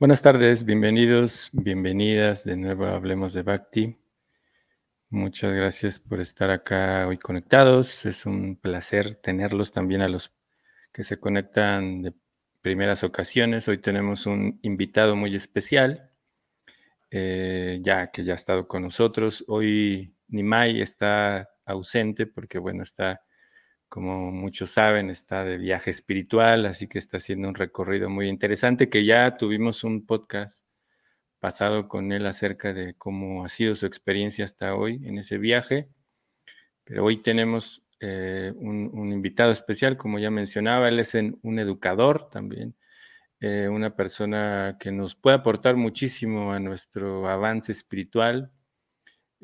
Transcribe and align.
Buenas 0.00 0.22
tardes, 0.22 0.64
bienvenidos, 0.64 1.50
bienvenidas 1.52 2.42
de 2.42 2.56
nuevo 2.56 2.84
Hablemos 2.86 3.32
de 3.32 3.44
Bhakti. 3.44 3.96
Muchas 5.08 5.54
gracias 5.54 6.00
por 6.00 6.20
estar 6.20 6.50
acá 6.50 7.06
hoy 7.06 7.16
conectados. 7.16 8.04
Es 8.04 8.26
un 8.26 8.56
placer 8.56 9.14
tenerlos 9.14 9.70
también 9.70 10.02
a 10.02 10.08
los 10.08 10.34
que 10.92 11.04
se 11.04 11.20
conectan 11.20 12.02
de 12.02 12.12
primeras 12.60 13.04
ocasiones. 13.04 13.68
Hoy 13.68 13.78
tenemos 13.78 14.26
un 14.26 14.58
invitado 14.62 15.14
muy 15.14 15.36
especial, 15.36 16.10
eh, 17.12 17.78
ya 17.80 18.10
que 18.10 18.24
ya 18.24 18.32
ha 18.32 18.36
estado 18.36 18.66
con 18.66 18.82
nosotros. 18.82 19.44
Hoy 19.46 20.12
Nimai 20.26 20.80
está 20.80 21.50
ausente 21.64 22.26
porque, 22.26 22.58
bueno, 22.58 22.82
está 22.82 23.23
como 23.88 24.30
muchos 24.32 24.72
saben, 24.72 25.10
está 25.10 25.44
de 25.44 25.58
viaje 25.58 25.90
espiritual, 25.90 26.66
así 26.66 26.88
que 26.88 26.98
está 26.98 27.18
haciendo 27.18 27.48
un 27.48 27.54
recorrido 27.54 28.10
muy 28.10 28.28
interesante 28.28 28.88
que 28.88 29.04
ya 29.04 29.36
tuvimos 29.36 29.84
un 29.84 30.04
podcast 30.06 30.64
pasado 31.38 31.88
con 31.88 32.10
él 32.12 32.26
acerca 32.26 32.72
de 32.72 32.94
cómo 32.94 33.44
ha 33.44 33.48
sido 33.48 33.74
su 33.74 33.86
experiencia 33.86 34.44
hasta 34.44 34.74
hoy 34.74 35.00
en 35.04 35.18
ese 35.18 35.38
viaje. 35.38 35.88
Pero 36.84 37.04
hoy 37.04 37.18
tenemos 37.22 37.84
eh, 38.00 38.52
un, 38.56 39.12
invitado 39.12 39.52
especial, 39.52 39.96
como 39.96 40.18
ya 40.18 40.30
mencionaba, 40.30 40.88
él 40.88 40.98
es 41.00 41.14
un 41.14 41.58
educador 41.58 42.28
también, 42.30 42.74
eh, 43.40 43.68
una 43.68 43.96
persona 43.96 44.76
que 44.80 44.90
nos 44.92 45.14
puede 45.14 45.36
aportar 45.36 45.76
muchísimo 45.76 46.52
a 46.52 46.60
nuestro 46.60 47.28
avance 47.28 47.72
espiritual, 47.72 48.50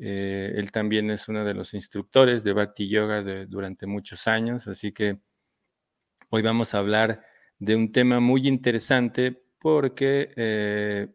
eh, 0.03 0.53
él 0.55 0.71
también 0.71 1.11
es 1.11 1.29
uno 1.29 1.45
de 1.45 1.53
los 1.53 1.75
instructores 1.75 2.43
de 2.43 2.53
Bhakti 2.53 2.89
Yoga 2.89 3.21
durante 3.45 3.85
muchos 3.85 4.27
años, 4.27 4.67
así 4.67 4.91
que 4.91 5.19
hoy 6.29 6.41
vamos 6.41 6.73
a 6.73 6.79
hablar 6.79 7.23
de 7.59 7.75
un 7.75 7.91
tema 7.91 8.19
muy 8.19 8.47
interesante 8.47 9.43
porque 9.59 10.33
eh, 10.35 11.07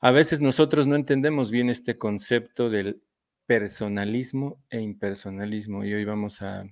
a 0.00 0.10
veces 0.10 0.42
nosotros 0.42 0.86
no 0.86 0.96
entendemos 0.96 1.50
bien 1.50 1.70
este 1.70 1.96
concepto 1.96 2.68
del 2.68 3.02
personalismo 3.46 4.62
e 4.68 4.82
impersonalismo 4.82 5.82
y 5.82 5.94
hoy 5.94 6.04
vamos 6.04 6.42
a, 6.42 6.64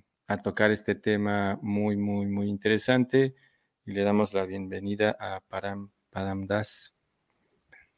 tocar 0.43 0.69
este 0.69 0.93
tema 0.93 1.57
muy, 1.63 1.97
muy, 1.97 2.27
muy 2.27 2.47
interesante 2.47 3.33
y 3.85 3.91
le 3.91 4.03
damos 4.03 4.33
la 4.33 4.45
bienvenida 4.45 5.15
a 5.19 5.39
Param 5.47 5.91
Padam 6.11 6.45
Das. 6.45 6.95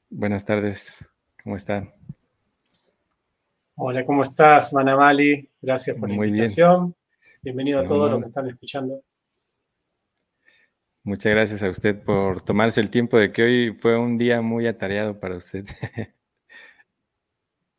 Buenas 0.09 0.45
tardes, 0.45 1.05
¿cómo 1.43 1.57
están? 1.57 1.96
Hola, 3.79 4.03
¿cómo 4.07 4.23
estás, 4.23 4.73
Manamali? 4.73 5.47
Gracias 5.61 5.95
por 5.97 6.09
la 6.09 6.15
invitación. 6.15 6.95
Bienvenido 7.43 7.79
a 7.79 7.85
todos 7.85 8.09
los 8.09 8.21
que 8.21 8.27
están 8.29 8.49
escuchando. 8.49 9.03
Muchas 11.03 11.31
gracias 11.31 11.61
a 11.61 11.69
usted 11.69 12.03
por 12.03 12.41
tomarse 12.41 12.81
el 12.81 12.89
tiempo 12.89 13.19
de 13.19 13.31
que 13.31 13.43
hoy 13.43 13.73
fue 13.73 13.95
un 13.95 14.17
día 14.17 14.41
muy 14.41 14.65
atareado 14.65 15.19
para 15.19 15.37
usted. 15.37 15.65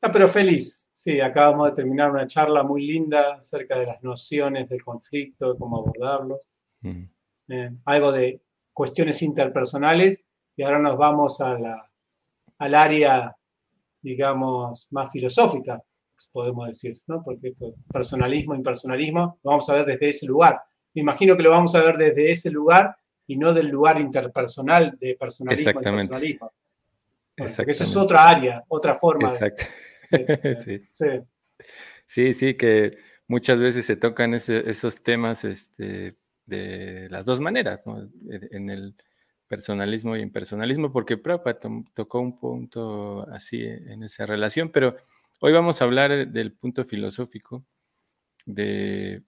Ah, 0.01 0.13
pero 0.13 0.29
feliz. 0.29 0.93
Sí, 0.95 1.21
acabamos 1.21 1.71
de 1.71 1.75
terminar 1.75 2.13
una 2.13 2.25
charla 2.29 2.63
muy 2.63 2.87
linda 2.87 3.35
acerca 3.35 3.77
de 3.81 3.87
las 3.87 4.01
nociones 4.01 4.69
del 4.69 4.85
conflicto, 4.85 5.53
de 5.53 5.59
cómo 5.59 5.79
abordarlos. 5.79 6.61
Eh, 7.49 7.73
algo 7.85 8.13
de 8.13 8.41
cuestiones 8.73 9.21
interpersonales 9.23 10.25
y 10.55 10.63
ahora 10.63 10.79
nos 10.79 10.97
vamos 10.97 11.41
a 11.41 11.59
la, 11.59 11.91
al 12.59 12.75
área, 12.77 13.37
digamos, 14.01 14.93
más 14.93 15.11
filosófica 15.11 15.83
podemos 16.33 16.67
decir, 16.67 17.01
¿no? 17.07 17.23
Porque 17.23 17.49
esto, 17.49 17.75
personalismo, 17.93 18.55
impersonalismo, 18.55 19.39
lo 19.43 19.51
vamos 19.51 19.69
a 19.71 19.75
ver 19.75 19.87
desde 19.87 20.09
ese 20.09 20.27
lugar. 20.27 20.61
Me 20.95 21.03
imagino 21.03 21.37
que 21.37 21.43
lo 21.43 21.51
vamos 21.51 21.75
a 21.75 21.83
ver 21.83 21.97
desde 21.97 22.31
ese 22.31 22.51
lugar 22.51 22.97
y 23.27 23.37
no 23.37 23.53
del 23.53 23.69
lugar 23.69 24.01
interpersonal 24.01 24.97
de 24.99 25.17
personalismo 25.19 25.71
y 25.71 25.75
personalismo. 25.75 26.53
Exactamente. 27.37 27.73
esa 27.73 27.85
es 27.85 27.97
otra 27.97 28.29
área, 28.29 28.65
otra 28.69 28.95
forma. 28.95 29.29
Exacto. 29.29 29.65
sí. 30.65 30.83
sí. 32.07 32.33
sí. 32.33 32.55
que 32.55 32.99
muchas 33.29 33.61
veces 33.61 33.87
se 33.87 33.97
tocan 33.97 34.35
esos 34.35 35.03
temas 35.03 35.45
este, 35.45 36.17
de 36.47 37.09
las 37.11 37.27
dos 37.27 37.41
maneras, 37.41 37.87
¿no? 37.87 38.09
En 38.29 38.71
el 38.71 38.97
personalismo 39.47 40.17
y 40.17 40.21
impersonalismo, 40.21 40.93
porque 40.93 41.17
Prabhupada 41.17 41.59
tocó 41.95 42.21
un 42.21 42.39
punto 42.39 43.27
así 43.31 43.63
en 43.63 44.03
esa 44.03 44.27
relación, 44.27 44.71
pero 44.71 44.97
Hoy 45.41 45.53
vamos 45.53 45.81
a 45.81 45.85
hablar 45.85 46.33
del 46.33 46.53
punto 46.53 46.85
filosófico 46.85 47.65
de, 48.45 49.23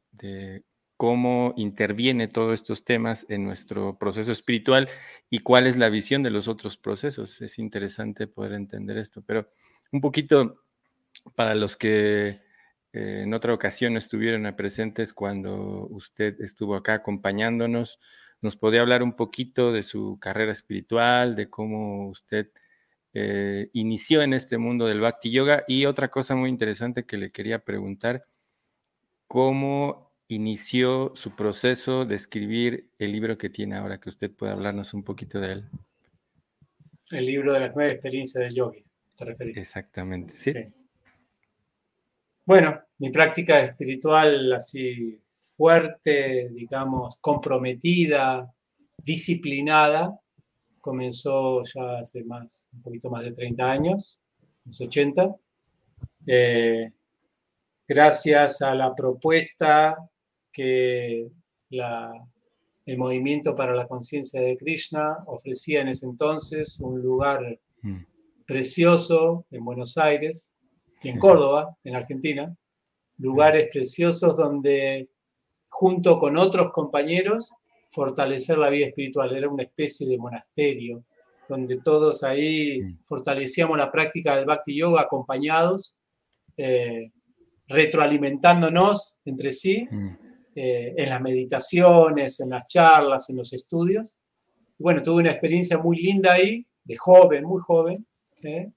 cómo 0.97 1.55
interviene 1.57 2.27
todos 2.27 2.55
estos 2.55 2.85
temas 2.85 3.27
en 3.29 3.45
nuestro 3.45 3.97
proceso 3.97 4.33
espiritual 4.33 4.89
y 5.31 5.39
cuál 5.39 5.69
es 5.69 5.77
la 5.77 5.89
visión 5.89 6.25
de 6.25 6.31
los 6.31 6.49
otros 6.49 6.77
procesos. 6.77 7.41
Es 7.41 7.61
interesante 7.61 8.27
poder 8.27 8.55
entender 8.55 8.99
esto, 8.99 9.23
pero 9.25 9.49
un 9.93 10.01
poquito 10.01 10.65
para 11.37 11.55
los 11.55 11.77
que 11.77 12.41
eh, 12.93 13.21
en 13.23 13.33
otra 13.33 13.55
ocasión 13.55 13.97
estuvieron 13.97 14.53
presentes 14.57 15.13
cuando 15.13 15.87
usted 15.91 16.41
estuvo 16.41 16.75
acá 16.75 16.95
acompañándonos, 16.95 18.01
nos 18.41 18.57
podía 18.57 18.81
hablar 18.81 19.05
un 19.05 19.15
poquito 19.15 19.71
de 19.71 19.85
su 19.85 20.19
carrera 20.21 20.51
espiritual, 20.51 21.37
de 21.37 21.49
cómo 21.49 22.09
usted 22.09 22.51
eh, 23.13 23.71
inició 23.73 24.23
en 24.23 24.35
este 24.35 24.59
mundo 24.59 24.87
del 24.87 25.01
Bhakti 25.01 25.31
Yoga. 25.31 25.65
Y 25.67 25.87
otra 25.87 26.11
cosa 26.11 26.35
muy 26.35 26.49
interesante 26.49 27.05
que 27.05 27.19
le 27.19 27.31
quería 27.31 27.65
preguntar, 27.65 28.25
¿cómo 29.27 30.13
inició 30.29 31.13
su 31.15 31.35
proceso 31.35 32.05
de 32.05 32.15
escribir 32.15 32.91
el 32.99 33.13
libro 33.13 33.37
que 33.37 33.51
tiene 33.51 33.77
ahora, 33.77 34.01
que 34.01 34.09
usted 34.09 34.31
puede 34.31 34.53
hablarnos 34.53 34.95
un 34.95 35.03
poquito 35.03 35.41
de 35.41 35.53
él? 35.53 35.65
El 37.11 37.27
libro 37.27 37.53
de 37.53 37.61
las 37.61 37.75
nueve 37.75 37.93
experiencias 37.93 38.45
del 38.45 38.55
yogi, 38.55 38.85
¿te 39.17 39.25
referís? 39.25 39.59
Exactamente, 39.59 40.35
sí. 40.35 40.53
Bueno, 42.45 42.81
mi 42.99 43.11
práctica 43.11 43.61
espiritual 43.61 44.53
así 44.53 45.21
fuerte, 45.41 46.49
digamos, 46.51 47.19
comprometida, 47.21 48.53
disciplinada, 49.05 50.21
comenzó 50.81 51.63
ya 51.63 51.99
hace 51.99 52.25
más, 52.25 52.69
un 52.73 52.83
poquito 52.83 53.11
más 53.11 53.25
de 53.25 53.33
30 53.33 53.71
años, 53.71 54.21
los 54.65 54.81
80. 54.81 55.37
Eh, 56.27 56.93
gracias 57.87 58.63
a 58.63 58.75
la 58.75 58.95
propuesta 58.95 59.97
que 60.53 61.31
el 61.71 62.99
Movimiento 62.99 63.55
para 63.55 63.75
la 63.75 63.87
Conciencia 63.87 64.41
de 64.41 64.57
Krishna 64.57 65.19
ofrecía 65.27 65.83
en 65.83 65.89
ese 65.89 66.07
entonces, 66.07 66.81
un 66.81 67.01
lugar 67.01 67.61
mm. 67.83 68.05
precioso 68.47 69.45
en 69.51 69.65
Buenos 69.65 69.97
Aires 69.99 70.57
y 71.03 71.09
en 71.11 71.19
Córdoba, 71.19 71.77
en 71.85 71.95
Argentina, 71.95 72.57
lugares 73.19 73.69
preciosos 73.71 74.37
donde 74.37 75.09
junto 75.69 76.19
con 76.19 76.37
otros 76.37 76.73
compañeros 76.73 77.55
fortalecer 77.91 78.57
la 78.57 78.71
vida 78.71 78.87
espiritual, 78.87 79.35
era 79.35 79.49
una 79.49 79.65
especie 79.65 80.07
de 80.09 80.17
monasterio, 80.17 81.05
donde 81.49 81.81
todos 81.83 82.23
ahí 82.23 82.81
fortalecíamos 83.03 83.77
la 83.77 83.91
práctica 83.91 84.37
del 84.37 84.47
Bhakti 84.47 84.77
Yoga 84.77 85.03
acompañados, 85.03 85.97
eh, 86.57 87.11
retroalimentándonos 87.67 89.19
entre 89.25 89.51
sí 89.51 89.89
eh, 90.55 90.95
en 90.97 91.09
las 91.09 91.21
meditaciones, 91.21 92.39
en 92.41 92.51
las 92.51 92.67
charlas, 92.67 93.29
en 93.31 93.37
los 93.37 93.53
estudios. 93.53 94.21
Bueno, 94.79 95.03
tuve 95.03 95.23
una 95.23 95.33
experiencia 95.33 95.79
muy 95.79 95.97
linda 95.99 96.35
ahí, 96.35 96.65
de 96.85 96.97
joven, 96.97 97.45
muy 97.45 97.61
joven, 97.61 98.07
eh, 98.43 98.71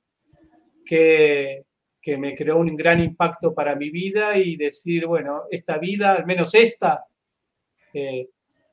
que, 0.85 1.65
que 2.01 2.17
me 2.17 2.35
creó 2.35 2.57
un 2.57 2.75
gran 2.75 2.99
impacto 2.99 3.53
para 3.53 3.75
mi 3.75 3.91
vida 3.91 4.37
y 4.37 4.55
decir, 4.55 5.05
bueno, 5.05 5.43
esta 5.51 5.77
vida, 5.77 6.13
al 6.13 6.25
menos 6.25 6.55
esta, 6.55 7.05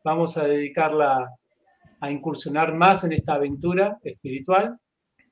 vamos 0.04 0.36
a 0.36 0.46
dedicarla 0.46 1.28
a 2.00 2.10
incursionar 2.10 2.74
más 2.74 3.04
en 3.04 3.12
esta 3.12 3.34
aventura 3.34 3.98
espiritual 4.02 4.78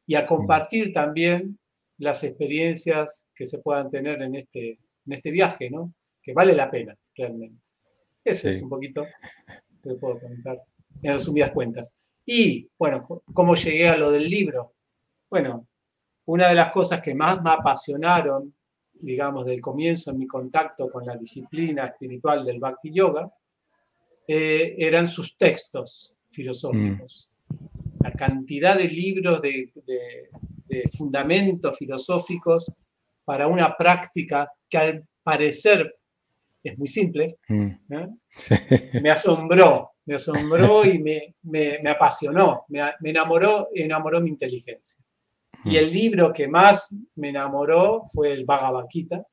y 0.06 0.15
a 0.15 0.26
compartir 0.26 0.93
también 0.93 1.59
las 1.99 2.23
experiencias 2.25 3.29
que 3.35 3.47
se 3.47 3.59
puedan 3.61 3.88
tener 3.88 4.23
en 4.23 4.37
este, 4.37 4.79
en 5.06 5.12
este 5.12 5.31
viaje, 5.31 5.70
¿no? 5.70 5.93
Que 6.23 6.32
vale 6.32 6.55
la 6.55 6.70
pena, 6.70 6.94
realmente. 7.15 7.69
Ese 8.25 8.50
es 8.50 8.62
un 8.62 8.69
poquito 8.69 9.06
que 9.82 9.94
puedo 9.94 10.20
comentar 10.20 10.62
en 11.03 11.12
resumidas 11.12 11.50
cuentas. 11.50 12.00
Y, 12.25 12.69
bueno, 12.79 13.06
¿cómo 13.32 13.55
llegué 13.55 13.88
a 13.88 13.97
lo 13.97 14.11
del 14.11 14.29
libro? 14.29 14.75
Bueno, 15.31 15.67
una 16.26 16.49
de 16.49 16.55
las 16.55 16.71
cosas 16.71 17.00
que 17.00 17.14
más 17.14 17.43
me 17.43 17.50
apasionaron, 17.50 18.55
digamos, 18.93 19.47
del 19.47 19.61
comienzo 19.61 20.11
en 20.11 20.19
mi 20.19 20.26
contacto 20.26 20.91
con 20.91 21.06
la 21.06 21.17
disciplina 21.17 21.87
espiritual 21.87 22.44
del 22.44 22.61
Bhakti 22.61 22.93
Yoga, 22.93 23.31
eh, 24.31 24.75
eran 24.77 25.09
sus 25.09 25.39
textos 25.39 26.15
filosóficos. 26.29 27.33
Mm. 27.49 27.55
La 28.05 28.13
cantidad 28.13 28.77
de 28.77 28.87
libros 28.89 29.41
de, 29.41 29.73
fundamentos 30.97 31.79
filosóficos 31.79 32.71
para 33.25 33.47
una 33.47 33.75
práctica 33.75 34.53
que 34.69 34.79
al 34.79 35.09
parecer 35.23 35.97
es 36.63 36.77
muy 36.77 36.87
simple, 36.87 37.39
mm. 37.49 37.71
me 39.03 39.11
asombró, 39.11 39.93
me 40.05 40.17
asombró 40.17 40.85
y 40.85 40.99
me, 40.99 41.35
me, 41.43 41.91
apasionó, 41.91 42.65
me, 42.69 42.83
enamoró, 43.03 43.69
enamoró 43.75 44.21
mi 44.21 44.29
inteligencia. 44.29 45.03
Y 45.65 45.77
el 45.77 45.91
libro 45.91 46.33
que 46.35 46.47
más 46.47 46.95
me 47.17 47.31
enamoró 47.31 48.03
fue 48.13 48.33
el 48.33 48.45
Bhagavad 48.45 48.85
Gita. 48.91 49.27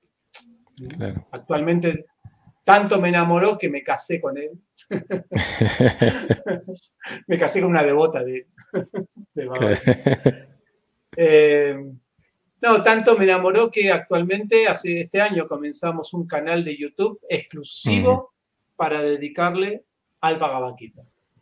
Actualmente 1.31 2.05
tanto 2.65 2.99
me 2.99 3.09
enamoró 3.09 3.57
que 3.57 3.69
me 3.69 3.83
casé 3.83 4.19
con 4.19 4.37
él. 4.37 4.51
me 7.27 7.37
casé 7.37 7.61
con 7.61 7.71
una 7.71 7.83
devota 7.83 8.23
de, 8.23 8.47
Gita. 9.33 9.81
Eh, 11.17 11.75
no, 12.61 12.83
tanto 12.83 13.17
me 13.17 13.23
enamoró 13.23 13.71
que 13.71 13.91
actualmente, 13.91 14.67
hace 14.67 14.99
este 14.99 15.21
año, 15.21 15.47
comenzamos 15.47 16.13
un 16.13 16.27
canal 16.27 16.63
de 16.63 16.75
YouTube 16.75 17.19
exclusivo 17.29 18.33
para 18.75 19.01
dedicarle 19.01 19.85
al 20.21 20.37
Bhagavad 20.37 20.75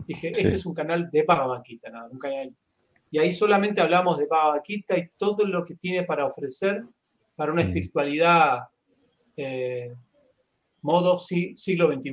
Dije, 0.06 0.30
este 0.30 0.56
es 0.56 0.66
un 0.66 0.74
canal 0.74 1.10
de 1.10 1.24
Bhagavad 1.24 1.64
nada, 1.92 2.10
un 2.12 2.20
canal. 2.20 2.54
Y 3.10 3.20
ahí 3.20 3.32
solamente 3.32 3.80
hablamos 3.80 4.18
de 4.18 4.26
Bhagavad 4.26 4.62
y 4.68 4.84
todo 5.18 5.46
lo 5.46 5.64
que 5.64 5.76
tiene 5.76 6.04
para 6.04 6.26
ofrecer 6.26 6.84
para 7.36 7.52
una 7.52 7.62
espiritualidad 7.62 8.68
eh, 9.38 9.94
modo 10.82 11.20
siglo 11.20 11.92
XXI. 11.92 12.12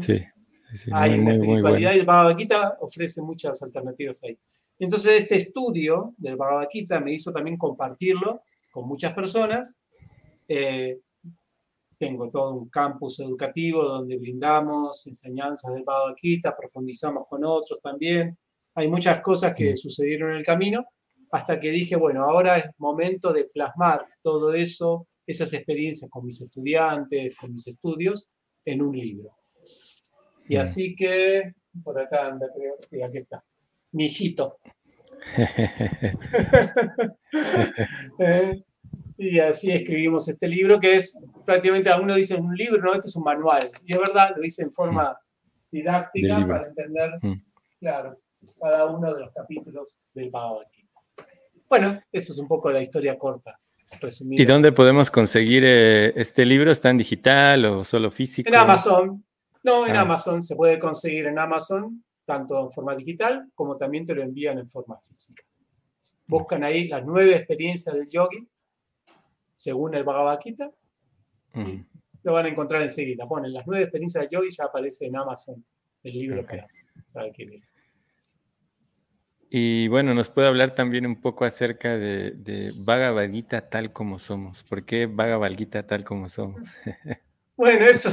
Sí, 0.00 0.22
sí, 0.74 0.90
Hay 0.92 1.18
una 1.18 1.34
espiritualidad 1.34 1.94
y 1.94 1.98
el 1.98 2.06
Bhagavad 2.06 2.36
ofrece 2.80 3.22
muchas 3.22 3.62
alternativas 3.62 4.22
ahí. 4.24 4.38
Entonces 4.78 5.20
este 5.20 5.36
estudio 5.36 6.14
del 6.16 6.36
Bhagavad 6.36 6.68
me 7.04 7.12
hizo 7.12 7.32
también 7.32 7.56
compartirlo 7.56 8.42
con 8.72 8.88
muchas 8.88 9.12
personas. 9.12 9.80
Eh, 10.48 10.98
tengo 11.98 12.30
todo 12.30 12.54
un 12.54 12.68
campus 12.68 13.20
educativo 13.20 13.84
donde 13.84 14.16
brindamos 14.16 15.06
enseñanzas 15.06 15.72
del 15.72 15.84
Bhagavad 15.84 16.16
profundizamos 16.58 17.28
con 17.28 17.44
otros 17.44 17.80
también. 17.80 18.36
Hay 18.74 18.88
muchas 18.88 19.20
cosas 19.20 19.54
que 19.54 19.72
mm. 19.72 19.76
sucedieron 19.76 20.30
en 20.32 20.38
el 20.38 20.44
camino 20.44 20.84
hasta 21.30 21.58
que 21.58 21.70
dije, 21.70 21.96
bueno, 21.96 22.24
ahora 22.24 22.58
es 22.58 22.64
momento 22.78 23.32
de 23.32 23.44
plasmar 23.44 24.04
todo 24.20 24.52
eso, 24.52 25.08
esas 25.26 25.52
experiencias 25.54 26.10
con 26.10 26.26
mis 26.26 26.40
estudiantes, 26.42 27.34
con 27.36 27.52
mis 27.52 27.66
estudios, 27.68 28.28
en 28.64 28.82
un 28.82 28.96
libro. 28.96 29.30
Y 30.52 30.58
mm. 30.58 30.60
así 30.60 30.94
que, 30.94 31.54
por 31.82 31.98
acá 31.98 32.26
anda, 32.26 32.46
creo, 32.54 32.74
sí, 32.86 33.00
aquí 33.00 33.16
está 33.16 33.42
mi 33.92 34.04
hijito. 34.04 34.58
Eh, 38.18 38.62
y 39.16 39.38
así 39.38 39.70
escribimos 39.70 40.28
este 40.28 40.46
libro, 40.48 40.78
que 40.78 40.92
es 40.92 41.24
prácticamente, 41.46 41.88
algunos 41.88 42.16
dicen 42.16 42.44
un 42.44 42.54
libro, 42.54 42.82
no, 42.82 42.92
este 42.92 43.08
es 43.08 43.16
un 43.16 43.24
manual. 43.24 43.62
Y 43.86 43.94
es 43.94 43.98
verdad, 43.98 44.34
lo 44.36 44.44
hice 44.44 44.62
en 44.64 44.72
forma 44.72 45.18
didáctica 45.70 46.46
para 46.46 46.66
entender, 46.66 47.12
mm. 47.22 47.42
claro, 47.80 48.18
cada 48.60 48.84
uno 48.84 49.14
de 49.14 49.20
los 49.20 49.32
capítulos 49.32 50.00
del 50.12 50.28
Bhagavad 50.28 50.66
Bueno, 51.66 51.98
eso 52.12 52.32
es 52.34 52.38
un 52.38 52.46
poco 52.46 52.70
la 52.70 52.82
historia 52.82 53.18
corta. 53.18 53.58
¿Y 54.30 54.44
dónde 54.44 54.72
podemos 54.72 55.10
conseguir 55.10 55.62
eh, 55.64 56.12
este 56.16 56.44
libro? 56.44 56.70
¿Está 56.70 56.90
en 56.90 56.98
digital 56.98 57.64
o 57.64 57.84
solo 57.84 58.10
físico? 58.10 58.48
En 58.48 58.54
Amazon. 58.54 59.24
No, 59.62 59.86
en 59.86 59.96
ah. 59.96 60.02
Amazon. 60.02 60.42
Se 60.42 60.56
puede 60.56 60.78
conseguir 60.78 61.26
en 61.26 61.38
Amazon 61.38 62.04
tanto 62.24 62.60
en 62.60 62.70
forma 62.70 62.94
digital 62.94 63.50
como 63.54 63.76
también 63.76 64.06
te 64.06 64.14
lo 64.14 64.22
envían 64.22 64.58
en 64.58 64.68
forma 64.68 64.98
física. 65.00 65.42
Buscan 66.28 66.64
ahí 66.64 66.88
las 66.88 67.04
nueve 67.04 67.36
experiencias 67.36 67.94
del 67.94 68.06
yogi, 68.06 68.48
según 69.54 69.94
el 69.94 70.04
Bhagavad 70.04 70.40
Gita, 70.40 70.70
lo 72.22 72.32
van 72.32 72.46
a 72.46 72.48
encontrar 72.48 72.80
enseguida. 72.82 73.26
Ponen 73.26 73.52
las 73.52 73.66
nueve 73.66 73.82
experiencias 73.82 74.22
del 74.22 74.30
yogi, 74.30 74.50
ya 74.50 74.64
aparece 74.64 75.06
en 75.06 75.16
Amazon 75.16 75.64
el 76.04 76.12
libro 76.12 76.46
para, 76.46 76.66
adquirir. 77.14 77.62
Y 79.50 79.88
bueno, 79.88 80.14
nos 80.14 80.30
puede 80.30 80.48
hablar 80.48 80.74
también 80.74 81.04
un 81.04 81.20
poco 81.20 81.44
acerca 81.44 81.98
de, 81.98 82.30
de 82.30 82.72
Bhagavad 82.86 83.30
Gita 83.30 83.68
tal 83.68 83.92
como 83.92 84.18
somos. 84.18 84.62
¿Por 84.62 84.86
qué 84.86 85.06
Bhagavad 85.06 85.50
Gita 85.50 85.86
tal 85.86 86.04
como 86.04 86.28
somos? 86.28 86.70
bueno, 87.56 87.84
eso 87.84 88.10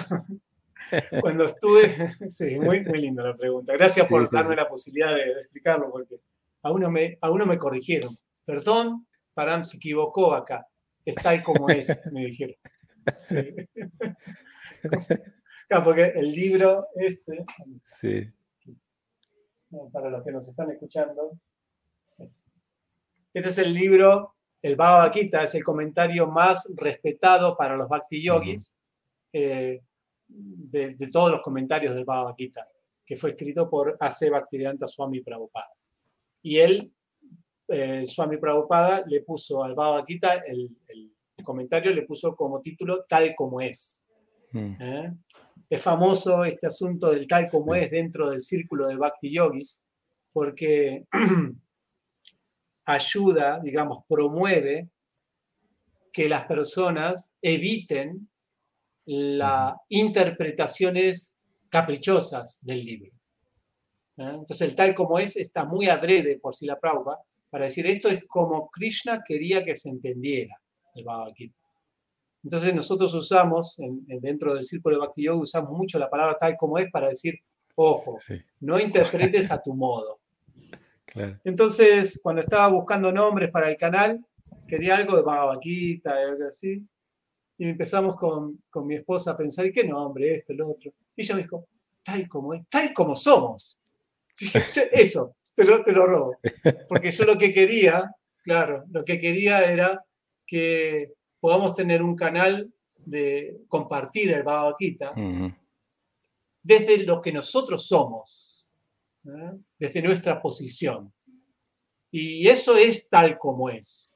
Cuando 1.22 1.46
estuve, 1.46 2.12
sí, 2.30 2.60
muy, 2.60 2.84
muy 2.84 3.00
linda 3.00 3.24
la 3.24 3.36
pregunta. 3.36 3.74
Gracias 3.74 4.08
por 4.08 4.30
darme 4.30 4.56
la 4.56 4.68
posibilidad 4.68 5.14
de, 5.14 5.32
explicarlo, 5.34 5.92
porque 5.92 6.20
a 6.64 6.72
uno, 6.72 6.90
me, 6.90 7.18
a 7.22 7.32
uno 7.32 7.46
me 7.46 7.58
corrigieron. 7.58 8.18
Perdón, 8.46 9.08
Param 9.34 9.64
se 9.64 9.78
equivocó 9.78 10.34
acá. 10.34 10.68
Es 11.06 11.16
tal 11.16 11.44
como 11.44 11.70
es, 11.70 12.02
me 12.12 12.26
dijeron. 12.26 12.56
Sí. 13.18 13.56
porque 15.84 16.14
el 16.16 16.32
libro 16.32 16.88
este, 16.96 17.46
sí. 17.84 18.32
para 19.92 20.10
los 20.10 20.24
que 20.24 20.32
nos 20.32 20.48
están 20.48 20.72
escuchando, 20.72 21.32
este 23.34 23.50
es 23.50 23.58
el 23.60 23.74
libro, 23.74 24.36
el 24.62 24.76
Bhagavad 24.76 25.14
Gita, 25.14 25.44
es 25.44 25.56
el 25.56 25.64
comentario 25.64 26.28
más 26.28 26.74
respetado 26.76 27.56
para 27.56 27.78
los 27.78 27.88
Bhakti 27.88 28.24
Yogis 28.24 28.76
de, 30.30 30.96
todos 31.12 31.32
los 31.32 31.42
comentarios 31.42 31.96
del 31.96 32.06
Bhagavad 32.06 32.36
Gita, 32.38 32.68
que 33.06 33.16
fue 33.16 33.32
escrito 33.32 33.70
por 33.70 33.98
A.C. 34.00 34.30
Bhaktivedanta 34.30 34.88
Swami 34.88 35.22
Prabhupada. 35.22 35.74
Y 36.42 36.58
él, 36.58 36.94
eh, 37.68 38.06
Swami 38.06 38.38
Prabhupada, 38.38 39.04
le 39.08 39.22
puso 39.22 39.64
al 39.64 39.76
Bhagavad 39.76 40.06
Gita, 40.06 40.36
el, 40.46 40.76
comentario 41.44 41.92
le 41.94 42.04
puso 42.04 42.36
como 42.36 42.62
título 42.62 43.06
Tal 43.08 43.34
como 43.36 43.62
es. 43.62 44.06
Mm. 44.52 44.76
¿Eh? 44.80 45.14
Es 45.70 45.82
famoso 45.82 46.44
este 46.44 46.68
asunto 46.68 47.12
del 47.12 47.28
tal 47.28 47.48
como 47.50 47.76
es 47.76 47.90
dentro 47.90 48.30
del 48.30 48.42
círculo 48.42 48.88
de 48.88 48.98
Bhakti 48.98 49.32
Yogis, 49.32 49.86
porque 50.34 51.06
ayuda, 52.86 53.60
digamos, 53.64 54.04
promueve 54.08 54.90
que 56.12 56.28
las 56.28 56.46
personas 56.46 57.36
eviten 57.42 58.30
las 59.12 59.74
interpretaciones 59.90 61.36
caprichosas 61.68 62.60
del 62.62 62.86
libro. 62.86 63.12
¿eh? 64.18 64.32
Entonces 64.34 64.62
el 64.62 64.76
tal 64.76 64.94
como 64.94 65.18
es 65.18 65.36
está 65.36 65.66
muy 65.66 65.90
adrede 65.90 66.38
por 66.40 66.56
si 66.56 66.68
la 66.68 66.80
Prabhupada 66.80 67.18
para 67.50 67.66
decir 67.66 67.88
esto 67.88 68.08
es 68.08 68.24
como 68.28 68.70
Krishna 68.70 69.24
quería 69.26 69.64
que 69.64 69.74
se 69.74 69.90
entendiera 69.90 70.56
el 70.94 71.04
Bhagavad 71.04 71.34
Gita. 71.34 71.58
Entonces 72.44 72.76
nosotros 72.76 73.12
usamos, 73.16 73.78
dentro 74.22 74.54
del 74.54 74.64
círculo 74.64 74.96
de 74.96 75.00
Bhakti 75.02 75.24
Yoga, 75.24 75.42
usamos 75.42 75.72
mucho 75.72 75.98
la 75.98 76.10
palabra 76.10 76.38
tal 76.40 76.56
como 76.56 76.78
es 76.78 76.92
para 76.92 77.10
decir, 77.10 77.40
ojo, 77.74 78.16
no 78.60 78.80
interpretes 78.80 79.52
a 79.52 79.60
tu 79.60 79.74
modo. 79.74 80.20
Entonces, 81.44 82.20
cuando 82.22 82.42
estaba 82.42 82.68
buscando 82.68 83.12
nombres 83.12 83.50
para 83.50 83.70
el 83.70 83.76
canal, 83.76 84.24
quería 84.68 84.98
algo 84.98 85.18
de 85.18 85.24
Bhagavad 85.24 85.60
Gita, 85.60 86.14
algo 86.14 86.46
así, 86.48 86.86
y 87.60 87.68
empezamos 87.68 88.16
con, 88.16 88.64
con 88.70 88.88
mi 88.88 88.96
esposa 88.96 89.32
a 89.32 89.38
pensar, 89.38 89.66
¿y 89.66 89.74
qué 89.74 89.84
nombre? 89.84 90.34
Esto, 90.34 90.54
lo 90.54 90.70
otro. 90.70 90.94
Y 91.14 91.22
ella 91.22 91.36
me 91.36 91.42
dijo, 91.42 91.68
tal 92.02 92.26
como 92.30 92.54
es, 92.54 92.66
tal 92.70 92.94
como 92.94 93.16
somos. 93.16 93.82
Eso, 94.94 95.36
te 95.54 95.66
lo, 95.66 95.84
te 95.84 95.92
lo 95.92 96.06
robo. 96.06 96.38
Porque 96.88 97.12
yo 97.12 97.26
lo 97.26 97.38
que 97.38 97.52
quería, 97.52 98.16
claro, 98.44 98.86
lo 98.90 99.04
que 99.04 99.20
quería 99.20 99.70
era 99.70 100.06
que 100.48 101.12
podamos 101.42 101.76
tener 101.76 102.02
un 102.02 102.16
canal 102.16 102.72
de 102.96 103.58
compartir 103.68 104.32
el 104.32 104.44
Bhagavad 104.44 104.76
desde 106.64 107.04
lo 107.04 107.22
que 107.22 107.34
nosotros 107.34 107.86
somos, 107.86 108.70
desde 109.78 110.02
nuestra 110.02 110.42
posición. 110.42 111.12
Y 112.10 112.48
eso 112.48 112.78
es 112.78 113.10
tal 113.10 113.38
como 113.38 113.70
es. 113.70 114.16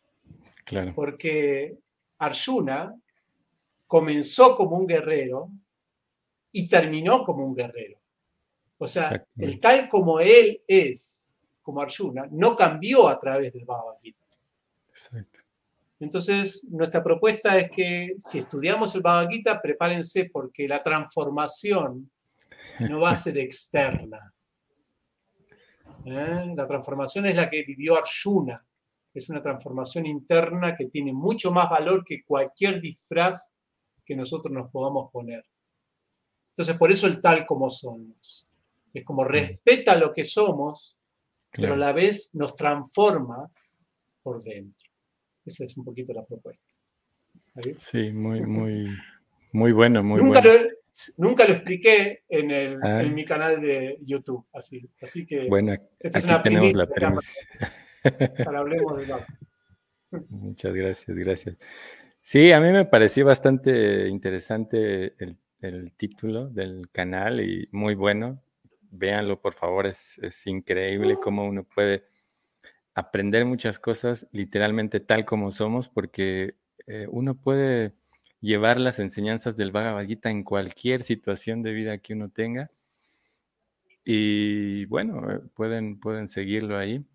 Claro. 0.64 0.94
Porque 0.96 1.78
Arjuna 2.20 2.96
comenzó 3.94 4.56
como 4.56 4.76
un 4.76 4.88
guerrero 4.88 5.52
y 6.52 6.68
terminó 6.68 7.24
como 7.24 7.46
un 7.46 7.54
guerrero. 7.54 8.00
O 8.80 8.88
sea, 8.88 9.24
el 9.38 9.60
tal 9.60 9.88
como 9.88 10.20
él 10.20 10.64
es, 10.68 11.32
como 11.62 11.80
Arjuna, 11.80 12.28
no 12.32 12.56
cambió 12.56 13.08
a 13.08 13.16
través 13.16 13.54
del 13.54 13.66
Bhagavad 13.66 14.00
Gita. 14.02 14.26
Exacto. 14.90 15.42
Entonces, 16.00 16.70
nuestra 16.72 17.04
propuesta 17.04 17.56
es 17.56 17.70
que 17.70 18.16
si 18.18 18.40
estudiamos 18.40 18.96
el 18.96 19.04
Bhagavad 19.04 19.30
Gita, 19.30 19.62
prepárense 19.62 20.28
porque 20.34 20.68
la 20.68 20.82
transformación 20.82 22.10
no 22.80 23.00
va 23.00 23.12
a 23.12 23.16
ser 23.16 23.38
externa. 23.38 24.34
¿Eh? 26.04 26.54
La 26.56 26.66
transformación 26.66 27.28
es 27.28 27.36
la 27.36 27.48
que 27.48 27.62
vivió 27.62 27.96
Arjuna. 27.96 28.66
Es 29.14 29.30
una 29.30 29.40
transformación 29.40 30.08
interna 30.08 30.76
que 30.76 30.88
tiene 30.88 31.14
mucho 31.14 31.52
más 31.52 31.70
valor 31.70 32.04
que 32.04 32.24
cualquier 32.24 32.82
disfraz 32.82 33.54
que 34.05 34.15
nosotros 34.15 34.53
nos 34.53 34.69
podamos 34.72 35.12
poner. 35.12 35.45
Entonces, 36.50 36.77
por 36.77 36.91
eso 36.91 37.07
el 37.07 37.22
tal 37.22 37.45
como 37.45 37.69
somos. 37.69 38.48
Es 38.93 39.03
como 39.03 39.24
respeta 39.24 39.95
lo 39.95 40.13
que 40.13 40.24
somos, 40.24 40.98
pero 41.51 41.74
a 41.74 41.77
la 41.77 41.93
vez 41.93 42.29
nos 42.33 42.55
transforma 42.55 43.50
por 44.22 44.43
dentro. 44.43 44.89
Esa 45.45 45.65
es 45.65 45.75
un 45.77 45.83
poquito 45.83 46.13
la 46.13 46.24
propuesta. 46.25 46.74
Sí, 47.77 48.12
muy, 48.12 48.41
muy, 48.41 48.88
Muy 49.51 49.72
bueno, 49.72 50.03
muy 50.03 50.22
nunca 50.22 50.41
bueno. 50.41 50.63
Lo, 50.63 50.69
nunca 51.17 51.45
lo 51.45 51.53
expliqué 51.53 52.24
en, 52.29 52.51
el, 52.51 52.79
Ah. 52.83 53.03
en 53.03 53.13
mi 53.13 53.25
canal 53.25 53.62
de 53.62 53.98
YouTube, 54.01 54.45
así, 54.53 54.89
así 55.01 55.25
que 55.25 55.48
Bueno, 55.48 55.74
esta 56.00 56.17
es 56.17 56.25
aquí 56.25 56.33
una 56.33 56.41
tenemos 56.41 56.74
la 56.74 56.88
premisa. 56.88 57.41
para 58.43 58.60
hablemos 58.60 59.00
de 59.00 59.07
la... 59.07 59.25
Muchas 60.29 60.74
gracias, 60.74 61.17
gracias. 61.17 61.57
Sí, 62.25 62.51
a 62.53 62.62
mí 62.62 62.72
me 62.72 62.86
pareció 62.86 63.25
bastante 63.25 64.08
interesante 64.08 65.13
el, 65.22 65.38
el 65.60 65.92
título 65.92 66.48
del 66.50 66.89
canal 66.89 67.42
y 67.42 67.68
muy 67.74 67.96
bueno. 67.96 68.42
Véanlo, 68.92 69.42
por 69.42 69.53
favor, 69.56 69.88
es, 69.88 70.20
es 70.20 70.48
increíble 70.48 71.18
cómo 71.22 71.46
uno 71.46 71.63
puede 71.65 72.06
aprender 72.96 73.46
muchas 73.46 73.80
cosas 73.80 74.27
literalmente 74.34 75.00
tal 75.01 75.25
como 75.25 75.51
somos, 75.51 75.89
porque 75.89 76.56
eh, 76.88 77.08
uno 77.12 77.36
puede 77.36 77.94
llevar 78.42 78.80
las 78.80 79.00
enseñanzas 79.00 79.58
del 79.58 79.72
Bhagavad 79.72 80.06
Gita 80.08 80.32
en 80.32 80.44
cualquier 80.44 81.03
situación 81.03 81.63
de 81.63 81.74
vida 81.74 81.98
que 82.00 82.13
uno 82.13 82.30
tenga. 82.30 82.72
Y 84.06 84.86
bueno, 84.86 85.30
eh, 85.32 85.39
pueden, 85.56 86.00
pueden 86.00 86.27
seguirlo 86.27 86.77
ahí. 86.77 87.06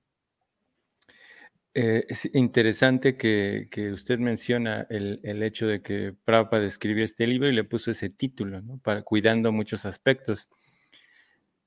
Eh, 1.81 2.07
es 2.09 2.29
interesante 2.35 3.17
que, 3.17 3.69
usted 3.93 4.19
menciona 4.19 4.85
el, 4.91 5.21
hecho 5.45 5.69
de 5.69 5.81
que 5.81 6.13
Prabhupada 6.25 6.67
escribió 6.67 7.05
este 7.05 7.25
libro 7.25 7.49
y 7.49 7.53
le 7.53 7.63
puso 7.63 7.93
ese 7.93 8.11
título, 8.11 8.61
¿no? 8.61 8.79
Para, 8.79 9.03
cuidando 9.03 9.53
muchos 9.53 9.87
aspectos. 9.87 10.49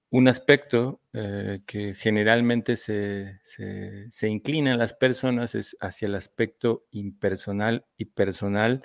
Un 0.09 0.27
aspecto 0.27 0.99
eh, 1.13 1.61
que 1.65 1.95
generalmente 1.95 2.75
se, 2.75 3.39
se, 3.43 4.11
se, 4.11 4.27
inclina 4.27 4.73
en 4.73 4.79
las 4.79 4.93
personas 4.93 5.55
es 5.55 5.77
hacia 5.79 6.07
el 6.07 6.15
aspecto 6.15 6.83
impersonal 6.91 7.85
y 7.95 8.03
personal, 8.03 8.83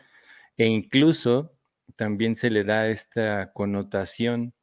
e 0.56 0.66
incluso 0.66 1.56
también 1.96 2.36
se 2.36 2.50
le 2.50 2.62
da 2.62 2.86
esta 2.88 3.52
connotación 3.52 4.54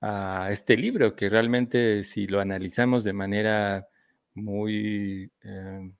a 0.00 0.48
este 0.50 0.78
libro, 0.78 1.16
que 1.16 1.28
realmente 1.28 2.02
si 2.04 2.26
lo 2.28 2.40
analizamos 2.40 3.04
de 3.04 3.12
manera 3.12 3.88
muy 4.34 5.30
eh, 5.42 5.90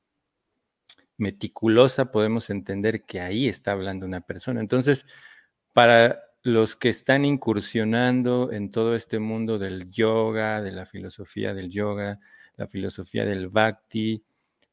meticulosa, 1.17 2.11
podemos 2.13 2.51
entender 2.51 3.05
que 3.05 3.21
ahí 3.21 3.49
está 3.49 3.73
hablando 3.73 4.07
una 4.07 4.21
persona. 4.23 4.61
Entonces, 4.61 5.07
para 5.73 6.21
los 6.43 6.77
que 6.77 6.89
están 6.89 7.25
incursionando 7.25 8.53
en 8.53 8.71
todo 8.73 8.95
este 8.97 9.19
mundo 9.21 9.59
del 9.59 9.91
yoga, 9.91 10.61
de 10.61 10.73
la 10.73 10.87
filosofía 10.87 11.55
del 11.55 11.71
yoga, 11.71 12.21
la 12.57 12.67
filosofía 12.67 13.25
del 13.25 13.49
bhakti, 13.49 14.25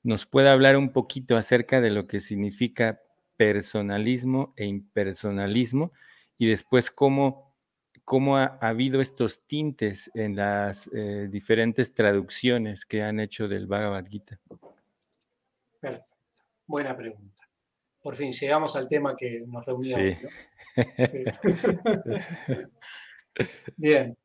nos 0.04 0.25
puede 0.25 0.50
hablar 0.50 0.78
un 0.78 0.92
poquito 0.92 1.38
acerca 1.38 1.82
de 1.82 1.92
lo 1.92 2.08
que 2.08 2.22
significa 2.22 3.01
personalismo 3.38 4.54
e 4.58 4.66
impersonalismo 4.66 5.94
y 6.38 6.48
después 6.48 6.89
cómo, 6.89 7.49
cómo 8.10 8.38
ha, 8.38 8.58
ha, 8.60 8.70
habido 8.70 9.01
estos 9.01 9.46
tintes 9.46 10.10
en 10.16 10.36
las 10.36 10.89
eh, 10.96 11.28
diferentes 11.30 11.94
traducciones 11.94 12.84
que 12.84 13.04
han 13.04 13.20
hecho 13.20 13.48
del 13.48 13.68
Bhagavad 13.68 14.04
Gita. 14.04 14.39
Perfecto, 15.80 16.42
buena 16.66 16.98
pregunta. 16.98 17.48
Por 18.01 18.16
fin 18.16 18.32
llegamos 18.32 18.75
al 18.75 18.88
tema 18.88 19.16
que 19.16 19.44
nos 19.46 19.63
reunía. 19.63 19.96
Sí. 19.96 20.01
Hoy, 20.01 20.18
¿no? 20.24 21.06
Sí. 21.06 21.24
bien. 23.78 24.18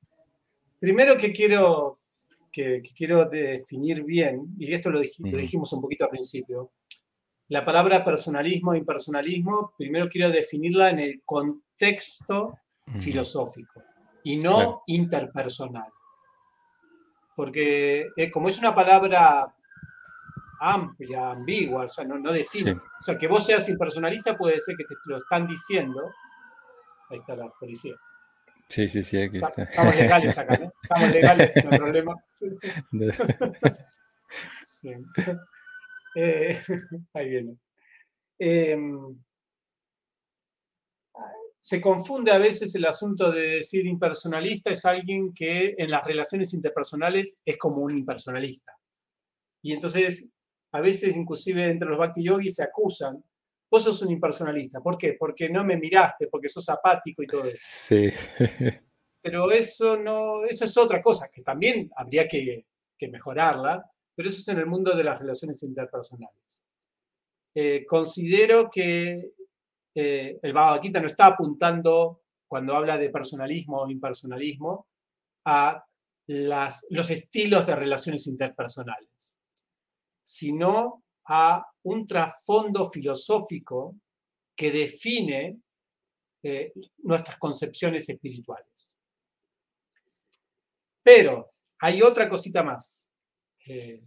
Primero 0.81 1.19
que 1.19 1.31
quiero, 1.31 2.00
que, 2.50 2.81
que, 2.81 2.91
quiero 2.97 3.26
definir 3.26 4.03
bien, 4.03 4.47
y 4.59 4.73
esto 4.73 4.91
lo, 4.91 5.00
dij 5.00 5.19
lo, 5.19 5.37
dijimos 5.37 5.71
un 5.75 5.83
poquito 5.83 6.05
al 6.05 6.11
principio, 6.11 6.73
la 7.49 7.67
palabra 7.67 8.03
personalismo 8.03 8.73
e 8.73 8.79
impersonalismo, 8.79 9.75
primero 9.76 10.09
quiero 10.09 10.31
definirla 10.31 10.88
en 10.88 11.00
el 11.00 11.23
contexto 11.23 12.59
filosófico 12.99 13.83
y 14.23 14.38
no 14.38 14.55
claro. 14.55 14.83
interpersonal. 14.87 15.93
Porque 17.35 18.09
eh, 18.17 18.31
como 18.31 18.49
es 18.49 18.59
una 18.59 18.75
palabra 18.75 19.53
amplia, 20.61 21.31
ambigua, 21.31 21.85
o 21.85 21.88
sea, 21.88 22.05
no, 22.05 22.19
no. 22.19 22.33
Sí. 22.35 22.64
O 22.69 23.03
sea, 23.03 23.19
que 23.19 23.26
vos 23.26 23.45
seas 23.45 23.69
impersonalista 23.69 24.37
puede 24.37 24.61
ser 24.61 24.76
que 24.76 24.85
te 24.85 24.95
lo 25.07 25.19
están 25.19 25.47
diciendo. 25.47 26.11
Ahí 27.11 27.17
está 27.17 27.37
la 27.37 27.49
policía. 27.49 27.95
Sí, 28.69 28.88
sí, 28.88 29.03
sí, 29.03 29.21
aquí 29.21 29.38
está. 29.38 29.62
Estamos 29.62 29.95
legales 29.95 30.38
acá, 30.38 30.57
¿no? 30.57 30.73
Estamos 30.83 31.11
legales, 31.11 31.64
no 31.64 31.71
hay 31.71 31.79
problema. 31.79 32.14
Sí. 34.67 34.91
Eh, 36.17 36.61
ahí 37.14 37.29
viene. 37.29 37.57
Eh, 38.38 38.79
se 41.64 41.80
confunde 41.80 42.30
a 42.30 42.37
veces 42.37 42.75
el 42.75 42.85
asunto 42.85 43.33
de 43.33 43.56
decir 43.56 43.87
impersonalista 43.87 44.68
es 44.68 44.85
alguien 44.85 45.33
que 45.33 45.75
en 45.78 45.90
las 45.90 46.04
relaciones 46.04 46.52
interpersonales 46.52 47.38
es 47.42 47.56
como 47.56 47.78
un 47.78 47.97
impersonalista. 47.97 48.78
Y 49.62 49.73
entonces, 49.73 50.30
a 50.73 50.83
veces 50.83 51.16
inclusive 51.16 51.71
entre 51.71 51.88
los 51.88 51.97
bhakti 51.97 52.23
yogis 52.23 52.56
se 52.56 52.64
acusan, 52.64 53.25
vos 53.71 53.83
sos 53.83 54.02
un 54.02 54.11
impersonalista. 54.11 54.83
¿Por 54.83 54.99
qué? 54.99 55.16
Porque 55.18 55.49
no 55.49 55.64
me 55.64 55.78
miraste, 55.78 56.26
porque 56.26 56.50
sos 56.50 56.68
apático 56.68 57.23
y 57.23 57.26
todo 57.26 57.44
eso. 57.44 57.56
Sí. 57.56 58.11
Pero 59.23 59.50
eso 59.50 59.97
no, 59.97 60.44
eso 60.44 60.66
es 60.66 60.76
otra 60.76 61.00
cosa, 61.00 61.30
que 61.33 61.40
también 61.40 61.90
habría 61.97 62.28
que, 62.28 62.66
que 62.99 63.09
mejorarla, 63.09 63.90
pero 64.14 64.28
eso 64.28 64.38
es 64.38 64.49
en 64.49 64.59
el 64.59 64.66
mundo 64.66 64.94
de 64.94 65.02
las 65.02 65.18
relaciones 65.18 65.62
interpersonales. 65.62 66.66
Eh, 67.54 67.87
considero 67.87 68.71
que 68.71 69.33
eh, 69.95 70.39
el 70.43 70.53
Bhagavad 70.53 70.83
Gita 70.83 71.01
no 71.01 71.07
está 71.07 71.27
apuntando, 71.27 72.23
cuando 72.47 72.77
habla 72.77 72.99
de 72.99 73.11
personalismo 73.11 73.83
o 73.83 73.91
impersonalismo, 73.91 74.89
a 75.47 75.85
los 76.27 77.11
estilos 77.11 77.67
de 77.67 77.77
relaciones 77.77 78.27
interpersonales, 78.27 79.39
sino 80.23 81.05
a 81.27 81.67
un 81.83 82.07
trasfondo 82.07 82.91
filosófico 82.91 83.97
que 84.57 84.71
define 84.71 85.59
eh, 86.43 86.73
nuestras 86.99 87.39
concepciones 87.39 88.09
espirituales. 88.09 88.97
Pero 91.03 91.49
hay 91.81 92.03
otra 92.03 92.29
cosita 92.29 92.63
más, 92.63 93.11
eh, 93.67 94.03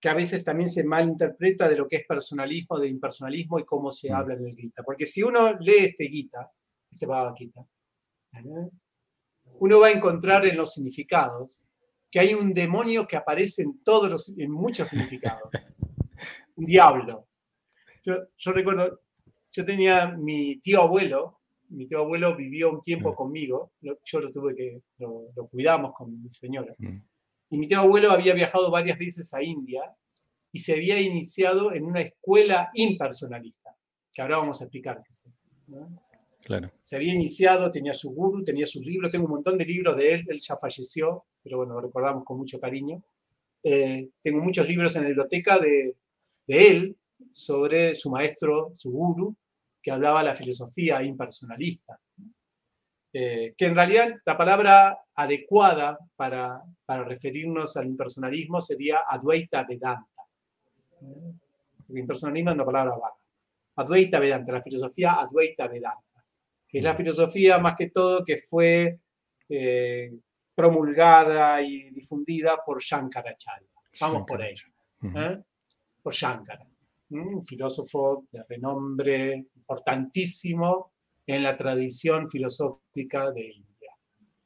que 0.00 0.08
a 0.08 0.14
veces 0.14 0.44
también 0.44 0.70
se 0.70 0.84
malinterpreta 0.84 1.68
de 1.68 1.76
lo 1.76 1.86
que 1.86 1.96
es 1.96 2.06
personalismo, 2.06 2.78
de 2.78 2.88
impersonalismo 2.88 3.58
y 3.58 3.64
cómo 3.64 3.92
se 3.92 4.10
habla 4.10 4.34
en 4.34 4.46
el 4.46 4.56
Gita. 4.56 4.82
Porque 4.82 5.06
si 5.06 5.22
uno 5.22 5.52
lee 5.58 5.84
este 5.90 6.08
Gita, 6.08 6.50
este 6.90 7.06
Bhagavad 7.06 7.34
Gita, 7.36 7.60
¿eh? 8.34 8.70
uno 9.60 9.80
va 9.80 9.88
a 9.88 9.92
encontrar 9.92 10.46
en 10.46 10.56
los 10.56 10.72
significados 10.72 11.66
que 12.10 12.18
hay 12.18 12.34
un 12.34 12.54
demonio 12.54 13.06
que 13.06 13.16
aparece 13.16 13.62
en, 13.62 13.84
todos 13.84 14.10
los, 14.10 14.38
en 14.38 14.50
muchos 14.50 14.88
significados. 14.88 15.50
un 16.56 16.64
diablo. 16.64 17.28
Yo, 18.02 18.14
yo 18.38 18.52
recuerdo, 18.52 19.02
yo 19.52 19.64
tenía 19.64 20.08
mi 20.16 20.58
tío 20.60 20.82
abuelo, 20.82 21.40
mi 21.68 21.86
tío 21.86 22.00
abuelo 22.00 22.34
vivió 22.34 22.70
un 22.72 22.80
tiempo 22.80 23.14
conmigo, 23.14 23.72
yo 23.80 24.20
lo 24.20 24.32
tuve 24.32 24.56
que, 24.56 24.82
lo, 24.98 25.26
lo 25.36 25.46
cuidamos 25.46 25.92
con 25.92 26.20
mi 26.22 26.30
señora. 26.32 26.74
Y 27.50 27.58
mi 27.58 27.66
tío 27.66 27.80
abuelo 27.80 28.12
había 28.12 28.32
viajado 28.32 28.70
varias 28.70 28.98
veces 28.98 29.34
a 29.34 29.42
India 29.42 29.82
y 30.52 30.60
se 30.60 30.74
había 30.74 31.00
iniciado 31.00 31.72
en 31.72 31.84
una 31.84 32.00
escuela 32.00 32.70
impersonalista, 32.74 33.76
que 34.12 34.22
ahora 34.22 34.38
vamos 34.38 34.60
a 34.60 34.64
explicar. 34.64 35.02
Claro. 36.42 36.70
Se 36.82 36.96
había 36.96 37.12
iniciado, 37.12 37.70
tenía 37.70 37.94
su 37.94 38.10
guru, 38.10 38.42
tenía 38.42 38.66
sus 38.66 38.84
libros, 38.84 39.12
tengo 39.12 39.26
un 39.26 39.32
montón 39.32 39.58
de 39.58 39.64
libros 39.64 39.96
de 39.96 40.14
él, 40.14 40.24
él 40.28 40.40
ya 40.40 40.56
falleció, 40.56 41.24
pero 41.42 41.58
bueno, 41.58 41.74
lo 41.74 41.80
recordamos 41.82 42.24
con 42.24 42.38
mucho 42.38 42.58
cariño. 42.58 43.02
Eh, 43.62 44.08
tengo 44.22 44.42
muchos 44.42 44.66
libros 44.68 44.96
en 44.96 45.02
la 45.02 45.08
biblioteca 45.08 45.58
de, 45.58 45.96
de 46.46 46.68
él 46.68 46.96
sobre 47.32 47.94
su 47.94 48.10
maestro, 48.10 48.72
su 48.74 48.90
guru, 48.90 49.36
que 49.82 49.90
hablaba 49.90 50.22
la 50.22 50.34
filosofía 50.34 51.02
impersonalista. 51.02 52.00
Eh, 53.12 53.54
que 53.56 53.66
en 53.66 53.74
realidad 53.74 54.20
la 54.24 54.36
palabra 54.36 54.98
adecuada 55.14 55.98
para, 56.14 56.62
para, 56.84 57.02
referirnos 57.02 57.76
al 57.76 57.86
impersonalismo 57.86 58.60
sería 58.60 59.00
Advaita 59.08 59.64
Vedanta. 59.64 60.22
El 61.88 61.98
impersonalismo 61.98 62.50
es 62.50 62.54
una 62.54 62.64
palabra 62.64 62.92
vaga. 62.92 63.14
Advaita 63.76 64.20
Vedanta, 64.20 64.52
la 64.52 64.62
filosofía 64.62 65.14
Advaita 65.14 65.66
Vedanta, 65.66 66.24
que 66.68 66.78
es 66.78 66.84
la 66.84 66.94
filosofía 66.94 67.58
más 67.58 67.74
que 67.76 67.90
todo 67.90 68.24
que 68.24 68.36
fue 68.36 69.00
eh, 69.48 70.12
promulgada 70.54 71.60
y 71.62 71.90
difundida 71.90 72.62
por 72.64 72.80
Shankaracharya. 72.80 73.68
Vamos 74.00 74.24
por 74.26 74.40
ahí. 74.40 74.54
¿eh? 75.02 75.38
Por 76.02 76.14
Shankara, 76.14 76.66
un 77.10 77.42
filósofo 77.42 78.26
de 78.30 78.44
renombre 78.48 79.46
importantísimo 79.56 80.92
en 81.26 81.42
la 81.42 81.56
tradición 81.56 82.28
filosófica 82.28 83.30
de 83.30 83.52
India, 83.52 83.92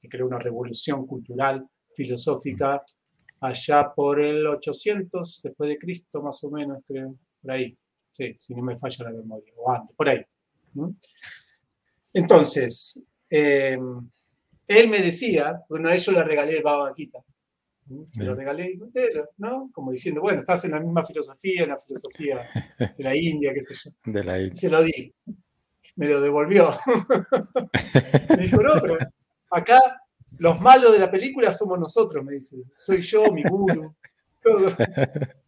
que 0.00 0.08
creó 0.08 0.26
una 0.26 0.38
revolución 0.38 1.06
cultural, 1.06 1.66
filosófica, 1.94 2.82
allá 3.40 3.92
por 3.94 4.20
el 4.20 4.46
800 4.46 5.40
después 5.42 5.68
de 5.68 5.78
Cristo, 5.78 6.22
más 6.22 6.42
o 6.44 6.50
menos, 6.50 6.82
creo, 6.86 7.16
por 7.40 7.52
ahí, 7.52 7.76
sí, 8.12 8.34
si 8.38 8.54
no 8.54 8.62
me 8.62 8.76
falla 8.76 9.04
la 9.04 9.12
memoria, 9.12 9.52
o 9.56 9.70
antes, 9.70 9.94
por 9.94 10.08
ahí. 10.08 10.22
Entonces, 12.14 13.04
eh, 13.30 13.78
él 14.66 14.88
me 14.88 15.00
decía, 15.00 15.62
bueno, 15.68 15.88
a 15.88 15.94
ellos 15.94 16.14
le 16.14 16.24
regalé 16.24 16.56
el 16.56 16.62
Baba 16.62 16.92
Gita. 16.94 17.18
Se 18.12 18.24
lo 18.24 18.34
regalé, 18.34 18.78
¿no? 19.36 19.70
Como 19.72 19.90
diciendo, 19.90 20.22
bueno, 20.22 20.40
estás 20.40 20.64
en 20.64 20.70
la 20.70 20.80
misma 20.80 21.04
filosofía, 21.04 21.64
en 21.64 21.68
la 21.68 21.78
filosofía 21.78 22.48
de 22.96 23.04
la 23.04 23.14
India, 23.14 23.52
qué 23.52 23.60
sé 23.60 23.74
yo. 23.74 23.90
De 24.10 24.24
la 24.24 24.38
India. 24.38 24.54
Se 24.54 24.70
lo 24.70 24.82
di. 24.82 25.12
Me 25.96 26.08
lo 26.08 26.20
devolvió. 26.20 26.70
me 28.30 28.36
dijo, 28.36 28.62
no, 28.62 28.80
pero 28.80 28.98
acá 29.50 29.80
los 30.38 30.60
malos 30.60 30.92
de 30.92 30.98
la 30.98 31.10
película 31.10 31.52
somos 31.52 31.78
nosotros, 31.78 32.24
me 32.24 32.34
dice. 32.34 32.56
Soy 32.74 33.02
yo, 33.02 33.30
mi 33.32 33.42
guru, 33.42 33.94
todo. 34.42 34.70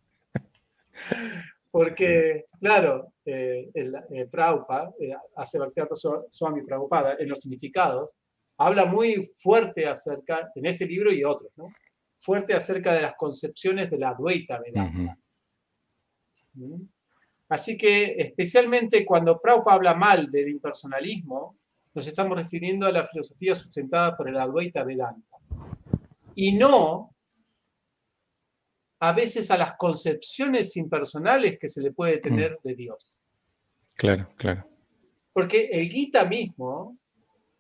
Porque, 1.71 2.47
claro, 2.59 3.13
eh, 3.25 3.71
el, 3.75 3.95
eh, 4.11 4.27
Prabhupada, 4.31 4.95
eh, 4.99 5.13
hace 5.37 5.59
Bhaktivedanta 5.59 5.97
Swami 6.31 6.63
Prabhupada, 6.63 7.17
en 7.19 7.29
los 7.29 7.41
significados, 7.41 8.19
habla 8.57 8.87
muy 8.87 9.23
fuerte 9.23 9.87
acerca, 9.87 10.51
en 10.55 10.67
este 10.67 10.87
libro 10.87 11.13
y 11.13 11.23
otros, 11.23 11.53
¿no? 11.57 11.69
fuerte 12.19 12.55
acerca 12.55 12.93
de 12.93 13.03
las 13.03 13.15
concepciones 13.15 13.91
de 13.91 13.99
la 13.99 14.11
Advaita 14.11 14.59
Vedanta. 14.59 15.19
¿Mm? 16.55 16.83
Así 17.49 17.79
que, 17.79 18.17
especialmente 18.19 19.05
cuando 19.05 19.41
Prabhupada 19.41 19.77
habla 19.77 19.95
mal 19.95 20.31
del 20.31 20.49
impersonalismo, 20.49 21.57
nos 21.95 22.07
estamos 22.07 22.37
refiriendo 22.37 22.87
a 22.87 22.93
la 22.93 23.07
filosofía 23.07 23.55
sustentada 23.55 24.17
por 24.17 24.29
el 24.29 24.37
Advaita 24.37 24.85
Vedanta. 24.85 25.37
Y 26.35 26.53
no 26.53 27.15
a 29.01 29.13
veces 29.13 29.51
a 29.51 29.57
las 29.57 29.77
concepciones 29.77 30.77
impersonales 30.77 31.59
que 31.59 31.69
se 31.69 31.83
le 31.83 31.93
puede 31.93 32.19
tener 32.19 32.53
mm. 32.53 32.69
de 32.69 32.75
Dios. 32.75 33.19
Claro, 33.95 34.29
claro. 34.37 34.69
Porque 35.33 35.69
el 35.73 35.89
Gita 35.89 36.25
mismo 36.25 36.99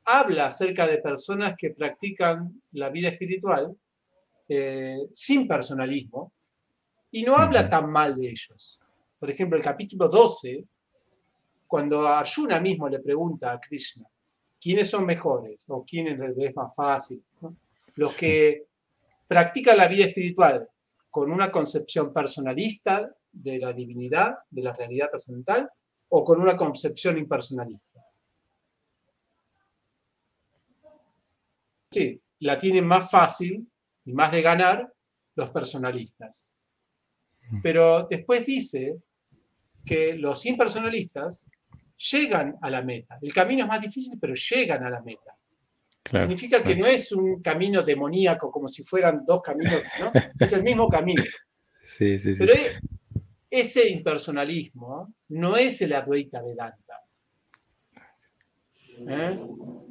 habla 0.05 0.47
acerca 0.47 0.87
de 0.87 0.99
personas 0.99 1.55
que 1.57 1.71
practican 1.71 2.63
la 2.73 2.91
vida 2.91 3.09
espiritual 3.09 3.77
eh, 4.49 4.99
sin 5.13 5.49
personalismo 5.49 6.33
y 7.11 7.23
no 7.23 7.37
habla 7.37 7.69
tan 7.69 7.91
mal 7.91 8.15
de 8.15 8.29
ellos. 8.29 8.81
Por 9.19 9.31
ejemplo, 9.31 9.57
el 9.57 9.65
capítulo 9.65 10.09
12, 10.09 10.65
cuando 11.67 12.07
Arjuna 12.07 12.61
mismo 12.61 12.89
le 12.89 13.01
pregunta 13.01 13.53
a 13.53 13.61
Krishna, 13.61 14.07
¿quiénes 14.61 14.91
son 14.91 15.07
mejores 15.07 15.67
o 15.69 15.85
quién 15.85 16.09
es 16.09 16.55
más 16.55 16.75
fácil? 16.75 17.23
Los 17.95 18.15
que 18.15 18.67
practican 19.27 19.77
la 19.77 19.89
vida 19.89 20.05
espiritual 20.05 20.69
con 21.11 21.33
una 21.33 21.51
concepción 21.51 22.13
personalista 22.13 23.11
de 23.33 23.59
la 23.59 23.73
divinidad, 23.73 24.37
de 24.51 24.63
la 24.63 24.73
realidad 24.73 25.09
trascendental, 25.09 25.71
o 26.09 26.25
con 26.25 26.41
una 26.41 26.57
concepción 26.57 27.19
impersonalista. 27.19 28.05
Sí, 31.91 32.21
la 32.41 32.59
tienen 32.59 32.87
más 32.87 33.11
fácil 33.11 33.67
y 34.05 34.13
más 34.13 34.31
de 34.31 34.43
ganar 34.43 34.93
los 35.35 35.51
personalistas. 35.51 36.55
Mm. 37.51 37.63
Pero 37.63 38.07
después 38.09 38.45
dice 38.47 39.01
que 39.87 40.15
los 40.15 40.45
impersonalistas 40.45 41.49
llegan 42.11 42.57
a 42.61 42.69
la 42.69 42.83
meta. 42.83 43.19
El 43.23 43.33
camino 43.33 43.63
es 43.63 43.69
más 43.69 43.81
difícil, 43.81 44.19
pero 44.21 44.35
llegan 44.35 44.85
a 44.85 44.91
la 44.91 45.01
meta. 45.01 45.35
Significa 46.11 46.63
que 46.63 46.77
no 46.77 46.87
es 46.87 47.11
un 47.13 47.41
camino 47.41 47.83
demoníaco 47.83 48.51
como 48.51 48.69
si 48.69 48.85
fueran 48.85 49.25
dos 49.27 49.43
caminos, 49.43 49.85
¿no? 49.99 50.13
Es 50.39 50.53
el 50.53 50.63
mismo 50.63 50.89
camino. 50.89 51.23
Sí, 51.83 52.19
sí, 52.19 52.37
sí. 52.37 52.45
Pero 52.45 52.55
ese 53.51 53.89
impersonalismo 53.89 55.15
no 55.31 55.57
es 55.57 55.81
el 55.83 55.93
Advaita 55.95 56.43
Vedanta. 56.43 57.01
¿Eh? 58.99 59.41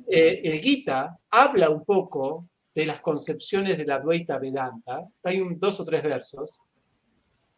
Eh, 0.08 0.42
el 0.44 0.60
Gita 0.60 1.18
habla 1.32 1.70
un 1.70 1.84
poco 1.84 2.48
de 2.74 2.86
las 2.86 3.02
concepciones 3.02 3.78
de 3.78 3.86
la 3.86 3.96
Advaita 3.96 4.38
Vedanta. 4.38 5.06
Hay 5.24 5.42
un, 5.42 5.60
dos 5.60 5.80
o 5.80 5.86
tres 5.86 6.04
versos. 6.04 6.64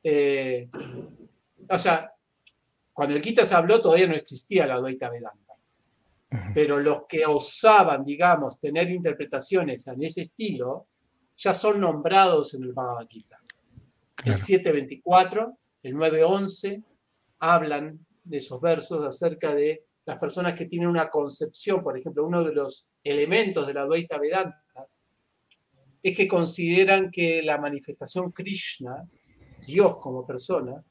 Eh, 0.03 0.69
o 1.69 1.79
sea, 1.79 2.11
cuando 2.97 3.15
el 3.15 3.21
se 3.23 3.53
habló 3.53 3.79
todavía 3.79 4.07
no 4.07 4.15
existía 4.15 4.65
la 4.65 4.73
Advaita 4.73 5.11
Vedanta. 5.11 5.53
Pero 6.55 6.79
los 6.79 7.05
que 7.05 7.27
osaban, 7.27 8.03
digamos, 8.03 8.59
tener 8.59 8.89
interpretaciones 8.89 9.85
en 9.85 10.03
ese 10.03 10.21
estilo, 10.21 10.87
ya 11.37 11.53
son 11.53 11.79
nombrados 11.79 12.55
en 12.55 12.63
el 12.63 12.73
Bhagavad 12.73 13.05
Gita. 13.07 13.39
El 14.25 14.35
724, 14.35 15.57
el 15.83 15.93
911, 15.93 16.81
hablan 17.37 18.03
de 18.23 18.37
esos 18.37 18.59
versos 18.59 19.05
acerca 19.05 19.53
de 19.53 19.85
las 20.03 20.17
personas 20.17 20.55
que 20.55 20.65
tienen 20.65 20.89
una 20.89 21.07
concepción, 21.07 21.83
por 21.83 21.99
ejemplo, 21.99 22.25
uno 22.25 22.43
de 22.43 22.55
los 22.55 22.87
elementos 23.03 23.67
de 23.67 23.75
la 23.75 23.85
Dvaita 23.85 24.17
Vedanta 24.17 24.87
es 26.01 26.17
que 26.17 26.27
consideran 26.27 27.11
que 27.11 27.43
la 27.43 27.59
manifestación 27.59 28.31
Krishna, 28.31 29.07
Dios 29.67 29.97
como 29.97 30.25
persona, 30.25 30.83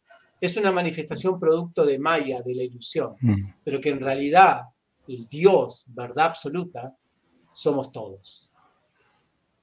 es 0.46 0.56
una 0.56 0.72
manifestación 0.72 1.38
producto 1.38 1.84
de 1.84 1.98
Maya, 1.98 2.42
de 2.42 2.54
la 2.54 2.62
ilusión, 2.62 3.14
mm. 3.20 3.54
pero 3.64 3.80
que 3.80 3.90
en 3.90 4.00
realidad 4.00 4.62
el 5.08 5.26
Dios, 5.28 5.86
verdad 5.88 6.26
absoluta, 6.26 6.96
somos 7.52 7.92
todos. 7.92 8.52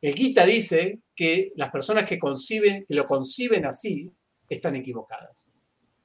El 0.02 0.16
Gita 0.16 0.46
dice 0.46 1.00
que 1.16 1.54
las 1.56 1.70
personas 1.70 2.06
que, 2.06 2.20
conciben, 2.20 2.86
que 2.86 2.94
lo 2.94 3.06
conciben 3.06 3.66
así 3.66 4.12
están 4.50 4.76
equivocadas 4.76 5.56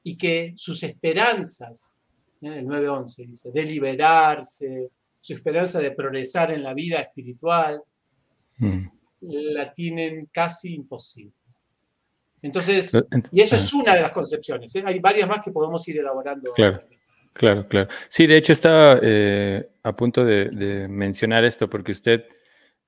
y 0.02 0.16
que 0.16 0.54
sus 0.56 0.82
esperanzas, 0.82 1.96
en 2.40 2.52
¿eh? 2.52 2.58
el 2.60 2.66
9.11 2.66 3.26
dice, 3.26 3.50
de 3.52 3.64
liberarse, 3.64 4.90
su 5.20 5.34
esperanza 5.34 5.80
de 5.80 5.90
progresar 5.90 6.52
en 6.52 6.62
la 6.62 6.74
vida 6.74 7.00
espiritual, 7.00 7.82
mm. 8.58 8.86
la 9.20 9.72
tienen 9.72 10.28
casi 10.32 10.74
imposible. 10.74 11.37
Entonces, 12.42 12.92
y 13.32 13.40
eso 13.40 13.56
es 13.56 13.72
ah. 13.72 13.76
una 13.76 13.94
de 13.94 14.02
las 14.02 14.12
concepciones. 14.12 14.74
¿eh? 14.76 14.82
Hay 14.86 14.98
varias 15.00 15.28
más 15.28 15.40
que 15.42 15.50
podemos 15.50 15.86
ir 15.88 15.98
elaborando. 15.98 16.52
Claro. 16.52 16.82
Claro, 17.38 17.68
claro. 17.68 17.88
Sí, 18.08 18.26
de 18.26 18.36
hecho 18.36 18.52
estaba 18.52 18.98
eh, 19.00 19.68
a 19.84 19.94
punto 19.94 20.24
de, 20.24 20.88
mencionar 20.88 21.44
esto 21.44 21.70
porque 21.70 21.92
usted 21.92 22.24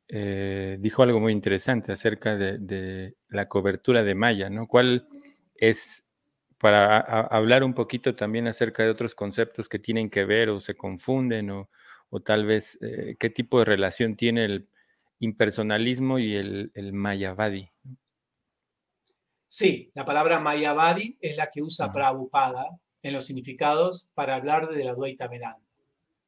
eh, 0.08 0.76
dijo 0.80 1.04
algo 1.04 1.20
muy 1.20 1.32
interesante 1.32 1.92
acerca 1.92 2.36
de, 2.36 3.14
la 3.28 3.48
cobertura 3.48 4.02
de 4.02 4.16
Maya, 4.16 4.50
¿no? 4.50 4.66
¿Cuál 4.66 5.06
es, 5.54 6.10
para 6.58 6.98
hablar 6.98 7.62
un 7.62 7.74
poquito 7.74 8.16
también 8.16 8.48
acerca 8.48 8.82
de 8.82 8.90
otros 8.90 9.14
conceptos 9.14 9.68
que 9.68 9.78
tienen 9.78 10.10
que 10.10 10.24
ver 10.24 10.50
o 10.50 10.58
se 10.60 10.74
confunden 10.74 11.50
o, 11.50 11.68
tal 12.24 12.44
vez 12.44 12.76
eh, 12.82 13.14
qué 13.20 13.30
tipo 13.30 13.60
de 13.60 13.66
relación 13.66 14.16
tiene 14.16 14.44
el 14.46 14.68
impersonalismo 15.20 16.18
y 16.18 16.34
el, 16.34 16.72
el 16.74 16.92
Mayavadi? 16.92 17.69
Sí, 19.52 19.90
la 19.94 20.04
palabra 20.04 20.38
Mayavadi 20.38 21.18
es 21.20 21.36
la 21.36 21.50
que 21.50 21.60
usa 21.60 21.92
Prabhupada 21.92 22.68
en 23.02 23.12
los 23.12 23.26
significados 23.26 24.12
para 24.14 24.36
hablar 24.36 24.68
de 24.68 24.84
la 24.84 24.94
Dvaita 24.94 25.26
Vedanta. 25.26 25.66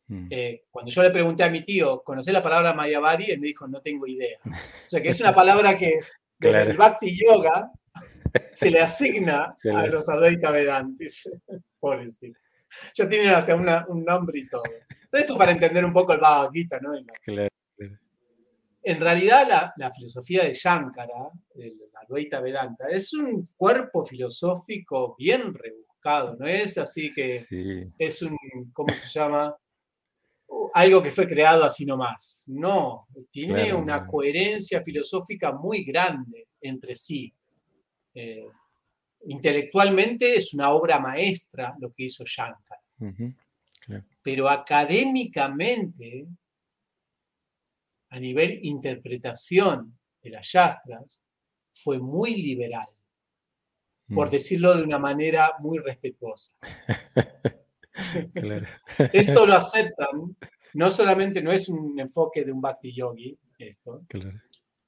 Mm. 0.08 0.26
Eh, 0.28 0.64
cuando 0.72 0.90
yo 0.90 1.04
le 1.04 1.10
pregunté 1.10 1.44
a 1.44 1.48
mi 1.48 1.62
tío, 1.62 2.02
¿conocés 2.02 2.34
la 2.34 2.42
palabra 2.42 2.74
Mayavadi? 2.74 3.30
Él 3.30 3.38
me 3.38 3.46
dijo, 3.46 3.68
no 3.68 3.80
tengo 3.80 4.08
idea. 4.08 4.40
O 4.44 4.88
sea 4.88 5.00
que 5.00 5.10
es 5.10 5.20
una 5.20 5.32
palabra 5.36 5.76
que 5.76 6.00
desde 6.36 6.62
el 6.62 6.76
Bhakti 6.76 7.16
Yoga 7.16 7.70
se 8.52 8.72
le 8.72 8.80
asigna 8.80 9.50
a 9.72 9.86
los 9.86 10.08
Advaita 10.08 10.50
Vedantis. 10.50 11.32
Pobrecito. 11.78 12.40
Ya 12.92 13.08
tienen 13.08 13.30
hasta 13.30 13.54
un 13.54 14.04
nombre 14.04 14.40
y 14.40 14.48
todo. 14.48 14.64
Esto 15.12 15.38
para 15.38 15.52
entender 15.52 15.84
un 15.84 15.92
poco 15.92 16.12
el 16.12 16.18
Bhagavad 16.18 16.50
Gita, 16.50 16.80
¿no? 16.80 16.90
En 18.82 19.00
realidad, 19.00 19.46
la, 19.48 19.72
la, 19.76 19.92
filosofía 19.92 20.42
de 20.42 20.54
Shankara, 20.54 21.30
la 21.54 21.91
Advaita 22.02 22.40
Vedanta, 22.40 22.88
es 22.90 23.12
un 23.14 23.44
cuerpo 23.56 24.04
filosófico 24.04 25.14
bien 25.18 25.54
rebuscado 25.54 25.92
no 26.04 26.46
es 26.46 26.78
así 26.78 27.12
que 27.14 27.90
es 27.98 28.22
un, 28.22 28.36
¿cómo 28.72 28.92
se 28.92 29.06
llama? 29.08 29.56
Algo 30.74 31.02
que 31.02 31.10
fue 31.10 31.26
creado 31.26 31.64
así 31.64 31.84
nomás. 31.84 32.44
No, 32.48 33.06
tiene 33.30 33.72
una 33.72 34.06
coherencia 34.06 34.82
filosófica 34.82 35.52
muy 35.52 35.84
grande 35.84 36.48
entre 36.60 36.94
sí. 36.94 37.32
Eh, 38.14 38.46
intelectualmente 39.26 40.34
es 40.34 40.52
una 40.54 40.70
obra 40.70 40.98
maestra 40.98 41.74
lo 41.78 41.92
que 41.92 42.04
hizo 42.04 42.24
Shankar. 42.26 42.78
Pero 44.22 44.48
académicamente, 44.48 46.26
a 48.10 48.18
nivel 48.18 48.60
interpretación 48.62 49.98
de 50.22 50.30
las 50.30 50.50
yastras, 50.52 51.24
fue 51.72 51.98
muy 51.98 52.34
liberal 52.34 52.86
por 54.14 54.28
mm. 54.28 54.30
decirlo 54.30 54.76
de 54.76 54.82
una 54.82 54.98
manera 54.98 55.52
muy 55.60 55.78
respetuosa. 55.78 56.56
Esto 59.12 59.46
lo 59.46 59.54
aceptan, 59.54 60.36
no 60.74 60.90
solamente 60.90 61.42
no 61.42 61.52
es 61.52 61.68
un 61.68 61.98
enfoque 61.98 62.44
de 62.44 62.52
un 62.52 62.60
Bhakti 62.60 62.94
Yogi, 62.94 63.36
esto, 63.58 64.02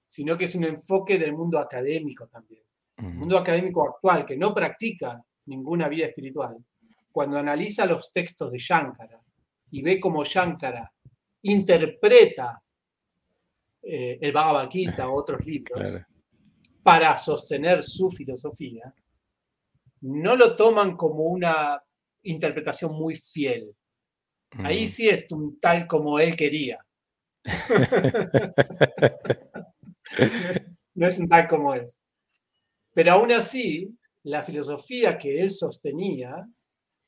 sino 0.07 0.37
que 0.37 0.47
es 0.47 0.55
un 0.55 0.65
enfoque 0.65 1.19
del 1.19 1.33
mundo 1.33 1.59
académico 1.59 2.27
también. 2.27 2.63
El 2.97 3.15
mundo 3.15 3.39
académico 3.39 3.89
actual, 3.89 4.25
que 4.25 4.37
no 4.37 4.55
practica 4.55 5.23
ninguna 5.47 5.89
vida 5.89 6.07
espiritual, 6.07 6.57
cuando 7.13 7.39
analiza 7.39 7.87
los 7.87 8.11
textos 8.11 8.51
de 8.51 8.59
Shankara 8.59 9.21
y 9.71 9.83
ve 9.83 10.01
cómo 10.01 10.25
Shankara 10.25 10.93
interpreta 11.43 12.63
eh, 13.83 14.19
el 14.21 14.33
Bhagavad 14.33 14.71
Gita 14.71 15.09
o 15.09 15.15
otros 15.15 15.45
libros 15.45 16.01
para 16.85 17.19
sostener 17.19 17.83
su 17.83 18.11
filosofía, 18.11 18.95
no 20.03 20.37
lo 20.37 20.55
toman 20.55 20.97
como 20.97 21.25
una 21.25 21.83
interpretación 22.23 22.95
muy 22.95 23.17
fiel. 23.17 23.75
Ahí 24.59 24.87
sí 24.87 25.09
es 25.09 25.27
un 25.33 25.59
tal 25.59 25.89
como 25.89 26.21
él 26.21 26.37
quería. 26.37 26.79
no 30.95 31.09
es 31.09 31.19
un 31.19 31.29
tal 31.29 31.49
como 31.49 31.75
es. 31.75 32.01
Pero 32.93 33.13
aún 33.13 33.33
así, 33.33 33.89
la 34.23 34.43
filosofía 34.43 35.17
que 35.19 35.41
él 35.41 35.51
sostenía 35.51 36.47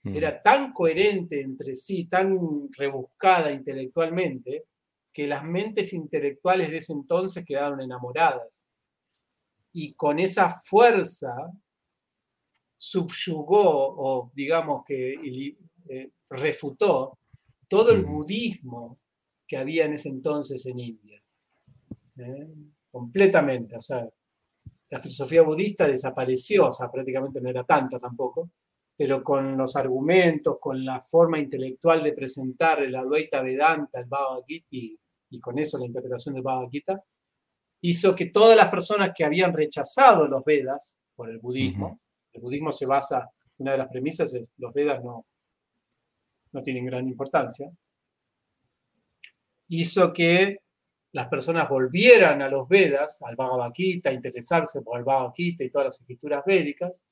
era 0.04 0.40
tan 0.40 0.72
coherente 0.72 1.42
entre 1.42 1.74
sí, 1.74 2.06
tan 2.06 2.70
rebuscada 2.72 3.50
intelectualmente, 3.50 4.66
que 5.12 5.26
las 5.26 5.42
mentes 5.42 5.92
intelectuales 5.92 6.70
de 6.70 6.76
ese 6.76 6.92
entonces 6.92 7.44
quedaron 7.44 7.80
enamoradas. 7.80 8.65
Y 9.78 9.92
con 9.92 10.18
esa 10.18 10.48
fuerza 10.48 11.34
subyugó 12.78 13.94
o 13.98 14.32
digamos 14.34 14.84
que 14.86 15.16
eh, 15.90 16.10
refutó 16.30 17.18
todo 17.68 17.92
el 17.92 18.06
budismo 18.06 18.98
que 19.46 19.58
había 19.58 19.84
en 19.84 19.92
ese 19.92 20.08
entonces 20.08 20.64
en 20.64 20.80
India. 20.80 21.22
¿eh? 22.16 22.48
Completamente. 22.90 23.76
O 23.76 23.80
sea, 23.82 24.08
la 24.88 24.98
filosofía 24.98 25.42
budista 25.42 25.86
desapareció, 25.86 26.68
o 26.68 26.72
sea, 26.72 26.90
prácticamente 26.90 27.42
no 27.42 27.50
era 27.50 27.64
tanta 27.64 27.98
tampoco, 27.98 28.52
pero 28.96 29.22
con 29.22 29.58
los 29.58 29.76
argumentos, 29.76 30.56
con 30.58 30.82
la 30.86 31.02
forma 31.02 31.38
intelectual 31.38 32.02
de 32.02 32.14
presentar 32.14 32.82
el 32.82 32.96
Advaita 32.96 33.42
Vedanta, 33.42 34.00
el 34.00 34.06
Bhagavad 34.06 34.44
Gita, 34.46 34.66
y, 34.70 34.98
con 35.38 35.58
eso 35.58 35.76
la 35.78 35.84
interpretación 35.84 36.34
del 36.34 36.42
Bhagavad 36.42 36.70
Gita, 36.70 37.04
hizo 37.80 38.14
que 38.14 38.26
todas 38.26 38.56
las 38.56 38.68
personas 38.68 39.12
que 39.14 39.24
habían 39.24 39.52
rechazado 39.52 40.26
los 40.28 40.44
Vedas 40.44 41.00
por 41.14 41.30
el 41.30 41.38
budismo, 41.38 42.00
el 42.32 42.42
budismo 42.42 42.72
se 42.72 42.86
basa, 42.86 43.30
una 43.58 43.72
de 43.72 43.78
las 43.78 43.88
premisas 43.88 44.32
es 44.34 44.48
los 44.58 44.72
Vedas 44.74 45.02
no, 45.02 45.26
no 46.52 46.62
tienen 46.62 46.86
gran 46.86 47.06
importancia, 47.08 47.70
hizo 49.68 50.12
que 50.12 50.58
las 51.12 51.28
personas 51.28 51.68
volvieran 51.68 52.42
a 52.42 52.48
los 52.48 52.68
Vedas, 52.68 53.22
al 53.22 53.36
Bhagavad 53.36 53.72
Gita, 53.72 54.10
a 54.10 54.12
interesarse 54.12 54.82
por 54.82 54.98
el 54.98 55.04
Bhagavad 55.04 55.32
Gita 55.34 55.64
y 55.64 55.70
todas 55.70 55.86
las 55.86 56.00
escrituras 56.00 56.44
védicas, 56.44 57.06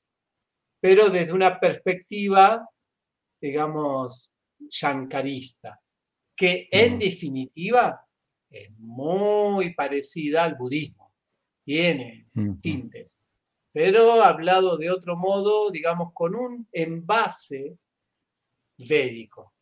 pero 0.79 1.09
desde 1.09 1.33
una 1.33 1.59
perspectiva, 1.59 2.69
digamos, 3.41 4.35
shankarista, 4.69 5.81
que 6.35 6.67
en 6.69 6.99
definitiva 6.99 8.04
es 8.63 8.71
muy 8.77 9.73
parecida 9.73 10.43
al 10.43 10.55
budismo, 10.55 11.13
tiene 11.63 12.27
tintes, 12.61 13.33
pero 13.71 14.23
hablado 14.23 14.77
de 14.77 14.89
otro 14.89 15.15
modo, 15.17 15.69
digamos, 15.69 16.13
con 16.13 16.35
un 16.35 16.67
envase 16.71 17.77
védico. 18.77 19.53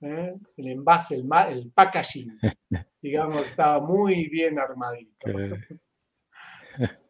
¿eh? 0.00 0.34
El 0.56 0.68
envase, 0.68 1.16
el, 1.16 1.28
el 1.50 1.70
packaging, 1.72 2.36
digamos, 3.00 3.36
estaba 3.46 3.80
muy 3.80 4.28
bien 4.28 4.58
armadito. 4.58 5.26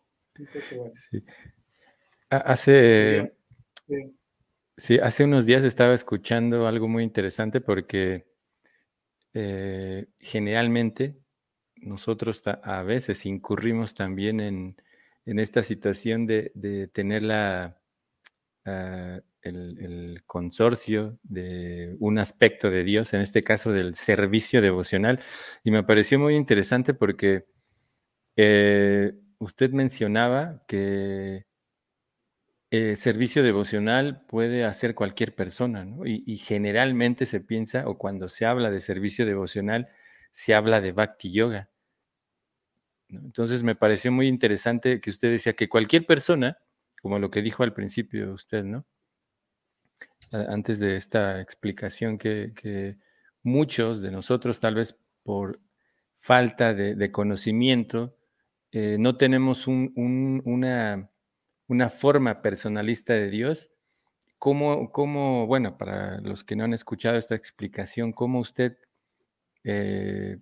Hace, 2.29 3.33
sí. 4.77 4.99
hace 4.99 5.25
unos 5.25 5.47
días 5.47 5.63
estaba 5.63 5.95
escuchando 5.95 6.67
algo 6.67 6.89
muy 6.89 7.05
interesante 7.05 7.61
porque 7.61 8.27
eh, 9.35 10.07
generalmente 10.21 11.17
nosotros 11.77 12.43
a 12.47 12.83
veces 12.83 13.27
incurrimos 13.27 13.95
también 13.95 14.41
en, 14.41 14.77
esta 15.27 15.63
situación 15.63 16.27
de, 16.27 16.89
tener 16.93 17.23
la, 17.23 17.81
ah, 18.65 19.21
el, 19.43 20.23
consorcio 20.27 21.19
de 21.23 21.97
un 21.99 22.19
aspecto 22.19 22.71
de 22.71 22.85
Dios, 22.85 23.13
en 23.15 23.21
este 23.21 23.43
caso 23.43 23.73
del 23.73 23.95
servicio 23.95 24.63
devocional, 24.63 25.21
y 25.63 25.71
me 25.71 25.83
pareció 25.83 26.19
muy 26.19 26.37
interesante 26.37 26.95
porque 26.95 27.45
eh, 28.37 29.15
usted 29.39 29.71
mencionaba 29.71 30.63
que 30.69 31.47
el 32.75 32.97
servicio 32.97 33.43
devocional 33.43 34.25
puede 34.27 34.65
hacer 34.65 34.95
cualquier 34.95 35.35
persona, 35.35 35.85
¿no? 35.85 36.07
y, 36.07 36.37
generalmente 36.39 37.27
se 37.27 37.41
piensa, 37.41 37.87
o 37.87 37.99
cuando 37.99 38.29
se 38.29 38.47
habla 38.47 38.71
de 38.71 38.81
servicio 38.81 39.27
devocional, 39.27 39.89
se 40.31 40.55
habla 40.55 40.81
de 40.81 40.93
Bhakti 40.93 41.31
Yoga. 41.31 41.71
Entonces 43.09 43.63
me 43.63 43.77
pareció 43.77 44.11
muy 44.11 44.27
interesante 44.27 45.01
que 45.01 45.11
usted 45.11 45.31
decía 45.31 45.53
que 45.53 45.69
cualquier 45.69 46.07
persona, 46.07 46.59
como 47.01 47.19
lo 47.19 47.31
que 47.31 47.43
dijo 47.43 47.63
al 47.63 47.75
principio 47.75 48.33
usted, 48.33 48.65
¿no? 48.65 48.87
antes 50.33 50.79
de 50.79 50.97
esta 50.97 51.41
explicación 51.41 52.19
que, 52.19 52.97
muchos 53.43 54.01
de 54.01 54.11
nosotros, 54.11 54.59
tal 54.59 54.75
vez 54.75 54.99
por 55.23 55.61
falta 56.19 56.73
de, 56.75 57.13
conocimiento, 57.13 58.17
eh, 58.73 58.97
no 58.99 59.17
tenemos 59.17 59.67
una, 59.69 61.11
una, 61.69 61.91
forma 61.91 62.43
personalista 62.43 63.15
de 63.15 63.31
Dios. 63.31 63.71
¿Cómo, 64.39 64.93
¿Cómo, 64.93 65.47
bueno, 65.47 65.79
para 65.79 66.21
los 66.21 66.45
que 66.45 66.57
no 66.57 66.65
han 66.65 66.75
escuchado 66.75 67.17
esta 67.17 67.35
explicación, 67.35 68.13
cómo 68.13 68.41
usted 68.41 68.77
eh, 69.65 70.39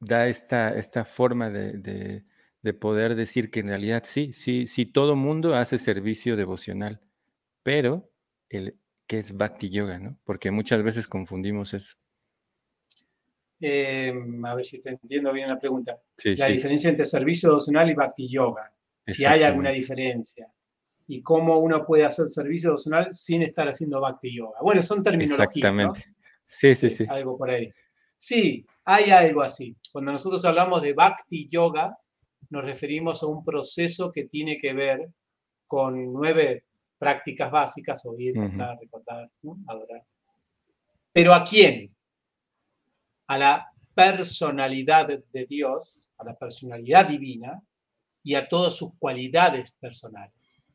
da 0.00 0.28
esta, 0.28 0.74
esta 0.76 1.04
forma 1.04 1.50
de, 1.50 2.22
de, 2.62 2.74
poder 2.74 3.14
decir 3.14 3.50
que 3.50 3.60
en 3.60 3.68
realidad 3.68 4.04
sí, 4.06 4.32
sí, 4.32 4.66
sí, 4.66 4.86
todo 4.86 5.16
mundo 5.16 5.54
hace 5.54 5.78
servicio 5.78 6.36
devocional, 6.36 7.00
pero 7.62 8.10
el, 8.48 8.78
qué 9.06 9.18
es 9.18 9.36
Bhakti 9.36 9.70
Yoga, 9.70 9.98
¿no? 9.98 10.18
Porque 10.24 10.50
muchas 10.50 10.82
veces 10.82 11.08
confundimos 11.08 11.74
eso. 11.74 11.96
Em, 13.60 14.44
a 14.44 14.54
ver 14.54 14.64
si 14.64 14.80
te 14.80 14.90
entiendo 14.90 15.32
bien 15.32 15.48
la 15.48 15.58
pregunta. 15.58 16.00
la 16.24 16.46
diferencia 16.46 16.90
entre 16.90 17.06
servicio 17.06 17.50
devocional 17.50 17.90
y 17.90 17.94
Bhakti 17.94 18.28
Yoga. 18.30 18.72
Si 19.06 19.24
hay 19.24 19.42
alguna 19.42 19.70
diferencia. 19.70 20.48
Y 21.06 21.20
cómo 21.20 21.58
uno 21.58 21.84
puede 21.84 22.04
hacer 22.04 22.26
servicio 22.28 22.70
devocional 22.70 23.14
sin 23.14 23.42
estar 23.42 23.68
haciendo 23.68 24.00
Bhakti 24.00 24.34
Yoga. 24.34 24.58
Bueno, 24.62 24.82
son 24.82 25.02
terminologías. 25.02 25.56
Exactamente. 25.56 26.04
Sí, 26.46 26.74
sí, 26.74 26.90
sí, 26.90 27.04
Algo 27.08 27.36
por 27.36 27.50
ahí. 27.50 27.70
Sí, 28.16 28.64
hay 28.84 29.10
algo 29.10 29.42
así. 29.42 29.76
Cuando 29.92 30.12
nosotros 30.12 30.44
hablamos 30.44 30.80
de 30.80 30.94
Bhakti 30.94 31.48
Yoga, 31.48 31.98
nos 32.50 32.64
referimos 32.64 33.22
a 33.22 33.26
un 33.26 33.44
proceso 33.44 34.10
que 34.10 34.24
tiene 34.24 34.56
que 34.56 34.72
ver 34.72 35.10
con 35.66 36.12
nueve 36.12 36.64
prácticas 36.98 37.50
básicas, 37.50 38.06
oír, 38.06 38.34
cantar, 38.34 38.78
recordar, 38.80 39.30
adorar. 39.66 40.04
Pero 41.12 41.34
¿a 41.34 41.44
quién? 41.44 41.94
A 43.26 43.38
la 43.38 43.68
personalidad 43.94 45.06
de 45.06 45.46
Dios, 45.46 46.12
a 46.16 46.24
la 46.24 46.34
personalidad 46.34 47.06
divina 47.06 47.62
y 48.24 48.34
a 48.34 48.48
todas 48.48 48.74
sus 48.74 48.90
cualidades 48.98 49.76
personales. 49.78 50.68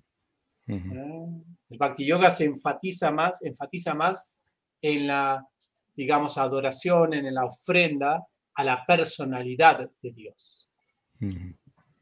¿Eh? 0.67 0.77
El 1.69 1.77
Bhakti 1.77 2.05
Yoga 2.05 2.31
se 2.31 2.45
enfatiza 2.45 3.11
más, 3.11 3.43
enfatiza 3.43 3.93
más 3.93 4.31
en 4.81 5.07
la, 5.07 5.45
digamos, 5.95 6.37
adoración, 6.37 7.13
en 7.13 7.33
la 7.33 7.43
ofrenda 7.43 8.25
a 8.53 8.63
la 8.63 8.85
personalidad 8.85 9.89
de 10.01 10.11
Dios 10.13 10.71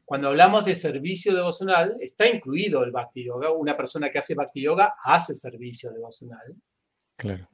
cuando 0.08 0.28
hablamos 0.28 0.64
de 0.64 0.74
servicio 0.74 1.34
devocional, 1.34 1.98
está 2.00 2.26
incluido 2.26 2.82
el 2.82 2.92
Bhakti 2.92 3.26
Yoga. 3.26 3.52
Una 3.52 3.76
persona 3.76 4.10
que 4.10 4.18
hace 4.18 4.34
Bhakti 4.34 4.62
Yoga 4.62 4.94
hace 5.04 5.34
servicio 5.34 5.92
devocional. 5.92 6.56
Claro. 7.14 7.46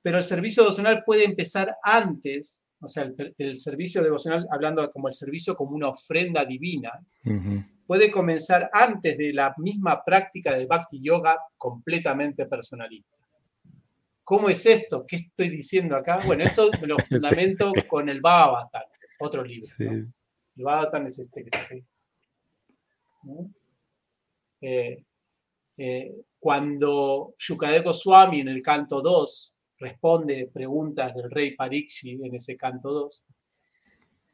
Pero 0.00 0.16
el 0.16 0.22
servicio 0.22 0.62
devocional 0.62 1.04
puede 1.04 1.24
empezar 1.24 1.76
antes, 1.82 2.63
o 2.80 2.88
sea, 2.88 3.10
el, 3.38 3.58
servicio 3.58 4.02
devocional, 4.02 4.46
hablando 4.50 4.90
como 4.90 5.08
el 5.08 5.14
servicio 5.14 5.54
como 5.54 5.74
una 5.74 5.88
ofrenda 5.88 6.44
divina, 6.44 6.92
puede 7.86 8.10
comenzar 8.10 8.68
antes 8.72 9.16
de 9.16 9.32
la 9.32 9.54
misma 9.58 10.02
práctica 10.04 10.52
del 10.54 10.66
Bhakti 10.66 11.00
Yoga 11.00 11.38
completamente 11.56 12.46
personalista. 12.46 13.14
¿Cómo 14.22 14.48
es 14.48 14.64
esto? 14.64 15.04
¿Qué 15.06 15.16
estoy 15.16 15.50
diciendo 15.50 15.96
acá? 15.96 16.18
Bueno, 16.24 16.44
esto 16.44 16.70
lo 16.82 16.98
fundamento 16.98 17.72
con 17.86 18.08
el 18.08 18.20
Bhagavatam, 18.20 18.82
otro 19.20 19.44
libro. 19.44 19.66
Sí. 19.66 19.84
El 19.84 21.06
es 21.06 21.18
este 21.18 21.42
que 21.42 21.50
está 21.52 21.74
eh, 24.60 25.04
eh, 25.76 26.14
cuando 26.38 27.34
Shukadeva 27.38 27.84
Goswami 27.84 28.40
en 28.40 28.48
el 28.48 28.62
canto 28.62 29.02
2 29.02 29.53
responde 29.84 30.50
preguntas 30.52 31.14
del 31.14 31.30
rey 31.30 31.54
Parikshi 31.54 32.12
en 32.24 32.34
ese 32.34 32.56
canto 32.56 32.90
2, 32.90 33.24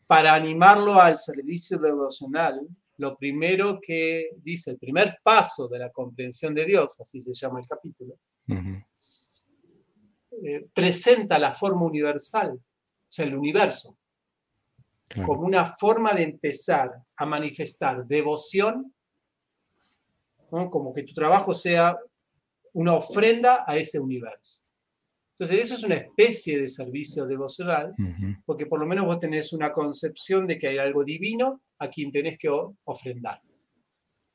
para 0.07 0.35
animarlo 0.35 1.01
al 1.01 1.19
servicio 1.19 1.79
devocional, 1.79 2.67
lo 2.99 3.17
primero 3.17 3.81
que 3.81 4.31
dice, 4.37 4.73
el 4.73 4.79
primer 4.79 5.19
paso 5.23 5.69
de 5.69 5.79
la 5.79 5.91
comprensión 5.91 6.55
de 6.55 6.65
Dios, 6.65 7.01
así 7.01 7.21
se 7.21 7.35
llama 7.35 7.61
el 7.61 7.67
capítulo, 7.67 8.15
eh, 10.43 10.67
presenta 10.73 11.39
la 11.39 11.53
forma 11.53 11.83
universal, 11.83 12.53
o 12.53 12.61
sea, 13.09 13.27
el 13.27 13.37
universo, 13.37 13.97
como 15.25 15.43
una 15.43 15.67
forma 15.67 16.13
de 16.13 16.23
empezar 16.23 16.91
a 17.17 17.27
manifestar 17.27 18.07
devoción, 18.07 18.95
como 20.49 20.93
que 20.93 21.03
tu 21.03 21.15
trabajo 21.15 21.55
sea 21.55 21.97
una 22.73 22.95
ofrenda 22.95 23.65
a 23.67 23.77
ese 23.77 23.99
universo. 23.99 24.65
Entonces, 25.41 25.61
eso 25.61 25.77
es 25.77 25.85
una 25.85 25.95
especie 25.95 26.61
de 26.61 26.69
servicio 26.69 27.25
devocional, 27.25 27.95
porque 28.45 28.67
por 28.67 28.79
lo 28.79 28.85
menos 28.85 29.07
vos 29.07 29.19
tenés 29.19 29.55
una 29.55 29.73
concepción 29.73 30.47
de 30.47 30.59
que 30.59 30.69
hay 30.69 30.77
algo 30.77 31.03
divino 31.03 31.63
a 31.79 31.89
quien 31.89 32.13
tenés 32.13 32.37
que 32.37 32.51
ofrendar. 32.85 33.41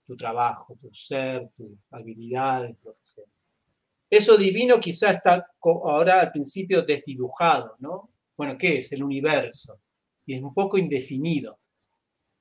Tu 0.03 0.17
trabajo, 0.17 0.75
tu 0.81 0.91
ser, 0.91 1.47
tus 1.55 1.77
habilidades, 1.91 2.75
lo 2.83 2.93
que 2.93 3.03
sea. 3.03 3.25
Eso 4.09 4.35
divino 4.35 4.79
quizá 4.79 5.11
está 5.11 5.45
ahora 5.61 6.21
al 6.21 6.31
principio 6.31 6.81
desdibujado, 6.81 7.75
¿no? 7.77 8.09
Bueno, 8.35 8.57
¿qué 8.57 8.79
es? 8.79 8.91
El 8.91 9.03
universo. 9.03 9.79
Y 10.25 10.33
es 10.33 10.41
un 10.41 10.55
poco 10.55 10.75
indefinido. 10.79 11.59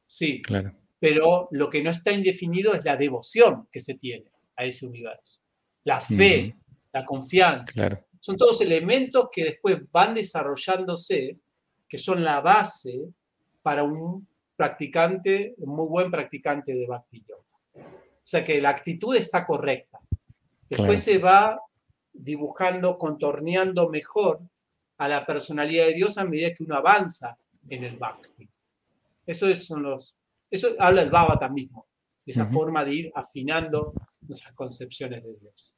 Sí. 0.06 0.40
Claro. 0.40 0.74
Pero 0.98 1.48
lo 1.50 1.68
que 1.68 1.82
no 1.82 1.90
está 1.90 2.12
indefinido 2.12 2.72
es 2.72 2.82
la 2.82 2.96
devoción 2.96 3.68
que 3.70 3.82
se 3.82 3.92
tiene 3.92 4.32
a 4.56 4.64
ese 4.64 4.86
universo. 4.86 5.42
La 5.82 6.00
fe, 6.00 6.56
la 6.94 7.04
confianza. 7.04 7.70
Claro 7.70 8.06
son 8.24 8.38
todos 8.38 8.62
elementos 8.62 9.28
que 9.30 9.44
después 9.44 9.82
van 9.92 10.14
desarrollándose, 10.14 11.36
que 11.86 11.98
son 11.98 12.24
la 12.24 12.40
base 12.40 13.02
para 13.60 13.84
un 13.84 14.26
practicante, 14.56 15.52
un 15.58 15.76
muy 15.76 15.86
buen 15.88 16.10
practicante 16.10 16.74
de 16.74 16.86
Bhakti 16.86 17.22
Yoga. 17.28 17.84
O 17.84 18.22
sea 18.26 18.42
que 18.42 18.62
la 18.62 18.70
actitud 18.70 19.14
está 19.14 19.44
correcta. 19.44 20.00
Después 20.70 21.02
se 21.02 21.18
va 21.18 21.60
dibujando, 22.14 22.96
contorneando 22.96 23.90
mejor 23.90 24.40
a 24.96 25.06
la 25.06 25.26
personalidad 25.26 25.84
de 25.84 25.92
Dios 25.92 26.16
a 26.16 26.24
medida 26.24 26.54
que 26.54 26.64
uno 26.64 26.76
avanza 26.76 27.36
en 27.68 27.84
el 27.84 27.98
Bhakti. 27.98 28.48
Eso, 29.26 29.46
es, 29.50 29.66
son 29.66 29.82
los, 29.82 30.16
eso 30.50 30.68
habla 30.78 31.02
el 31.02 31.10
Bhavata 31.10 31.50
mismo, 31.50 31.88
esa 32.24 32.46
forma 32.46 32.86
de 32.86 32.94
ir 32.94 33.12
afinando 33.14 33.92
nuestras 34.22 34.54
concepciones 34.54 35.22
de 35.22 35.36
Dios 35.36 35.76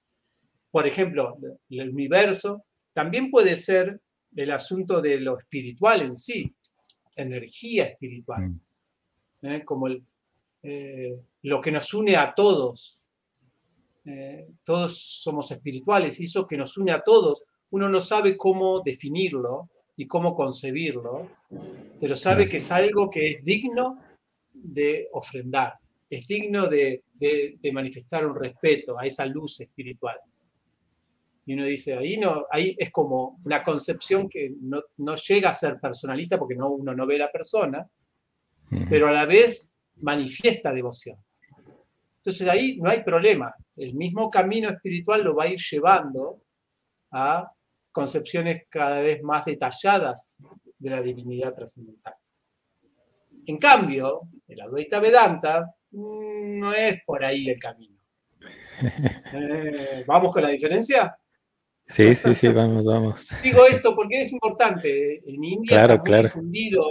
por 0.77 0.87
ejemplo, 0.87 1.39
el 1.71 1.89
universo, 1.89 2.67
también 2.93 3.31
puede 3.31 3.57
ser 3.57 3.99
el 4.35 4.51
asunto 4.51 5.01
de 5.01 5.19
lo 5.19 5.39
espiritual 5.39 6.03
en 6.03 6.15
sí, 6.15 6.55
energía 7.15 7.85
espiritual, 7.85 8.51
mm. 9.41 9.47
¿eh? 9.47 9.65
como 9.65 9.89
eh, 10.63 11.19
lo 11.45 11.63
que 11.63 11.73
nos 11.73 11.95
une 11.95 12.15
a 12.15 12.35
todos. 12.35 13.01
Eh, 14.05 14.49
todos 14.65 15.23
somos 15.23 15.51
espirituales 15.51 16.21
y 16.21 16.25
eso 16.25 16.47
que 16.47 16.59
nos 16.59 16.77
une 16.77 16.93
a 16.93 17.01
todos, 17.01 17.45
uno 17.71 17.89
no 17.89 18.03
sabe 18.03 18.37
cómo 18.37 18.83
definirlo 18.83 19.71
y 19.97 20.07
cómo 20.07 20.35
concebirlo, 20.35 21.31
pero 21.99 22.15
sabe 22.17 22.51
que 22.51 22.59
es 22.59 22.71
algo 22.71 23.09
que 23.09 23.31
es 23.31 23.43
digno 23.43 23.99
de 24.53 25.09
ofrendar, 25.13 25.79
es 26.11 26.29
digno 26.29 26.69
de 26.69 27.03
manifestar 27.73 28.27
un 28.27 28.37
respeto 28.37 28.99
a 28.99 29.07
esa 29.07 29.25
luz 29.25 29.59
espiritual. 29.61 30.19
Y 31.47 31.55
uno 31.55 31.65
dice, 31.65 31.97
ahí, 31.97 32.19
no, 32.19 32.45
ahí 32.51 32.75
es 32.77 32.91
como 32.91 33.41
una 33.45 33.63
concepción 33.63 34.29
que 34.29 34.53
no, 34.61 35.15
llega 35.15 35.51
a 35.51 35.55
ser 35.55 35.79
personalista 35.81 36.39
porque 36.39 36.57
no, 36.57 36.71
uno 36.71 36.93
no 36.93 37.07
ve 37.07 37.19
la 37.19 37.31
persona, 37.31 37.89
pero 38.91 39.07
a 39.07 39.13
la 39.13 39.27
vez 39.27 39.79
manifiesta 40.01 40.73
devoción. 40.73 41.17
Entonces 42.17 42.49
ahí 42.49 42.79
no 42.79 42.91
hay 42.91 43.05
problema. 43.05 43.55
El 43.77 43.95
mismo 43.95 44.29
camino 44.29 44.69
espiritual 44.69 45.23
lo 45.23 45.37
va 45.37 45.45
a 45.45 45.49
ir 45.49 45.61
llevando 45.61 46.43
a 47.13 47.49
concepciones 47.93 48.65
cada 48.69 49.01
vez 49.01 49.23
más 49.23 49.45
detalladas 49.45 50.33
de 50.77 50.91
la 50.91 51.01
divinidad 51.01 51.55
trascendental. 51.55 52.15
En 53.47 53.59
cambio, 53.59 54.23
el 54.49 54.61
Advaita 54.61 54.99
Vedanta 54.99 55.73
mm, 55.93 56.59
no 56.59 56.73
es 56.75 57.01
por 57.07 57.25
ahí 57.25 57.49
el 57.49 57.59
camino. 57.59 57.97
Eh, 59.33 60.05
¿Vamos 60.07 60.33
con 60.33 60.43
la 60.43 60.51
diferencia? 60.51 61.17
Sí, 61.89 62.15
sí, 62.15 62.35
sí, 62.35 62.49
vamos, 62.49 62.85
vamos. 62.85 63.29
Digo 63.43 63.65
esto 63.67 63.95
porque 63.95 64.23
es 64.23 64.33
importante. 64.33 65.23
En 65.27 65.45
India 65.45 65.87
claro, 65.87 66.03
está 66.05 66.23
difundido. 66.23 66.85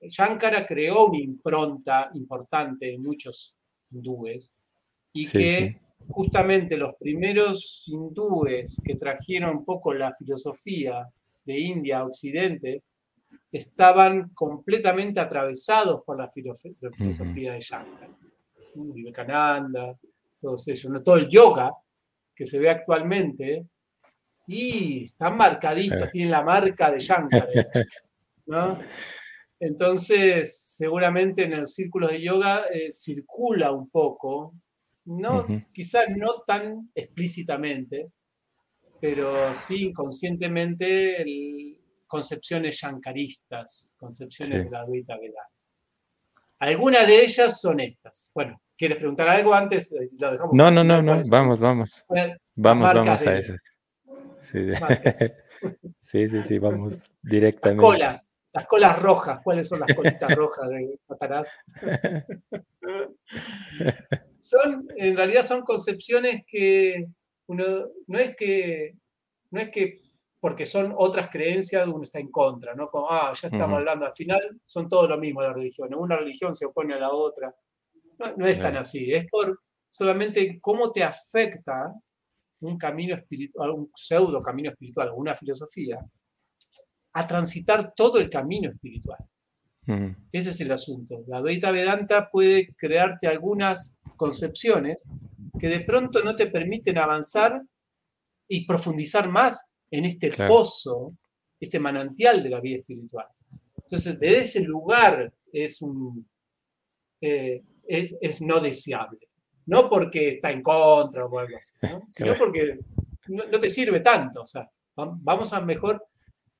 Shankara 0.00 0.66
creó 0.66 1.06
una 1.06 1.18
impronta 1.18 2.10
importante 2.14 2.92
en 2.92 3.02
muchos 3.02 3.56
hindúes 3.90 4.54
y 5.14 5.26
que 5.26 5.80
justamente 6.08 6.76
los 6.76 6.94
primeros 6.96 7.84
hindúes 7.86 8.82
que 8.84 8.96
trajeron 8.96 9.58
un 9.58 9.64
poco 9.64 9.94
la 9.94 10.12
filosofía 10.12 11.08
de 11.44 11.58
India 11.58 12.00
a 12.00 12.04
Occidente 12.04 12.82
estaban 13.50 14.30
completamente 14.34 15.20
atravesados 15.20 16.02
por 16.04 16.18
la, 16.18 16.28
filosofía 16.28 17.54
de 17.54 17.60
Shankara. 17.60 18.10
Vivekananda, 18.74 19.96
todos 20.40 20.68
ellos, 20.68 21.02
todo 21.04 21.16
el 21.16 21.28
yoga 21.28 21.72
que 22.34 22.44
se 22.44 22.58
ve 22.58 22.68
actualmente 22.68 23.68
y 24.46 25.04
están 25.04 25.36
marcaditos, 25.36 26.10
tienen 26.10 26.30
la 26.30 26.42
marca 26.42 26.90
de 26.90 26.98
Shankar. 26.98 27.48
¿no? 28.46 28.78
Entonces, 29.60 30.58
seguramente 30.76 31.44
en 31.44 31.60
los 31.60 31.74
círculos 31.74 32.10
de 32.10 32.22
yoga 32.22 32.64
eh, 32.72 32.90
circula 32.90 33.72
un 33.72 33.88
poco, 33.88 34.54
no, 35.06 35.46
quizás 35.72 36.04
no 36.16 36.42
tan 36.46 36.90
explícitamente, 36.94 38.10
pero 39.00 39.54
sí 39.54 39.84
inconscientemente 39.86 41.24
concepciones 42.06 42.76
shankaristas, 42.76 43.94
concepciones 43.98 44.64
de 44.64 44.70
la 44.70 44.80
Advaita 44.80 45.18
Vedanta. 45.18 45.50
Algunas 46.58 47.06
de 47.06 47.22
ellas 47.22 47.60
son 47.60 47.80
estas. 47.80 48.30
Bueno, 48.34 48.60
¿quieres 48.76 48.98
preguntar 48.98 49.28
algo 49.28 49.52
antes? 49.52 49.94
no, 50.52 50.70
no, 50.70 50.84
no, 50.84 51.02
no, 51.02 51.22
vamos, 51.28 51.60
vamos. 51.60 52.04
vamos, 52.54 52.94
vamos 52.94 53.26
a 53.26 53.38
esas. 53.38 53.60
Sí. 56.00 56.28
sí, 56.28 56.42
sí, 56.42 56.58
vamos 56.58 57.10
directamente. 57.22 57.82
Las 57.82 57.92
colas, 57.92 58.28
las 58.52 58.66
colas 58.66 59.00
rojas, 59.00 59.40
¿cuáles 59.42 59.68
son 59.68 59.80
las 59.80 59.94
colitas 59.94 60.34
rojas 60.34 60.68
de 60.68 60.94
Satanás? 60.98 61.64
son, 64.38 64.86
en 64.96 65.16
realidad 65.16 65.42
son 65.42 65.62
concepciones 65.62 66.42
que 66.46 67.06
uno, 67.46 67.88
no 68.06 68.18
es 68.18 68.36
que, 68.36 68.94
no 69.50 69.60
es 69.60 69.70
que 69.70 70.02
porque 70.44 70.66
son 70.66 70.92
otras 70.94 71.30
creencias, 71.30 71.88
uno 71.88 72.02
está 72.02 72.18
en 72.18 72.30
contra, 72.30 72.74
¿no? 72.74 72.90
Como, 72.90 73.10
ah, 73.10 73.32
ya 73.32 73.48
estamos 73.48 73.78
hablando, 73.78 74.04
al 74.04 74.12
final 74.12 74.60
son 74.66 74.90
todo 74.90 75.08
lo 75.08 75.16
mismo 75.16 75.40
las 75.40 75.54
religiones, 75.54 75.98
una 75.98 76.18
religión 76.18 76.54
se 76.54 76.66
opone 76.66 76.92
a 76.92 76.98
la 76.98 77.10
otra. 77.10 77.54
No, 78.36 78.46
es 78.46 78.60
tan 78.60 78.76
así, 78.76 79.10
es 79.10 79.26
por 79.30 79.58
solamente 79.88 80.58
cómo 80.60 80.92
te 80.92 81.02
afecta 81.02 81.94
un 82.66 82.78
camino 82.78 83.14
espiritual, 83.14 83.70
un 83.70 83.90
pseudo 83.94 84.42
camino 84.42 84.70
espiritual, 84.70 85.12
una 85.14 85.34
filosofía, 85.34 85.98
a 87.12 87.26
transitar 87.26 87.94
todo 87.94 88.18
el 88.18 88.28
camino 88.28 88.70
espiritual. 88.70 89.18
Ese 90.32 90.50
es 90.50 90.60
el 90.62 90.72
asunto. 90.72 91.22
La 91.26 91.38
Advaita 91.38 91.70
Vedanta 91.70 92.30
puede 92.30 92.74
crearte 92.74 93.26
algunas 93.26 93.98
concepciones 94.16 95.06
que 95.58 95.68
de 95.68 95.80
pronto 95.80 96.22
no 96.22 96.34
te 96.34 96.46
permiten 96.46 96.96
avanzar 96.96 97.62
y 98.48 98.66
profundizar 98.66 99.28
más 99.28 99.70
en 99.90 100.06
este 100.06 100.30
pozo, 100.48 101.14
este 101.60 101.78
manantial 101.78 102.42
de 102.42 102.50
la 102.50 102.60
vida 102.60 102.78
espiritual. 102.78 103.26
Entonces, 103.76 104.18
desde 104.18 104.38
ese 104.38 104.60
lugar 104.62 105.32
es, 105.52 105.82
un, 105.82 106.26
eh, 107.20 107.62
es 107.86 108.40
no 108.40 108.60
deseable 108.60 109.28
no 109.66 109.88
porque 109.88 110.28
está 110.28 110.50
en 110.50 110.62
contra 110.62 111.24
o 111.24 111.38
algo 111.38 111.56
así, 111.56 111.78
sino 112.08 112.34
porque 112.36 112.78
no, 113.28 113.60
te 113.60 113.70
sirve 113.70 114.00
tanto. 114.00 114.42
O 114.42 114.46
sea, 114.46 114.70
vamos 114.96 115.52
a 115.52 115.60
mejor, 115.60 116.06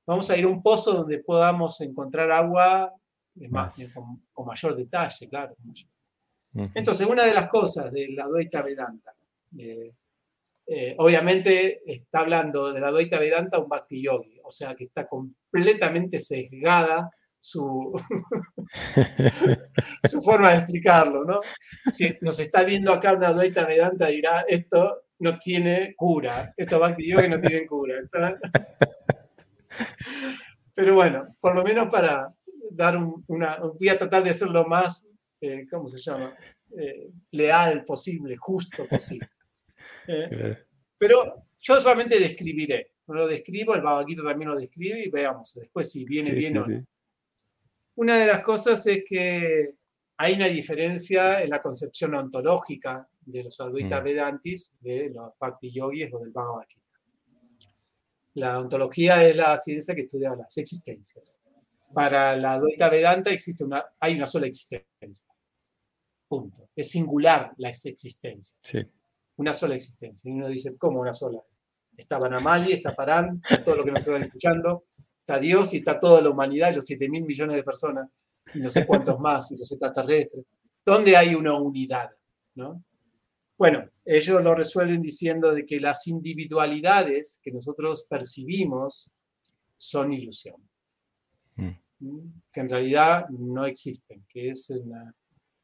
vamos 0.06 0.30
a 0.30 0.36
ir 0.36 0.44
a 0.44 0.48
un 0.48 0.62
pozo 0.62 0.92
donde 0.92 1.18
podamos 1.18 1.80
encontrar 1.80 2.30
agua 2.30 2.92
más, 3.48 3.94
con, 4.32 4.46
mayor 4.46 4.76
detalle, 4.76 5.28
claro. 5.28 5.54
Entonces, 6.74 7.06
una 7.06 7.24
de 7.24 7.34
las 7.34 7.48
cosas 7.48 7.92
de 7.92 8.08
la 8.10 8.26
Doita 8.26 8.62
Vedanta, 8.62 9.12
eh, 9.58 9.92
eh, 10.66 10.94
obviamente 10.98 11.82
está 11.92 12.20
hablando 12.20 12.72
de 12.72 12.80
la 12.80 12.90
Doita 12.90 13.18
Vedanta 13.18 13.58
un 13.58 13.68
Bhakti 13.68 14.00
Yogi, 14.00 14.40
o 14.42 14.50
sea 14.50 14.74
que 14.74 14.84
está 14.84 15.06
completamente 15.06 16.20
sesgada 16.20 17.10
su, 17.44 17.92
su 20.08 20.22
forma 20.22 20.52
de 20.52 20.56
explicarlo, 20.56 21.24
¿no? 21.24 21.40
Si 21.92 22.16
nos 22.22 22.40
está 22.40 22.64
viendo 22.64 22.90
acá 22.90 23.12
una 23.12 23.28
Advaita 23.28 23.66
Vedanta 23.66 24.06
dirá, 24.06 24.46
esto 24.48 25.02
no 25.18 25.38
tiene 25.38 25.92
cura, 25.94 26.54
esto 26.56 26.80
va 26.80 26.88
Bhakti 26.88 27.14
que 27.14 27.28
no 27.28 27.38
tiene 27.38 27.66
cura. 27.66 27.96
Pero 30.74 30.94
bueno, 30.94 31.36
por 31.38 31.54
lo 31.54 31.62
menos 31.62 31.88
para 31.92 32.34
dar 32.70 32.96
una, 33.26 33.58
voy 33.58 33.90
a 33.90 33.98
tratar 33.98 34.24
de 34.24 34.32
ser 34.32 34.48
lo 34.48 34.66
más, 34.66 35.06
eh, 35.38 35.66
¿cómo 35.70 35.86
se 35.86 35.98
llama? 35.98 36.34
Eh, 36.78 37.10
leal 37.32 37.84
posible, 37.84 38.36
justo 38.38 38.86
posible. 38.86 39.28
Eh, 40.08 40.64
pero 40.96 41.46
yo 41.60 41.78
solamente 41.78 42.18
describiré, 42.18 42.92
no 43.06 43.16
lo 43.16 43.28
describo, 43.28 43.74
el 43.74 43.82
Bhagavad 43.82 44.06
también 44.24 44.48
lo 44.48 44.56
describe 44.56 45.04
y 45.04 45.10
veamos 45.10 45.52
después 45.60 45.92
si 45.92 46.06
viene 46.06 46.30
bien 46.30 46.56
o 46.56 46.66
no. 46.66 46.86
Una 47.96 48.18
de 48.18 48.26
las 48.26 48.42
cosas 48.42 48.86
es 48.86 49.04
que 49.06 49.76
hay 50.16 50.34
una 50.34 50.46
diferencia 50.46 51.42
en 51.42 51.50
la 51.50 51.62
concepción 51.62 52.14
ontológica 52.14 53.08
de 53.20 53.44
los 53.44 53.60
Advaita 53.60 54.00
mm. 54.00 54.04
Vedantis, 54.04 54.78
de 54.80 55.10
los 55.10 55.32
Bhakti 55.38 55.72
Yogis 55.72 56.12
o 56.12 56.18
del 56.18 56.30
Bhagavad 56.30 56.66
Gita. 56.68 56.84
La 58.34 58.58
ontología 58.58 59.24
es 59.24 59.36
la 59.36 59.56
ciencia 59.56 59.94
que 59.94 60.02
estudia 60.02 60.34
las 60.34 60.56
existencias. 60.58 61.40
Para 61.92 62.36
la 62.36 62.54
Advaita 62.54 62.88
Vedanta 62.88 63.30
existe 63.30 63.64
una, 63.64 63.84
hay 64.00 64.16
una 64.16 64.26
sola 64.26 64.46
existencia. 64.46 65.28
Punto. 66.26 66.70
Es 66.74 66.90
singular 66.90 67.52
la 67.58 67.68
existencia. 67.68 68.56
Sí. 68.60 68.84
Una 69.36 69.52
sola 69.52 69.76
existencia. 69.76 70.28
Y 70.28 70.34
uno 70.34 70.48
dice, 70.48 70.76
¿cómo 70.76 71.00
una 71.00 71.12
sola? 71.12 71.40
Está 71.96 72.18
Banamali, 72.18 72.72
está 72.72 72.94
Parán, 72.94 73.40
todo 73.64 73.76
lo 73.76 73.84
que 73.84 73.92
nos 73.92 74.00
están 74.00 74.22
escuchando, 74.22 74.86
está 75.24 75.38
Dios 75.38 75.72
y 75.72 75.78
está 75.78 75.98
toda 75.98 76.20
la 76.20 76.28
humanidad 76.28 76.70
y 76.70 76.76
los 76.76 76.84
7 76.84 77.08
mil 77.08 77.24
millones 77.24 77.56
de 77.56 77.62
personas, 77.62 78.22
y 78.52 78.58
no 78.58 78.68
sé 78.68 78.86
cuántos 78.86 79.18
más, 79.18 79.50
y 79.50 79.56
los 79.56 79.72
extraterrestres. 79.72 80.44
¿Dónde 80.84 81.16
hay 81.16 81.34
una 81.34 81.58
unidad? 81.58 82.10
¿no? 82.54 82.84
Bueno, 83.56 83.88
ellos 84.04 84.42
lo 84.42 84.54
resuelven 84.54 85.00
diciendo 85.00 85.54
de 85.54 85.64
que 85.64 85.80
las 85.80 86.06
individualidades 86.08 87.40
que 87.42 87.52
nosotros 87.52 88.06
percibimos 88.08 89.14
son 89.78 90.12
ilusión, 90.12 90.56
mm. 91.56 91.70
que 92.52 92.60
en 92.60 92.68
realidad 92.68 93.26
no 93.30 93.64
existen, 93.64 94.26
que 94.28 94.50
es 94.50 94.70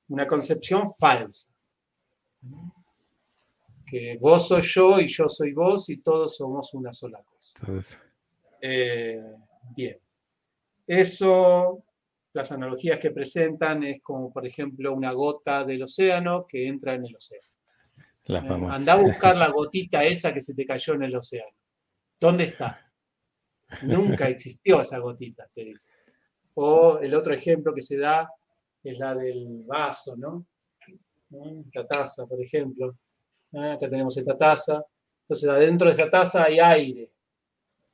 una, 0.09 0.27
concepción 0.27 0.91
falsa. 0.99 1.53
Que 3.87 4.17
vos 4.19 4.49
soy 4.49 4.63
yo 4.63 5.01
y 5.01 5.07
yo 5.07 5.29
soy 5.29 5.53
vos 5.53 5.91
y 5.91 5.99
todos 5.99 6.37
somos 6.37 6.73
una 6.73 6.93
sola 6.93 7.23
cosa. 7.23 8.01
Eh, 8.63 9.21
bien. 9.75 9.99
Eso, 10.87 11.85
las 12.33 12.51
analogías 12.53 12.99
que 12.99 13.11
presentan 13.11 13.85
es 13.85 14.01
como, 14.01 14.33
por 14.33 14.47
ejemplo, 14.47 14.93
una 14.93 15.13
gota 15.13 15.65
del 15.65 15.83
océano 15.83 16.47
que 16.47 16.67
entra 16.67 16.95
en 16.95 17.07
el 17.07 17.17
océano. 17.17 17.47
Anda 18.29 18.93
a 18.93 18.97
buscar 18.97 19.37
la 19.37 19.49
gotita 19.49 20.03
esa 20.03 20.33
que 20.33 20.41
se 20.41 20.55
te 20.55 20.65
cayó 20.65 20.95
en 20.95 21.05
el 21.05 21.17
océano. 21.17 21.57
¿Dónde 22.19 22.45
está? 22.45 22.91
Nunca 23.83 24.29
existió 24.29 24.81
esa 24.81 24.99
gotita, 24.99 25.49
te 25.53 25.65
dice. 25.65 25.91
O 26.55 26.99
el 26.99 27.15
otro 27.15 27.35
ejemplo 27.35 27.73
que 27.75 27.83
se 27.83 27.97
da 27.97 28.29
es 28.83 28.99
la 28.99 29.15
del 29.15 29.63
vaso, 29.65 30.17
¿no? 30.17 30.47
Esta 31.67 31.87
taza, 31.87 32.27
por 32.27 32.41
ejemplo. 32.43 32.97
Ah, 33.55 33.75
acá 33.75 33.89
tenemos 33.89 34.17
esta 34.17 34.35
taza. 34.35 34.85
Entonces, 35.21 35.49
adentro 35.49 35.87
de 35.89 35.95
esa 35.95 36.11
taza 36.11 36.45
hay 36.45 36.59
aire. 36.59 37.11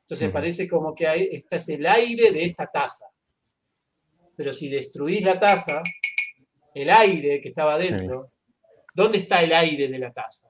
Entonces, 0.06 0.30
parece 0.30 0.68
como 0.68 0.94
que 0.94 1.06
hay, 1.06 1.28
este 1.32 1.56
es 1.56 1.68
el 1.68 1.86
aire 1.86 2.30
de 2.30 2.44
esta 2.44 2.66
taza. 2.66 3.06
Pero 4.36 4.52
si 4.52 4.68
destruís 4.68 5.22
la 5.22 5.38
taza, 5.38 5.82
el 6.74 6.90
aire 6.90 7.40
que 7.40 7.48
estaba 7.48 7.74
adentro 7.74 8.30
¿Dónde 8.96 9.18
está 9.18 9.42
el 9.42 9.52
aire 9.52 9.88
de 9.88 9.98
la 9.98 10.10
taza? 10.10 10.48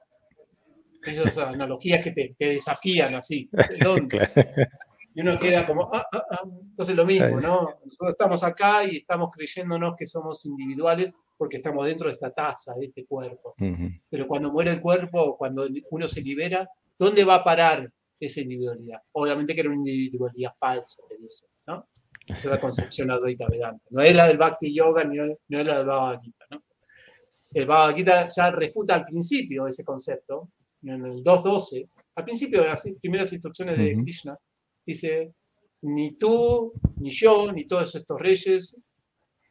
Esas 1.03 1.33
son 1.33 1.49
analogías 1.49 2.01
que 2.01 2.11
te, 2.11 2.33
desafían 2.39 3.13
así. 3.13 3.49
¿Dónde? 3.83 4.29
Y 5.13 5.19
uno 5.19 5.37
queda 5.37 5.65
como, 5.65 5.89
ah, 5.93 6.07
ah, 6.13 6.25
ah. 6.31 6.43
entonces 6.45 6.95
lo 6.95 7.05
mismo, 7.05 7.41
¿no? 7.41 7.67
Nosotros 7.83 8.11
estamos 8.11 8.43
acá 8.45 8.85
y 8.85 8.97
estamos 8.97 9.31
creyéndonos 9.35 9.95
que 9.97 10.05
somos 10.05 10.45
individuales 10.45 11.13
porque 11.35 11.57
estamos 11.57 11.85
dentro 11.85 12.07
de 12.07 12.13
esta 12.13 12.31
taza, 12.31 12.73
de 12.75 12.85
este 12.85 13.05
cuerpo. 13.05 13.53
Pero 14.09 14.27
cuando 14.27 14.49
muere 14.49 14.71
el 14.71 14.79
cuerpo, 14.79 15.35
cuando 15.37 15.67
uno 15.91 16.07
se 16.07 16.21
libera, 16.21 16.69
¿dónde 16.97 17.25
va 17.25 17.35
a 17.35 17.43
parar 17.43 17.91
esa 18.19 18.41
individualidad? 18.41 18.99
Obviamente 19.13 19.53
que 19.53 19.61
era 19.61 19.69
una 19.69 19.77
individualidad 19.77 20.51
falsa, 20.57 21.03
te 21.07 21.17
dice, 21.17 21.47
¿no? 21.67 21.87
Esa 22.27 22.37
es 22.37 22.45
la 22.45 22.59
concepción 22.59 23.09
Advaita 23.09 23.47
Vedanta. 23.49 23.83
No 23.91 24.01
es 24.01 24.15
la 24.15 24.27
del 24.27 24.37
Bhakti 24.37 24.73
Yoga, 24.73 25.03
ni 25.05 25.17
no 25.17 25.59
es 25.61 25.67
la 25.67 25.77
del 25.77 25.87
Bhagavad 25.87 26.19
Gita, 26.21 26.45
¿no? 26.51 26.63
el 27.53 27.65
Bhagavad 27.65 27.95
Gita 27.95 28.29
ya 28.29 28.51
refuta 28.51 28.95
al 28.95 29.05
principio 29.05 29.67
ese 29.67 29.83
concepto, 29.83 30.51
en 30.83 31.05
el 31.05 31.23
2.12, 31.23 31.89
al 32.15 32.23
principio 32.23 32.61
de 32.61 32.67
las 32.67 32.83
primeras 32.99 33.31
instrucciones 33.31 33.77
de 33.77 33.95
Krishna, 34.01 34.37
dice, 34.85 35.33
ni 35.81 36.17
tú, 36.17 36.73
ni 36.97 37.09
yo, 37.09 37.51
ni 37.51 37.65
todos 37.65 37.95
estos 37.95 38.19
reyes 38.19 38.79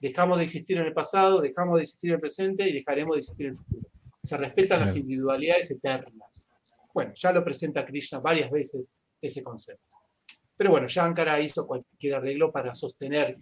dejamos 0.01 0.39
de 0.39 0.45
existir 0.45 0.77
en 0.79 0.87
el 0.87 0.93
pasado, 0.93 1.41
dejamos 1.41 1.77
de 1.77 1.83
existir 1.83 2.11
en 2.11 2.14
el 2.14 2.21
presente 2.21 2.69
y 2.69 2.73
dejaremos 2.75 3.17
de 3.17 3.21
existir 3.21 3.47
en 3.47 3.53
el 3.53 3.57
futuro. 3.57 3.89
Se 4.23 4.37
respetan 4.37 4.81
las 4.81 4.97
individualidades 4.97 5.71
eternas. 5.71 6.53
Bueno, 6.97 7.12
ya 7.14 7.30
lo 7.30 7.44
presenta 7.44 7.84
Krishna 7.84 8.20
varias 8.20 8.51
veces 8.51 8.90
ese 9.20 9.42
concepto. 9.42 9.99
Pero 10.57 10.70
bueno, 10.70 10.88
Shankara 10.88 11.38
hizo 11.38 11.66
cualquier 11.66 12.14
arreglo 12.14 12.51
para 12.51 12.74
sostener 12.74 13.36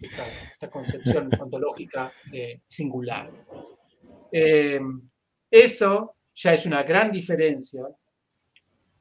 esta, 0.51 0.69
concepción 0.69 1.29
ontológica 1.39 2.11
eh, 2.33 2.59
singular. 2.67 3.31
Eh, 4.29 4.81
eso 5.49 6.17
ya 6.33 6.53
es 6.53 6.65
una 6.65 6.83
gran 6.83 7.13
diferencia. 7.13 7.85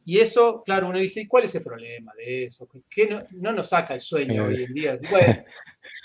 Y 0.04 0.20
eso, 0.20 0.62
claro, 0.64 0.88
uno 0.88 1.00
dice, 1.00 1.26
¿cuál 1.26 1.46
es 1.46 1.54
el 1.56 1.64
problema 1.64 2.12
de 2.16 2.44
eso? 2.44 2.68
¿Qué 2.88 3.24
no, 3.32 3.52
nos 3.52 3.70
saca 3.70 3.94
el 3.94 4.00
sueño 4.00 4.46
hoy 4.46 4.62
en 4.62 4.72
día? 4.72 4.98
Bueno, 5.10 5.44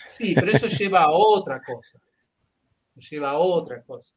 sí, 0.07 0.33
pero 0.33 0.51
eso 0.53 0.65
lleva 0.65 1.03
a 1.03 1.11
otra 1.11 1.61
cosa. 1.61 2.01
Lleva 2.95 3.29
a 3.29 3.37
otra 3.37 3.83
cosa. 3.83 4.15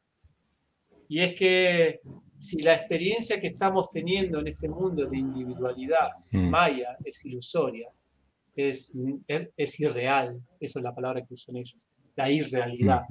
Y 1.07 1.19
es 1.19 1.35
que 1.35 2.01
si 2.43 2.61
la 2.61 2.73
experiencia 2.73 3.39
que 3.39 3.47
estamos 3.47 3.89
teniendo 3.89 4.41
en 4.41 4.49
este 4.49 4.67
mundo 4.67 5.05
de 5.05 5.17
individualidad 5.17 6.09
mm. 6.29 6.49
maya 6.49 6.97
es 7.05 7.25
ilusoria, 7.25 7.89
es, 8.53 8.93
es, 9.55 9.79
irreal, 9.79 10.41
esa 10.59 10.79
es 10.79 10.83
la 10.83 10.93
palabra 10.93 11.25
que 11.25 11.33
usan 11.33 11.55
ellos, 11.55 11.77
la 12.17 12.29
irrealidad, 12.29 13.03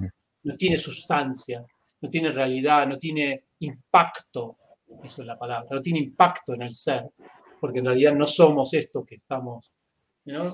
no 0.43 0.55
tiene 0.55 0.77
sustancia, 0.77 1.65
no 1.99 2.09
tiene 2.09 2.31
realidad, 2.31 2.87
no 2.87 2.95
tiene 2.95 3.45
impacto, 3.61 4.57
eso 5.03 5.23
es 5.23 5.27
la 5.27 5.37
palabra, 5.37 5.67
no 5.71 5.81
tiene 5.81 5.99
impacto 5.99 6.53
en 6.53 6.61
el 6.61 6.71
ser, 6.71 7.09
porque 7.59 7.79
en 7.79 7.85
realidad 7.85 8.13
no 8.13 8.27
somos 8.27 8.71
esto 8.75 9.03
que 9.03 9.15
estamos, 9.15 9.71
¿no? 10.25 10.47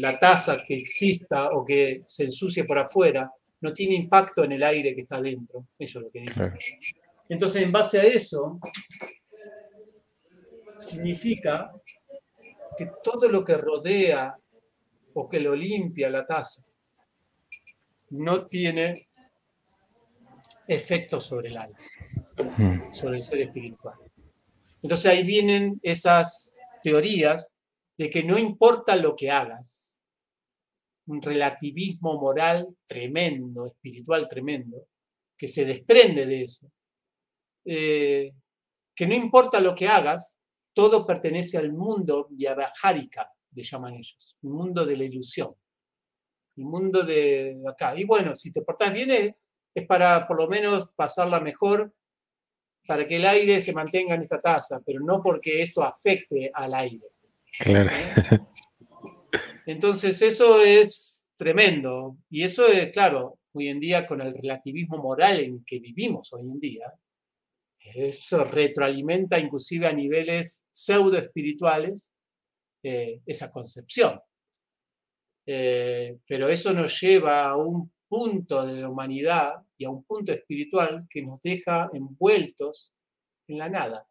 La 0.00 0.18
taza 0.18 0.58
que 0.66 0.74
exista 0.74 1.48
o 1.48 1.64
que 1.64 2.02
se 2.06 2.24
ensucie 2.24 2.64
por 2.64 2.78
afuera 2.78 3.30
no 3.62 3.72
tiene 3.72 3.94
impacto 3.94 4.44
en 4.44 4.52
el 4.52 4.62
aire 4.62 4.94
que 4.94 5.00
está 5.00 5.18
dentro, 5.18 5.68
eso 5.78 5.98
es 5.98 6.04
lo 6.04 6.10
que 6.10 6.20
dice. 6.20 6.52
Entonces, 7.28 7.62
en 7.62 7.72
base 7.72 8.00
a 8.00 8.04
eso, 8.04 8.60
significa 10.76 11.72
que 12.76 12.90
todo 13.02 13.28
lo 13.28 13.44
que 13.44 13.56
rodea 13.56 14.36
o 15.14 15.28
que 15.28 15.40
lo 15.40 15.54
limpia 15.54 16.10
la 16.10 16.26
taza 16.26 16.64
no 18.10 18.46
tiene 18.46 18.94
efecto 20.66 21.20
sobre 21.20 21.48
el 21.48 21.56
alma, 21.56 21.78
hmm. 22.56 22.92
sobre 22.92 23.16
el 23.16 23.22
ser 23.22 23.42
espiritual. 23.42 23.96
Entonces 24.82 25.06
ahí 25.06 25.24
vienen 25.24 25.80
esas 25.82 26.54
teorías 26.82 27.54
de 27.96 28.10
que 28.10 28.22
no 28.22 28.38
importa 28.38 28.96
lo 28.96 29.14
que 29.14 29.30
hagas, 29.30 29.98
un 31.06 31.20
relativismo 31.20 32.18
moral 32.20 32.68
tremendo, 32.86 33.66
espiritual 33.66 34.26
tremendo, 34.28 34.88
que 35.36 35.48
se 35.48 35.64
desprende 35.64 36.26
de 36.26 36.44
eso, 36.44 36.70
eh, 37.64 38.32
que 38.94 39.06
no 39.06 39.14
importa 39.14 39.60
lo 39.60 39.74
que 39.74 39.88
hagas, 39.88 40.38
todo 40.72 41.06
pertenece 41.06 41.58
al 41.58 41.72
mundo 41.72 42.28
Vyavaharika, 42.30 43.30
le 43.52 43.62
llaman 43.62 43.94
ellos, 43.94 44.38
el 44.42 44.50
mundo 44.50 44.84
de 44.84 44.96
la 44.96 45.04
ilusión, 45.04 45.54
el 46.56 46.64
mundo 46.64 47.02
de 47.02 47.62
acá. 47.68 47.98
Y 47.98 48.04
bueno, 48.04 48.34
si 48.34 48.52
te 48.52 48.62
portás 48.62 48.92
bien, 48.92 49.34
es 49.74 49.86
para 49.86 50.26
por 50.26 50.36
lo 50.36 50.48
menos 50.48 50.90
pasarla 50.94 51.40
mejor, 51.40 51.92
para 52.86 53.06
que 53.06 53.16
el 53.16 53.24
aire 53.24 53.62
se 53.62 53.72
mantenga 53.72 54.14
en 54.14 54.22
esta 54.22 54.38
taza, 54.38 54.80
pero 54.84 55.00
no 55.00 55.22
porque 55.22 55.62
esto 55.62 55.82
afecte 55.82 56.50
al 56.52 56.74
aire. 56.74 57.06
Claro. 57.60 57.90
¿Eh? 57.90 58.38
Entonces 59.66 60.20
eso 60.22 60.60
es 60.60 61.20
tremendo. 61.36 62.18
Y 62.30 62.42
eso 62.42 62.66
es, 62.66 62.90
claro, 62.92 63.38
hoy 63.52 63.68
en 63.68 63.80
día 63.80 64.06
con 64.06 64.20
el 64.20 64.34
relativismo 64.34 64.98
moral 64.98 65.40
en 65.40 65.64
que 65.64 65.78
vivimos 65.78 66.32
hoy 66.32 66.42
en 66.42 66.60
día, 66.60 66.92
eso 67.84 68.44
retroalimenta 68.44 69.38
inclusive 69.38 69.86
a 69.86 69.92
niveles 69.92 70.68
pseudo 70.72 71.18
espirituales 71.18 72.14
eh, 72.82 73.20
esa 73.26 73.52
concepción. 73.52 74.20
Eh, 75.46 76.18
pero 76.26 76.48
eso 76.48 76.72
nos 76.72 76.98
lleva 77.00 77.48
a 77.48 77.56
un 77.56 77.92
punto 78.08 78.64
de 78.64 78.80
la 78.80 78.88
humanidad 78.88 79.54
y 79.76 79.84
a 79.84 79.90
un 79.90 80.04
punto 80.04 80.32
espiritual 80.32 81.06
que 81.10 81.22
nos 81.22 81.42
deja 81.42 81.90
envueltos 81.92 82.92
en 83.48 83.58
la 83.58 83.68
nada. 83.68 84.06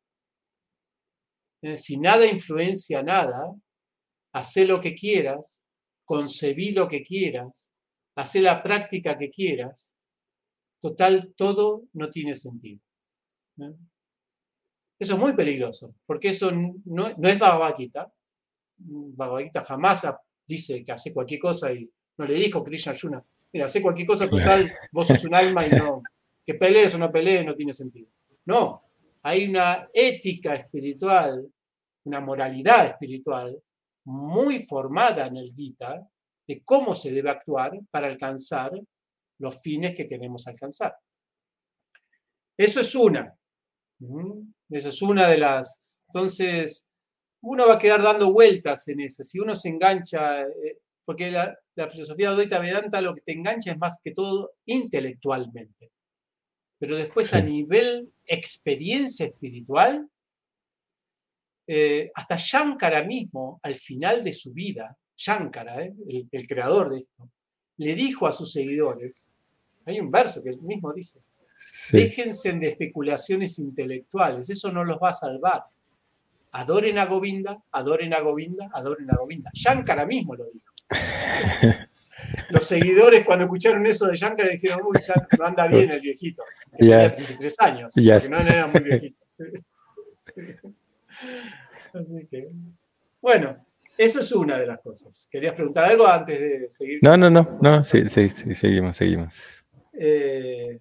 Si 1.76 1.98
nada 1.98 2.26
influencia 2.28 3.02
nada, 3.02 3.56
hace 4.34 4.66
lo 4.66 4.82
que 4.82 4.94
quieras, 4.94 5.64
concebí 6.04 6.72
lo 6.72 6.88
que 6.88 7.04
quieras, 7.04 7.74
hace 8.16 8.42
la 8.42 8.62
práctica 8.62 9.18
que 9.18 9.30
quieras, 9.30 9.96
total, 10.82 11.34
todo 11.38 11.84
no 11.94 12.10
tiene 12.10 12.36
sentido. 12.36 12.83
Eso 13.58 15.14
es 15.14 15.20
muy 15.20 15.34
peligroso, 15.34 15.96
porque 16.06 16.30
eso 16.30 16.52
no, 16.52 17.08
es 17.08 17.40
Bhagavad 17.40 17.76
Gita. 17.76 18.12
Bhagavad 18.78 19.42
Gita 19.44 19.64
jamás 19.64 20.08
dice 20.48 20.84
que 20.84 20.92
hace 20.92 21.14
cualquier 21.14 21.40
cosa 21.40 21.72
y 21.72 21.90
no 22.18 22.26
le 22.26 22.36
dijo 22.36 22.64
Krishna 22.64 22.92
Arjuna, 22.92 23.24
mira, 23.52 23.66
hace 23.66 23.82
cualquier 23.82 24.08
cosa 24.08 24.30
total, 24.30 24.72
vos 24.92 25.08
sos 25.08 25.24
un 25.26 25.36
alma 25.36 25.66
y 25.66 25.72
no, 25.72 26.00
que 26.46 26.54
pelees 26.54 26.94
o 26.96 26.98
no 26.98 27.12
pelees 27.12 27.46
no 27.46 27.56
tiene 27.56 27.74
sentido. 27.74 28.10
No, 28.46 28.84
hay 29.24 29.48
una 29.48 29.90
ética 29.94 30.54
espiritual, 30.56 31.48
una 32.06 32.20
moralidad 32.20 32.86
espiritual 32.88 33.62
muy 34.06 34.60
formada 34.60 35.28
en 35.28 35.38
el 35.38 35.54
Gita 35.54 36.06
de 36.46 36.62
cómo 36.64 36.94
se 36.94 37.12
debe 37.12 37.30
actuar 37.30 37.80
para 37.90 38.08
alcanzar 38.08 38.72
los 39.40 39.62
fines 39.62 39.96
que 39.96 40.08
queremos 40.08 40.46
alcanzar. 40.48 40.96
Eso 42.58 42.82
es 42.82 42.94
una. 42.96 43.34
Eso 44.70 44.90
es 44.90 45.02
una 45.02 45.28
de 45.28 45.38
las... 45.38 46.02
Entonces, 46.08 46.86
uno 47.42 47.68
va 47.68 47.76
a 47.76 47.80
quedar 47.80 48.02
dando 48.02 48.32
vueltas 48.32 48.88
en 48.88 49.02
eso. 49.02 49.24
Si 49.24 49.40
uno 49.40 49.56
se 49.56 49.70
engancha, 49.70 50.42
eh, 50.42 50.80
porque 51.06 51.32
la, 51.32 51.58
filosofía 51.90 52.30
de 52.30 52.34
Advaita 52.34 52.60
Vedanta 52.60 53.02
lo 53.02 53.14
que 53.14 53.22
te 53.22 53.34
engancha 53.34 53.72
es 53.72 53.78
más 53.78 54.00
que 54.04 54.12
todo 54.12 54.54
intelectualmente. 54.66 55.92
Pero 56.80 56.96
después 56.96 57.34
a 57.34 57.42
nivel 57.42 58.14
experiencia 58.26 59.26
espiritual, 59.26 60.10
eh, 61.68 62.12
hasta 62.14 62.36
Shankara 62.38 63.04
mismo, 63.04 63.60
al 63.64 63.76
final 63.76 64.24
de 64.24 64.34
su 64.34 64.54
vida, 64.54 64.98
Shankara, 65.16 65.84
eh, 65.84 65.94
el, 66.32 66.48
creador 66.48 66.92
de 66.92 67.00
esto, 67.00 67.30
le 67.78 67.96
dijo 67.96 68.28
a 68.28 68.34
sus 68.34 68.52
seguidores, 68.52 69.40
hay 69.86 70.00
un 70.00 70.12
verso 70.12 70.44
que 70.44 70.50
él 70.50 70.62
mismo 70.62 70.94
dice, 70.94 71.22
déjense 71.92 72.54
de 72.54 72.70
especulaciones 72.70 73.60
intelectuales, 73.60 74.50
eso 74.50 74.72
no 74.72 74.84
los 74.84 74.98
va 74.98 75.10
a 75.10 75.14
salvar. 75.14 75.64
Adoren 76.52 77.00
a 77.00 77.06
Govinda, 77.06 77.64
adoren 77.72 78.14
a 78.14 78.20
Govinda, 78.20 78.70
adoren 78.74 79.10
a 79.10 79.16
Govinda. 79.16 79.50
Shankara 79.54 80.06
mismo 80.06 80.36
lo 80.36 80.46
dijo. 80.46 80.72
Los 82.50 82.66
seguidores 82.66 83.26
cuando 83.26 83.46
escucharon 83.46 83.86
eso 83.86 84.06
de 84.08 84.16
Shankara 84.16 84.50
dijeron, 84.50 84.82
uy, 84.86 85.00
ya 85.06 85.16
no 85.38 85.46
anda 85.46 85.68
bien 85.68 85.90
el 85.92 86.00
viejito. 86.00 86.44
tenía 86.78 87.14
33 87.14 87.56
años, 87.60 87.94
porque 87.94 88.30
no 88.30 88.38
era 88.40 88.68
muy 88.68 88.82
viejito. 88.82 89.18
Así 91.94 92.26
que, 92.28 92.50
bueno, 93.22 93.66
eso 93.98 94.20
es 94.20 94.32
una 94.32 94.58
de 94.58 94.66
las 94.66 94.80
cosas. 94.82 95.28
¿Querías 95.32 95.54
preguntar 95.54 95.86
algo 95.86 96.08
antes 96.08 96.40
de 96.40 96.70
seguir? 96.70 97.00
No, 97.02 97.16
no, 97.18 97.30
no, 97.30 97.60
no, 97.62 97.84
sí, 97.84 98.10
sí, 98.10 98.30
sí 98.30 98.56
seguimos, 98.56 98.98
seguimos. 98.98 99.66
Eh, 99.94 100.80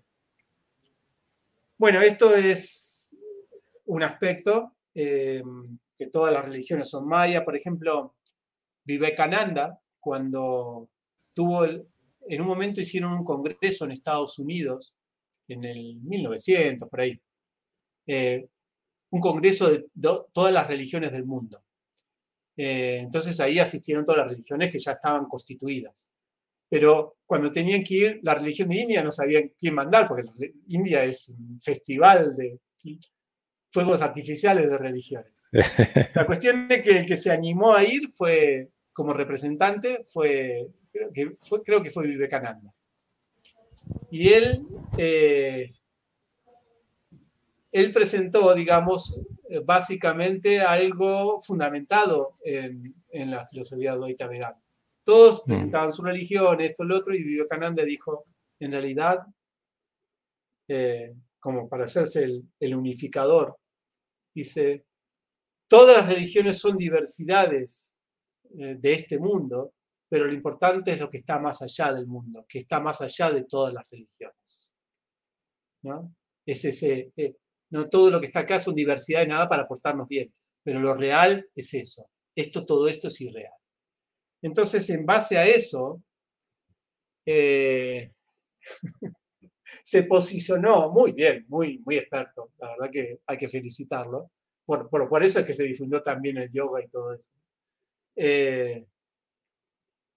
bueno, 1.82 2.00
esto 2.00 2.36
es 2.36 3.10
un 3.86 4.04
aspecto 4.04 4.76
eh, 4.94 5.42
que 5.98 6.06
todas 6.06 6.32
las 6.32 6.44
religiones 6.44 6.88
son 6.88 7.08
maya. 7.08 7.44
Por 7.44 7.56
ejemplo, 7.56 8.14
Vivekananda, 8.84 9.80
cuando 9.98 10.88
tuvo, 11.34 11.64
en 11.64 12.40
un 12.40 12.46
momento 12.46 12.80
hicieron 12.80 13.12
un 13.12 13.24
congreso 13.24 13.84
en 13.84 13.90
Estados 13.90 14.38
Unidos, 14.38 14.96
en 15.48 15.64
el 15.64 15.96
1900, 16.02 16.88
por 16.88 17.00
ahí, 17.00 17.20
eh, 18.06 18.46
un 19.10 19.20
congreso 19.20 19.68
de 19.68 19.84
todas 20.32 20.52
las 20.52 20.68
religiones 20.68 21.10
del 21.10 21.24
mundo. 21.24 21.64
Eh, 22.56 22.98
entonces 23.00 23.40
ahí 23.40 23.58
asistieron 23.58 24.04
todas 24.04 24.18
las 24.18 24.28
religiones 24.28 24.70
que 24.70 24.78
ya 24.78 24.92
estaban 24.92 25.24
constituidas. 25.26 26.11
Pero 26.72 27.18
cuando 27.26 27.52
tenían 27.52 27.84
que 27.84 27.94
ir, 27.94 28.20
la 28.22 28.34
religión 28.34 28.70
de 28.70 28.76
India 28.76 29.02
no 29.02 29.10
sabían 29.10 29.52
quién 29.60 29.74
mandar, 29.74 30.08
porque 30.08 30.54
India 30.68 31.04
es 31.04 31.36
un 31.38 31.60
festival 31.60 32.34
de 32.34 32.58
fuegos 33.70 34.00
artificiales 34.00 34.70
de 34.70 34.78
religiones. 34.78 35.50
La 36.14 36.24
cuestión 36.24 36.66
es 36.72 36.80
que 36.80 37.00
el 37.00 37.04
que 37.04 37.16
se 37.16 37.30
animó 37.30 37.74
a 37.74 37.84
ir 37.84 38.10
fue, 38.14 38.70
como 38.90 39.12
representante, 39.12 40.02
fue, 40.06 40.66
creo 40.90 41.12
que 41.12 41.36
fue, 41.40 41.62
creo 41.62 41.82
que 41.82 41.90
fue 41.90 42.06
Vivekananda. 42.06 42.72
Y 44.10 44.32
él, 44.32 44.66
eh, 44.96 45.74
él 47.70 47.92
presentó, 47.92 48.54
digamos, 48.54 49.26
básicamente 49.66 50.62
algo 50.62 51.38
fundamentado 51.42 52.38
en, 52.42 52.94
la 53.12 53.46
filosofía 53.46 53.94
Dvaita 53.94 54.26
Vedanta. 54.26 54.61
Todos 55.04 55.42
presentaban 55.44 55.92
su 55.92 56.02
religión, 56.02 56.60
esto, 56.60 56.84
lo 56.84 56.96
otro, 56.96 57.14
y 57.14 57.22
Vivekananda 57.22 57.84
dijo, 57.84 58.26
en 58.60 58.72
realidad, 58.72 59.18
eh, 60.68 61.14
como 61.40 61.68
para 61.68 61.84
hacerse 61.84 62.24
el, 62.60 62.74
unificador, 62.74 63.56
dice, 64.34 64.86
todas 65.68 65.96
las 65.96 66.08
religiones 66.08 66.58
son 66.58 66.76
diversidades 66.76 67.94
eh, 68.58 68.76
de 68.78 68.94
este 68.94 69.18
mundo, 69.18 69.74
pero 70.08 70.26
lo 70.26 70.32
importante 70.32 70.92
es 70.92 71.00
lo 71.00 71.10
que 71.10 71.16
está 71.16 71.40
más 71.40 71.62
allá 71.62 71.92
del 71.92 72.06
mundo, 72.06 72.44
que 72.48 72.60
está 72.60 72.78
más 72.80 73.00
allá 73.00 73.32
de 73.32 73.44
todas 73.44 73.74
las 73.74 73.88
religiones. 73.90 74.74
¿no? 75.82 76.14
Es 76.46 76.64
ese, 76.64 77.12
no 77.70 77.88
todo 77.88 78.10
lo 78.10 78.20
que 78.20 78.26
está 78.26 78.40
acá 78.40 78.58
son 78.60 78.74
diversidad 78.74 79.20
de 79.20 79.28
nada 79.28 79.48
para 79.48 79.66
portarnos 79.66 80.06
bien, 80.06 80.32
pero 80.62 80.78
lo 80.78 80.94
real 80.94 81.48
es 81.54 81.74
eso. 81.74 82.08
Esto, 82.36 82.64
todo 82.64 82.88
esto 82.88 83.08
es 83.08 83.20
irreal. 83.20 83.61
Entonces, 84.42 84.90
en 84.90 85.06
base 85.06 85.38
a 85.38 85.46
eso, 85.46 86.02
eh, 87.24 88.12
se 89.84 90.02
posicionó 90.04 90.90
muy 90.90 91.12
bien, 91.12 91.46
muy, 91.48 91.78
muy 91.84 91.96
experto. 91.96 92.52
La 92.58 92.70
verdad 92.70 92.90
que 92.92 93.20
hay 93.26 93.38
que 93.38 93.48
felicitarlo. 93.48 94.30
Por, 94.64 94.88
por, 94.88 95.22
eso 95.22 95.40
es 95.40 95.46
que 95.46 95.54
se 95.54 95.64
difundió 95.64 96.02
también 96.02 96.38
el 96.38 96.50
yoga 96.50 96.82
y 96.82 96.88
todo 96.88 97.14
eso. 97.14 97.32
Eh, 98.16 98.84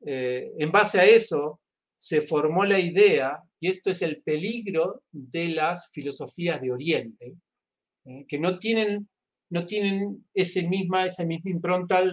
eh, 0.05 0.53
en 0.57 0.71
base 0.71 0.99
a 0.99 1.05
eso, 1.05 1.61
se 1.97 2.21
formó 2.21 2.65
la 2.65 2.80
idea, 2.80 3.41
y 3.59 3.69
esto 3.69 3.89
es 3.89 4.01
el 4.01 4.21
peligro 4.21 5.03
de 5.11 5.49
las 5.49 5.89
filosofías 5.91 6.61
de 6.61 6.71
Oriente, 6.71 7.36
que 8.28 8.38
no 8.38 8.59
tienen, 8.59 9.09
no 9.49 9.65
tienen 9.65 10.28
ese 10.32 10.67
misma, 10.67 11.07
esa 11.07 11.26
misma 11.26 11.49
impronta 11.49 12.03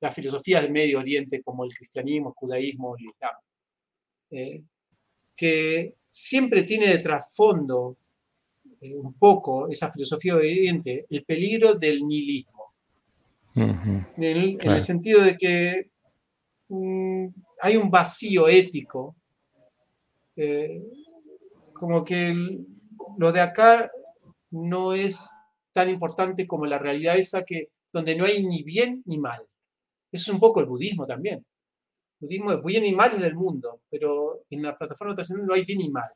las 0.00 0.14
filosofías 0.14 0.62
del 0.62 0.72
Medio 0.72 0.98
Oriente 0.98 1.42
como 1.42 1.64
el 1.64 1.74
cristianismo, 1.74 2.30
el 2.30 2.34
judaísmo, 2.34 2.96
el 2.96 3.04
islam, 3.06 3.34
¿eh? 4.30 4.62
que 5.34 5.94
siempre 6.08 6.62
tiene 6.62 6.88
de 6.88 6.98
trasfondo 6.98 7.96
eh, 8.80 8.94
un 8.94 9.14
poco 9.14 9.68
esa 9.68 9.90
filosofía 9.90 10.34
de 10.34 10.40
Oriente 10.40 11.06
el 11.08 11.24
peligro 11.24 11.74
del 11.74 12.06
nihilismo. 12.06 12.72
en, 13.54 14.06
el, 14.18 14.82
sentido 14.82 15.22
de 15.22 15.36
que 15.36 15.90
mm, 16.68 17.26
hay 17.62 17.76
un 17.76 17.90
vacío 17.90 18.48
ético, 18.48 19.16
como 21.72 22.04
que 22.04 22.34
lo 23.16 23.32
de 23.32 23.40
acá 23.40 23.90
no 24.50 24.92
es 24.92 25.30
tan 25.72 25.88
importante 25.88 26.46
como 26.46 26.66
la 26.66 26.78
realidad 26.78 27.16
esa 27.16 27.44
que 27.44 27.70
donde 27.92 28.16
no 28.16 28.24
hay 28.24 28.44
ni 28.44 28.62
bien 28.62 29.02
ni 29.06 29.18
mal. 29.18 29.46
Eso 30.16 30.30
es 30.30 30.34
un 30.34 30.40
poco 30.40 30.60
el 30.60 30.66
budismo 30.66 31.06
también. 31.06 31.44
El 32.20 32.28
budismo 32.28 32.52
es 32.52 32.64
bien 32.64 32.84
y 32.84 32.92
mal 32.92 33.18
del 33.18 33.34
mundo, 33.34 33.82
pero 33.90 34.44
en 34.50 34.62
la 34.62 34.76
plataforma 34.76 35.14
trascendente 35.14 35.48
no 35.48 35.54
hay 35.54 35.64
bien 35.64 35.80
y 35.80 35.90
mal. 35.90 36.10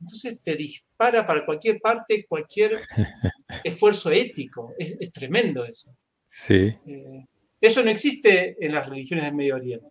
Entonces 0.00 0.40
te 0.42 0.56
dispara 0.56 1.26
para 1.26 1.44
cualquier 1.44 1.80
parte 1.80 2.26
cualquier 2.26 2.80
esfuerzo 3.64 4.10
ético. 4.10 4.74
Es, 4.78 5.12
tremendo 5.12 5.64
eso. 5.64 5.94
Sí. 6.28 6.74
Eh, 6.86 7.26
eso 7.60 7.82
no 7.82 7.90
existe 7.90 8.56
en 8.64 8.72
las 8.72 8.88
religiones 8.88 9.24
del 9.24 9.34
Medio 9.34 9.56
Oriente. 9.56 9.88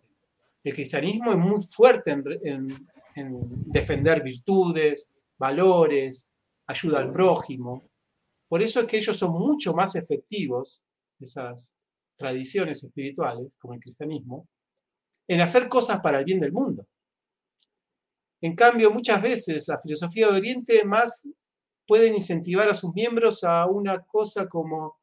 El 0.62 0.74
cristianismo 0.74 1.32
es 1.32 1.38
muy 1.38 1.62
fuerte 1.62 2.10
en 2.10 2.88
defender 3.14 4.22
virtudes, 4.22 5.10
valores, 5.38 6.28
ayuda 6.66 6.98
al 6.98 7.10
prójimo. 7.10 7.88
Por 8.48 8.62
eso 8.62 8.80
es 8.80 8.86
que 8.86 8.98
ellos 8.98 9.16
son 9.16 9.32
mucho 9.32 9.72
más 9.74 9.96
efectivos, 9.96 10.84
esas 11.20 11.75
tradiciones 12.16 12.82
espirituales, 12.82 13.56
como 13.58 13.74
el 13.74 13.80
cristianismo, 13.80 14.48
en 15.28 15.40
hacer 15.40 15.68
cosas 15.68 16.00
para 16.00 16.18
el 16.18 16.24
bien 16.24 16.40
del 16.40 16.52
mundo. 16.52 16.86
En 18.40 18.54
cambio, 18.54 18.90
muchas 18.90 19.22
veces 19.22 19.66
la 19.68 19.78
filosofía 19.80 20.28
de 20.28 20.36
Oriente 20.36 20.84
más 20.84 21.28
pueden 21.86 22.14
incentivar 22.14 22.68
a 22.68 22.74
sus 22.74 22.92
miembros 22.94 23.44
a 23.44 23.66
una 23.66 24.00
cosa 24.02 24.48
como 24.48 24.98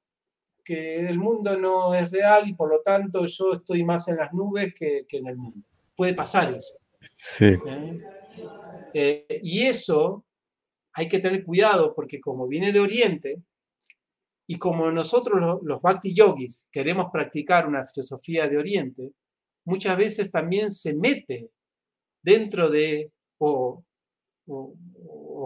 que 0.64 1.00
el 1.00 1.18
mundo 1.18 1.58
no 1.58 1.94
es 1.94 2.12
real 2.12 2.48
y 2.48 2.54
por 2.54 2.70
lo 2.70 2.82
tanto 2.82 3.26
yo 3.26 3.52
estoy 3.52 3.84
más 3.84 4.08
en 4.08 4.18
las 4.18 4.34
nubes 4.34 4.74
que, 4.74 5.06
en 5.10 5.28
el 5.28 5.36
mundo. 5.36 5.68
Puede 5.96 6.14
pasar 6.14 6.54
eso. 6.54 6.80
Sí. 7.02 7.46
¿Eh? 7.46 7.92
Eh, 8.94 9.40
y 9.44 9.64
eso 9.64 10.24
hay 10.94 11.08
que 11.10 11.20
tener 11.20 11.44
cuidado 11.44 11.94
porque 11.94 12.22
como 12.22 12.48
viene 12.48 12.72
de 12.72 12.80
Oriente 12.80 13.42
y 14.54 14.60
como 14.60 14.92
nosotros 14.92 15.60
los, 15.64 15.82
bhakti 15.82 16.14
yogis 16.14 16.70
queremos 16.72 17.08
practicar 17.12 17.68
una 17.68 17.84
filosofía 17.84 18.48
de 18.48 18.58
Oriente, 18.60 19.12
muchas 19.66 19.98
veces 19.98 20.32
también 20.32 20.70
se 20.70 20.96
mete 20.96 21.50
dentro 22.22 22.70
de 22.70 23.12
o, 23.40 23.84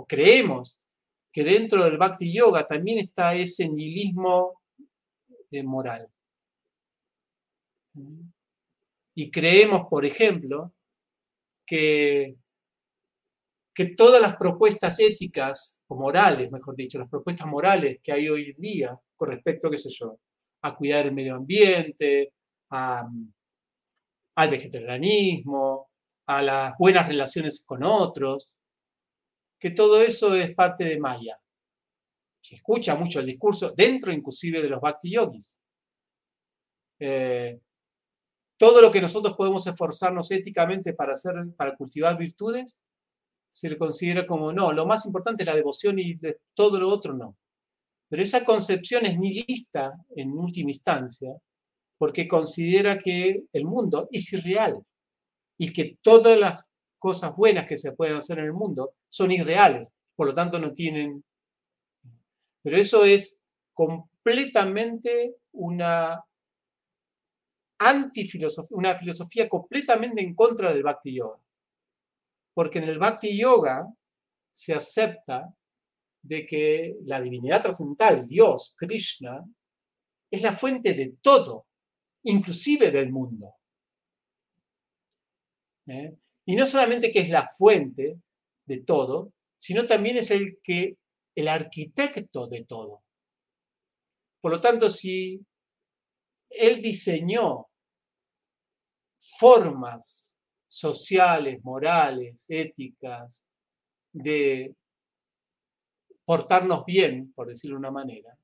creemos 0.10 0.82
que 1.32 1.46
dentro 1.46 1.86
del 1.86 1.98
Bhakti 1.98 2.34
Yoga 2.34 2.68
también 2.68 3.00
está 3.00 3.34
ese 3.34 3.70
nihilismo 3.70 4.62
eh, 5.52 5.64
moral. 5.64 6.10
Y 9.16 9.32
creemos, 9.32 9.88
por 9.90 10.06
ejemplo, 10.06 10.74
que, 11.66 12.36
que 13.78 13.94
todas 13.94 14.20
las 14.20 14.38
propuestas 14.38 15.00
éticas 15.00 15.80
o 15.86 15.96
morales, 15.96 16.52
mejor 16.52 16.76
dicho, 16.76 16.98
las 16.98 17.12
propuestas 17.12 17.46
morales 17.46 18.00
que 18.02 18.12
hay 18.12 18.28
hoy 18.28 18.50
en 18.50 18.60
día 18.60 19.00
con 19.16 19.30
respecto, 19.30 19.70
qué 19.70 19.78
sé 19.78 19.90
yo, 19.92 20.18
a 20.64 20.76
cuidar 20.76 21.06
el 21.06 21.14
medio 21.14 21.36
ambiente, 21.36 22.34
al 22.72 24.50
vegetarianismo, 24.50 25.92
a 26.26 26.42
las 26.42 26.74
buenas 26.80 27.08
relaciones 27.08 27.64
con 27.64 27.84
otros, 27.84 28.58
que 29.60 29.70
todo 29.70 30.02
eso 30.02 30.34
es 30.34 30.56
parte 30.56 30.84
de 30.84 31.00
Maya. 31.00 31.40
Se 32.42 32.56
escucha 32.56 32.96
mucho 32.96 33.20
el 33.20 33.28
discurso 33.28 33.76
dentro 33.78 34.12
inclusive 34.12 34.60
de 34.60 34.70
los 34.70 34.82
Bhakti 34.82 35.12
Yogis. 35.12 35.62
Eh, 37.00 37.60
todo 38.58 38.82
lo 38.82 38.92
que 38.92 39.02
nosotros 39.02 39.36
podemos 39.36 39.68
esforzarnos 39.68 40.32
éticamente 40.32 40.94
para, 40.94 41.14
hacer, 41.14 41.36
para 41.56 41.76
cultivar 41.76 42.18
virtudes, 42.18 42.82
se 43.58 43.72
le 43.72 43.78
considera 43.80 44.28
como 44.28 44.54
no, 44.54 44.72
lo 44.72 44.86
más 44.86 45.04
importante 45.08 45.42
es 45.42 45.48
la 45.48 45.56
devoción 45.56 45.98
y 45.98 46.16
todo 46.54 46.80
lo 46.80 46.90
otro 46.90 47.14
no. 47.16 47.36
Pero 48.08 48.22
esa 48.22 48.46
concepción 48.46 49.08
es 49.08 49.18
nihilista 49.18 49.94
en 50.16 50.32
última 50.34 50.70
instancia, 50.70 51.36
porque 51.98 52.28
considera 52.28 53.00
que 53.00 53.46
el 53.52 53.66
mundo 53.66 54.10
es 54.12 54.32
irreal 54.32 54.80
y 55.58 55.74
que 55.74 55.98
todas 56.04 56.38
las 56.38 56.68
cosas 57.00 57.36
buenas 57.36 57.68
que 57.68 57.78
se 57.78 57.94
pueden 57.94 58.18
hacer 58.18 58.38
en 58.38 58.46
el 58.46 58.54
mundo 58.54 58.94
son 59.10 59.32
irreales, 59.32 59.92
por 60.16 60.28
lo 60.28 60.36
tanto 60.36 60.60
no 60.60 60.72
tienen... 60.72 61.24
Pero 62.62 62.78
eso 62.78 63.06
es 63.06 63.42
completamente 63.74 65.38
una 65.54 66.24
antifilosofía, 67.80 68.78
una 68.78 68.96
filosofía 68.96 69.50
completamente 69.50 70.22
en 70.22 70.36
contra 70.36 70.72
del 70.72 70.84
Bhakti 70.84 71.16
Yoga. 71.16 71.40
Porque 72.58 72.80
en 72.80 72.86
el 72.86 72.98
Bhakti 72.98 73.38
Yoga 73.38 73.88
se 74.52 74.74
acepta 74.74 75.54
de 76.24 76.44
que 76.44 76.96
la 77.04 77.22
divinidad 77.22 77.62
trascendental, 77.62 78.28
Dios, 78.28 78.74
Krishna, 78.76 79.46
es 80.32 80.42
la 80.42 80.52
fuente 80.52 80.96
de 80.96 81.18
todo, 81.22 81.68
inclusive 82.24 82.90
del 82.90 83.12
mundo. 83.12 83.54
¿Eh? 85.86 86.18
Y 86.48 86.56
no 86.56 86.66
solamente 86.66 87.12
que 87.12 87.20
es 87.20 87.30
la 87.30 87.46
fuente 87.46 88.20
de 88.66 88.82
todo, 88.82 89.34
sino 89.60 89.86
también 89.86 90.18
es 90.18 90.32
el 90.32 90.58
que 90.64 90.98
el 91.36 91.50
arquitecto 91.50 92.48
de 92.48 92.66
todo. 92.66 93.04
Por 94.42 94.54
lo 94.54 94.60
tanto, 94.60 94.90
si 94.90 95.46
él 96.50 96.82
diseñó 96.82 97.68
formas 99.38 100.27
sociales, 100.68 101.64
morales, 101.64 102.46
éticas, 102.50 103.50
de 104.12 104.76
portarnos 106.26 106.86
bien, 106.86 107.32
por 107.34 107.48
decirlo 107.48 107.76
de 107.76 107.80
una 107.80 107.92
manera, 107.92 108.38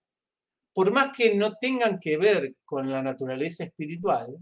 por 0.73 0.91
más 0.91 1.15
que 1.15 1.35
no 1.35 1.55
tengan 1.55 1.99
que 1.99 2.17
ver 2.17 2.55
con 2.65 2.89
la 2.89 3.01
naturaleza 3.01 3.63
espiritual, 3.63 4.35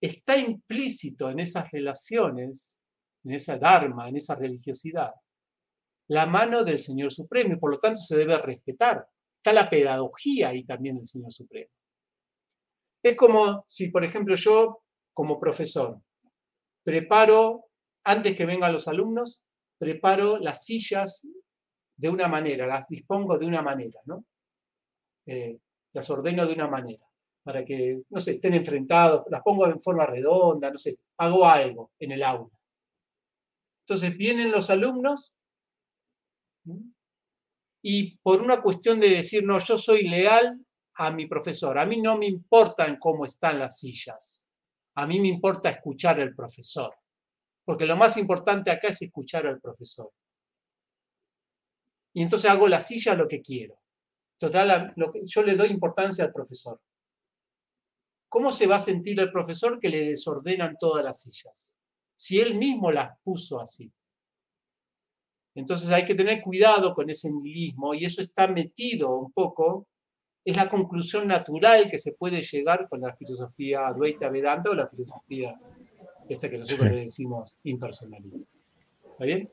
está 0.00 0.36
implícito 0.36 1.30
en 1.30 1.40
esas 1.40 1.70
relaciones, 1.70 2.80
en 3.24 3.32
esa 3.34 3.56
dharma, 3.56 4.08
en 4.08 4.16
esa 4.16 4.34
religiosidad, 4.34 5.12
la 6.08 6.26
mano 6.26 6.64
del 6.64 6.78
Señor 6.78 7.12
Supremo 7.12 7.54
y 7.54 7.58
por 7.58 7.70
lo 7.70 7.78
tanto 7.78 8.02
se 8.02 8.16
debe 8.16 8.36
respetar. 8.38 9.06
Está 9.36 9.52
la 9.52 9.70
pedagogía 9.70 10.50
ahí 10.50 10.64
también 10.64 10.96
del 10.96 11.06
Señor 11.06 11.32
Supremo. 11.32 11.70
Es 13.02 13.16
como 13.16 13.64
si, 13.66 13.90
por 13.90 14.04
ejemplo, 14.04 14.34
yo 14.36 14.82
como 15.12 15.40
profesor 15.40 16.00
preparo, 16.82 17.66
antes 18.04 18.36
que 18.36 18.46
vengan 18.46 18.72
los 18.72 18.88
alumnos, 18.88 19.42
preparo 19.78 20.38
las 20.38 20.64
sillas 20.64 21.26
de 21.96 22.08
una 22.08 22.28
manera, 22.28 22.66
las 22.66 22.86
dispongo 22.88 23.38
de 23.38 23.46
una 23.46 23.62
manera, 23.62 24.00
¿no? 24.06 24.24
Eh, 25.26 25.58
las 25.92 26.08
ordeno 26.10 26.46
de 26.46 26.54
una 26.54 26.68
manera, 26.68 27.06
para 27.42 27.64
que, 27.64 28.02
no 28.10 28.20
sé, 28.20 28.32
estén 28.32 28.54
enfrentados, 28.54 29.24
las 29.30 29.42
pongo 29.42 29.66
en 29.66 29.80
forma 29.80 30.06
redonda, 30.06 30.70
no 30.70 30.78
sé, 30.78 30.98
hago 31.18 31.46
algo 31.46 31.92
en 31.98 32.12
el 32.12 32.22
aula. 32.22 32.50
Entonces 33.84 34.16
vienen 34.16 34.50
los 34.50 34.70
alumnos 34.70 35.32
y 37.82 38.16
por 38.18 38.40
una 38.40 38.62
cuestión 38.62 39.00
de 39.00 39.10
decir, 39.10 39.44
no, 39.44 39.58
yo 39.58 39.76
soy 39.76 40.08
leal 40.08 40.64
a 40.94 41.10
mi 41.10 41.26
profesor. 41.26 41.78
A 41.78 41.86
mí 41.86 42.00
no 42.00 42.16
me 42.16 42.26
importa 42.26 42.96
cómo 42.98 43.24
están 43.24 43.58
las 43.58 43.80
sillas. 43.80 44.48
A 44.94 45.06
mí 45.06 45.20
me 45.20 45.28
importa 45.28 45.70
escuchar 45.70 46.20
al 46.20 46.34
profesor. 46.34 46.94
Porque 47.64 47.86
lo 47.86 47.96
más 47.96 48.16
importante 48.16 48.70
acá 48.70 48.88
es 48.88 49.02
escuchar 49.02 49.46
al 49.46 49.60
profesor. 49.60 50.10
Y 52.14 52.22
entonces 52.22 52.50
hago 52.50 52.68
la 52.68 52.80
silla 52.80 53.14
lo 53.14 53.28
que 53.28 53.40
quiero. 53.40 53.78
Total, 54.38 54.92
lo 54.96 55.12
que, 55.12 55.22
yo 55.24 55.42
le 55.42 55.54
doy 55.54 55.68
importancia 55.68 56.24
al 56.24 56.32
profesor. 56.32 56.80
¿Cómo 58.28 58.50
se 58.50 58.66
va 58.66 58.76
a 58.76 58.80
sentir 58.80 59.20
el 59.20 59.30
profesor 59.30 59.78
que 59.78 59.88
le 59.88 60.08
desordenan 60.08 60.76
todas 60.80 61.04
las 61.04 61.20
sillas? 61.20 61.78
Si 62.14 62.40
él 62.40 62.54
mismo 62.56 62.90
las 62.90 63.18
puso 63.22 63.60
así. 63.60 63.92
Entonces 65.54 65.90
hay 65.90 66.04
que 66.04 66.14
tener 66.14 66.40
cuidado 66.42 66.94
con 66.94 67.10
ese 67.10 67.30
nihilismo 67.30 67.94
y 67.94 68.04
eso 68.04 68.22
está 68.22 68.48
metido 68.48 69.14
un 69.14 69.32
poco 69.32 69.86
es 70.44 70.56
la 70.56 70.68
conclusión 70.68 71.28
natural 71.28 71.88
que 71.90 71.98
se 71.98 72.12
puede 72.12 72.42
llegar 72.42 72.88
con 72.88 73.00
la 73.00 73.14
filosofía 73.14 73.86
Advaita 73.86 74.28
Vedanta 74.28 74.70
o 74.70 74.74
la 74.74 74.88
filosofía 74.88 75.54
esta 76.28 76.48
que 76.48 76.58
nosotros 76.58 76.90
le 76.90 77.02
decimos 77.02 77.58
impersonalista. 77.64 78.56
¿Está 79.12 79.24
bien? 79.24 79.50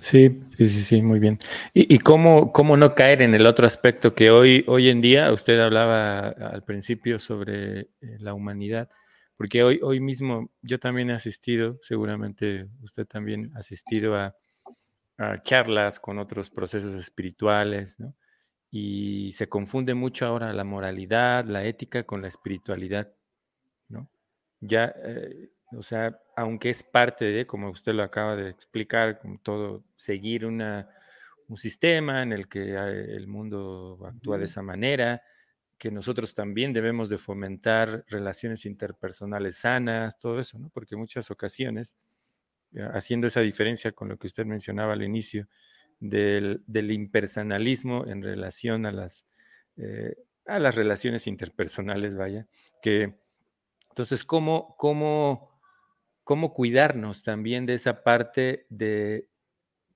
Sí, 0.00 0.42
sí, 0.56 0.66
sí, 0.66 0.80
sí, 0.80 1.02
muy 1.02 1.20
bien. 1.20 1.38
¿Y, 1.72 1.98
cómo, 1.98 2.52
cómo, 2.52 2.76
no 2.76 2.94
caer 2.94 3.22
en 3.22 3.34
el 3.34 3.46
otro 3.46 3.66
aspecto 3.66 4.14
que 4.14 4.30
hoy, 4.30 4.64
hoy 4.66 4.88
en 4.88 5.00
día, 5.00 5.32
usted 5.32 5.60
hablaba 5.60 6.28
al 6.28 6.64
principio 6.64 7.18
sobre 7.18 7.80
eh, 7.80 7.88
la 8.18 8.34
humanidad, 8.34 8.88
porque 9.36 9.62
hoy, 9.62 9.78
hoy 9.82 10.00
mismo 10.00 10.50
yo 10.60 10.80
también 10.80 11.10
he 11.10 11.12
asistido, 11.12 11.78
seguramente 11.82 12.66
usted 12.82 13.06
también 13.06 13.52
ha 13.54 13.60
asistido 13.60 14.16
a, 14.16 14.34
a 15.18 15.40
charlas 15.42 16.00
con 16.00 16.18
otros 16.18 16.50
procesos 16.50 16.94
espirituales, 16.94 18.00
¿no? 18.00 18.12
Y 18.74 19.32
se 19.32 19.50
confunde 19.50 19.92
mucho 19.92 20.24
ahora 20.24 20.54
la 20.54 20.64
moralidad, 20.64 21.44
la 21.44 21.62
ética 21.66 22.04
con 22.04 22.22
la 22.22 22.28
espiritualidad, 22.28 23.14
¿no? 23.88 24.08
Ya, 24.60 24.94
eh, 25.04 25.50
o 25.72 25.82
sea, 25.82 26.18
aunque 26.36 26.70
es 26.70 26.82
parte 26.82 27.26
de, 27.26 27.46
como 27.46 27.68
usted 27.68 27.92
lo 27.92 28.02
acaba 28.02 28.34
de 28.34 28.48
explicar, 28.48 29.20
todo, 29.42 29.84
seguir 29.96 30.46
una, 30.46 30.88
un 31.48 31.58
sistema 31.58 32.22
en 32.22 32.32
el 32.32 32.48
que 32.48 32.72
eh, 32.74 33.14
el 33.14 33.26
mundo 33.28 33.98
actúa 34.06 34.38
de 34.38 34.46
esa 34.46 34.62
manera, 34.62 35.22
que 35.76 35.90
nosotros 35.90 36.34
también 36.34 36.72
debemos 36.72 37.10
de 37.10 37.18
fomentar 37.18 38.06
relaciones 38.08 38.64
interpersonales 38.64 39.58
sanas, 39.58 40.18
todo 40.18 40.40
eso, 40.40 40.58
¿no? 40.58 40.70
Porque 40.70 40.94
en 40.94 41.00
muchas 41.00 41.30
ocasiones, 41.30 41.98
eh, 42.72 42.88
haciendo 42.94 43.26
esa 43.26 43.40
diferencia 43.40 43.92
con 43.92 44.08
lo 44.08 44.16
que 44.16 44.28
usted 44.28 44.46
mencionaba 44.46 44.94
al 44.94 45.02
inicio, 45.02 45.46
del, 46.02 46.90
impersonalismo 46.90 48.06
en 48.06 48.22
relación 48.22 48.86
a 48.86 48.92
las, 48.92 49.24
eh, 49.76 50.16
a 50.46 50.58
las 50.58 50.74
relaciones 50.74 51.26
interpersonales, 51.26 52.16
vaya, 52.16 52.46
que 52.82 53.14
entonces, 53.90 54.24
¿cómo, 54.24 54.74
cómo, 54.78 55.60
¿cómo 56.24 56.52
cuidarnos 56.52 57.22
también 57.22 57.66
de 57.66 57.74
esa 57.74 58.02
parte 58.02 58.66
de 58.68 59.28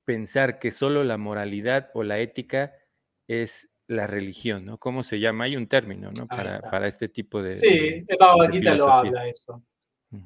pensar 0.05 0.59
que 0.59 0.71
solo 0.71 1.03
la 1.03 1.17
moralidad 1.17 1.91
o 1.95 2.05
la 2.05 2.19
ética 2.21 2.75
es 3.27 3.71
la 3.89 4.07
religión, 4.07 4.65
¿no? 4.65 4.79
¿Cómo 4.79 5.03
se 5.03 5.19
llama? 5.19 5.45
Hay 5.45 5.57
un 5.57 5.67
término, 5.67 6.13
¿no? 6.13 6.27
Para, 6.27 6.61
para 6.61 6.87
este 6.87 7.09
tipo 7.09 7.43
de. 7.43 7.57
Sí, 7.57 8.05
el 8.07 8.17
Bhagavad 8.19 8.51
Gita 8.53 8.75
lo 8.75 8.91
habla 8.91 9.27
eso. 9.27 9.65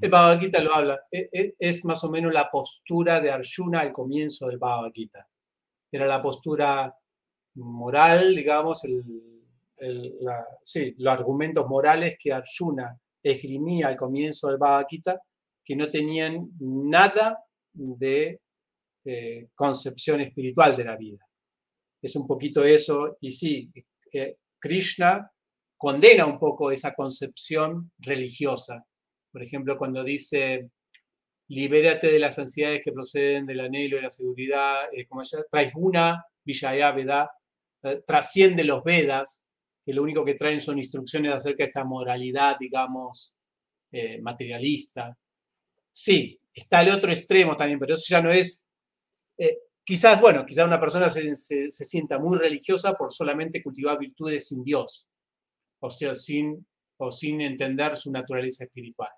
El 0.01 0.11
Bhagavad 0.11 0.41
Gita 0.41 0.63
lo 0.63 0.75
habla. 0.75 1.01
E, 1.11 1.29
e, 1.33 1.55
es, 1.59 1.85
más 1.85 2.03
o 2.05 2.11
menos 2.11 2.33
la 2.33 2.51
postura 2.51 3.21
de 3.21 3.31
Arjuna 3.31 3.81
al 3.81 3.93
comienzo 3.93 4.49
del 4.49 4.59
Bhagavad 4.59 4.91
Gita 4.93 5.30
era 5.91 6.07
la 6.07 6.23
postura 6.23 6.95
moral, 7.55 8.35
digamos, 8.35 8.83
sí, 10.63 10.95
los 10.99 11.13
argumentos 11.13 11.67
morales 11.67 12.17
que 12.19 12.33
Arjuna 12.33 12.99
esgrimía 13.23 13.89
al 13.89 13.97
comienzo 13.97 14.49
del 14.49 14.59
Bhagavad 14.59 14.87
Gita, 14.89 15.21
que 15.65 15.77
no 15.77 15.91
tenían 15.91 16.51
nada 16.61 17.39
de 17.73 18.41
eh, 19.05 19.49
concepción 19.55 20.21
espiritual 20.21 20.77
de 20.77 20.85
la 20.85 20.97
vida. 20.97 21.27
Es 22.03 22.17
un 22.17 22.27
poquito 22.27 22.65
eso, 22.65 23.17
y 23.21 23.33
sí, 23.33 23.71
eh, 24.13 24.37
Krishna 24.59 25.31
condena 25.77 26.27
un 26.27 26.39
poco 26.39 26.71
esa 26.71 26.95
concepción 26.95 27.93
religiosa. 27.99 28.85
Por 29.33 29.43
ejemplo, 29.43 29.79
cuando 29.79 30.05
dice, 30.05 30.71
libérate 31.51 32.11
de 32.11 32.19
las 32.19 32.39
ansiedades 32.39 32.81
que 32.83 32.93
proceden 32.93 33.47
del 33.47 33.61
anhelo 33.61 33.99
y 33.99 34.03
la 34.03 34.11
seguridad, 34.11 34.85
eh, 34.93 35.07
como 35.07 35.23
traes 35.51 35.73
una 35.77 36.25
Vijaya 36.45 36.93
Veda, 36.93 37.31
eh, 37.83 38.03
trasciende 38.07 38.65
los 38.65 38.85
Vedas, 38.85 39.45
que 39.85 39.93
lo 39.93 40.03
único 40.03 40.25
que 40.25 40.35
traen 40.35 40.61
son 40.61 40.79
instrucciones 40.79 41.33
acerca 41.33 41.65
de 41.65 41.69
esta 41.69 41.85
moralidad, 41.85 42.57
digamos, 42.59 43.37
eh, 43.93 44.21
materialista. 44.21 45.17
Sí, 45.91 46.41
está 46.55 46.83
el 46.83 46.91
otro 46.91 47.11
extremo 47.11 47.57
también, 47.57 47.79
pero 47.79 47.95
eso 47.95 48.07
ya 48.09 48.23
no 48.23 48.31
es... 48.31 48.67
Eh, 49.39 49.59
quizás, 49.85 50.21
bueno, 50.21 50.45
quizás 50.47 50.67
una 50.67 50.81
persona 50.81 51.11
se, 51.11 51.35
se, 51.35 51.71
sienta 51.71 52.19
muy 52.19 52.39
religiosa 52.39 52.95
por 52.95 53.13
solamente 53.13 53.63
cultivar 53.63 53.99
virtudes 53.99 54.49
sin 54.49 54.63
Dios, 54.63 55.09
o 55.81 55.91
sea, 55.91 56.15
sin, 56.15 56.67
o 56.99 57.11
sin 57.11 57.41
entender 57.41 57.97
su 57.97 58.13
naturaleza 58.13 58.65
espiritual. 58.65 59.11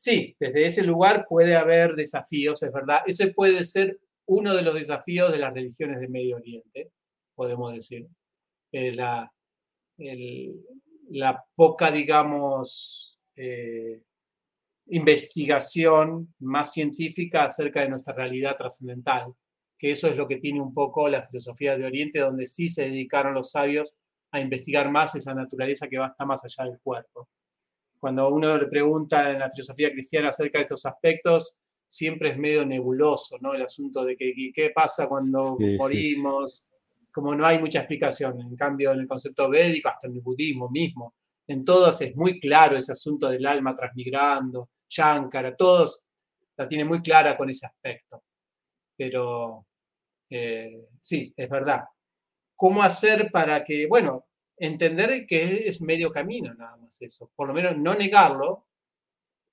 Sí, 0.00 0.34
desde 0.40 0.64
ese 0.64 0.82
lugar 0.82 1.26
puede 1.28 1.56
haber 1.56 1.94
desafíos, 1.94 2.62
es 2.62 2.72
verdad. 2.72 3.00
Ese 3.04 3.34
puede 3.34 3.64
ser 3.64 4.00
uno 4.24 4.54
de 4.54 4.62
los 4.62 4.72
desafíos 4.72 5.30
de 5.30 5.36
las 5.36 5.52
religiones 5.52 6.00
de 6.00 6.08
Medio 6.08 6.36
Oriente, 6.36 6.90
podemos 7.34 7.74
decir. 7.74 8.08
Eh, 8.72 8.92
la, 8.92 9.30
la, 11.10 11.44
poca, 11.54 11.90
digamos, 11.90 13.20
eh, 13.36 14.00
investigación 14.86 16.34
más 16.38 16.72
científica 16.72 17.44
acerca 17.44 17.82
de 17.82 17.90
nuestra 17.90 18.14
realidad 18.14 18.56
trascendental, 18.56 19.34
que 19.78 19.90
eso 19.92 20.08
es 20.08 20.16
lo 20.16 20.26
que 20.26 20.38
tiene 20.38 20.62
un 20.62 20.72
poco 20.72 21.10
la 21.10 21.22
filosofía 21.22 21.76
de 21.76 21.84
Oriente, 21.84 22.20
donde 22.20 22.46
sí 22.46 22.70
se 22.70 22.84
dedicaron 22.84 23.34
los 23.34 23.50
sabios 23.50 23.98
a 24.30 24.40
investigar 24.40 24.90
más 24.90 25.14
esa 25.14 25.34
naturaleza 25.34 25.88
que 25.88 25.98
va 25.98 26.16
más 26.20 26.42
allá 26.46 26.70
del 26.70 26.80
cuerpo 26.80 27.28
cuando 28.00 28.30
uno 28.30 28.56
le 28.56 28.66
pregunta 28.66 29.30
en 29.30 29.38
la 29.38 29.50
filosofía 29.50 29.92
cristiana 29.92 30.30
acerca 30.30 30.58
de 30.58 30.64
estos 30.64 30.86
aspectos, 30.86 31.60
siempre 31.86 32.30
es 32.30 32.38
medio 32.38 32.64
nebuloso, 32.64 33.36
¿no? 33.40 33.52
El 33.52 33.62
asunto 33.62 34.04
de 34.04 34.16
que, 34.16 34.32
qué 34.54 34.70
pasa 34.74 35.06
cuando 35.06 35.58
morimos, 35.78 36.70
como 37.12 37.34
no 37.34 37.44
hay 37.46 37.58
mucha 37.58 37.80
explicación. 37.80 38.40
En 38.40 38.56
cambio, 38.56 38.92
en 38.92 39.00
el 39.00 39.06
concepto 39.06 39.50
védico, 39.50 39.90
hasta 39.90 40.06
en 40.06 40.14
el 40.14 40.22
budismo 40.22 40.70
mismo, 40.70 41.14
en 41.46 41.64
todos 41.64 42.00
es 42.00 42.16
muy 42.16 42.40
claro 42.40 42.76
ese 42.76 42.92
asunto 42.92 43.28
del 43.28 43.46
alma 43.46 43.74
transmigrando, 43.74 44.70
Shankara, 44.88 45.54
todos 45.56 46.06
la 46.56 46.68
tienen 46.68 46.86
muy 46.86 47.02
clara 47.02 47.36
con 47.36 47.50
ese 47.50 47.66
aspecto. 47.66 48.22
Pero 48.96 49.66
eh, 50.30 50.86
sí, 51.00 51.34
es 51.36 51.48
verdad. 51.48 51.84
¿Cómo 52.54 52.82
hacer 52.82 53.30
para 53.30 53.64
que, 53.64 53.86
bueno, 53.88 54.26
entender 54.60 55.26
que 55.26 55.66
es 55.66 55.80
medio 55.80 56.12
camino 56.12 56.52
nada 56.54 56.76
más 56.76 57.00
eso, 57.00 57.32
por 57.34 57.48
lo 57.48 57.54
menos 57.54 57.76
no 57.78 57.94
negarlo, 57.94 58.66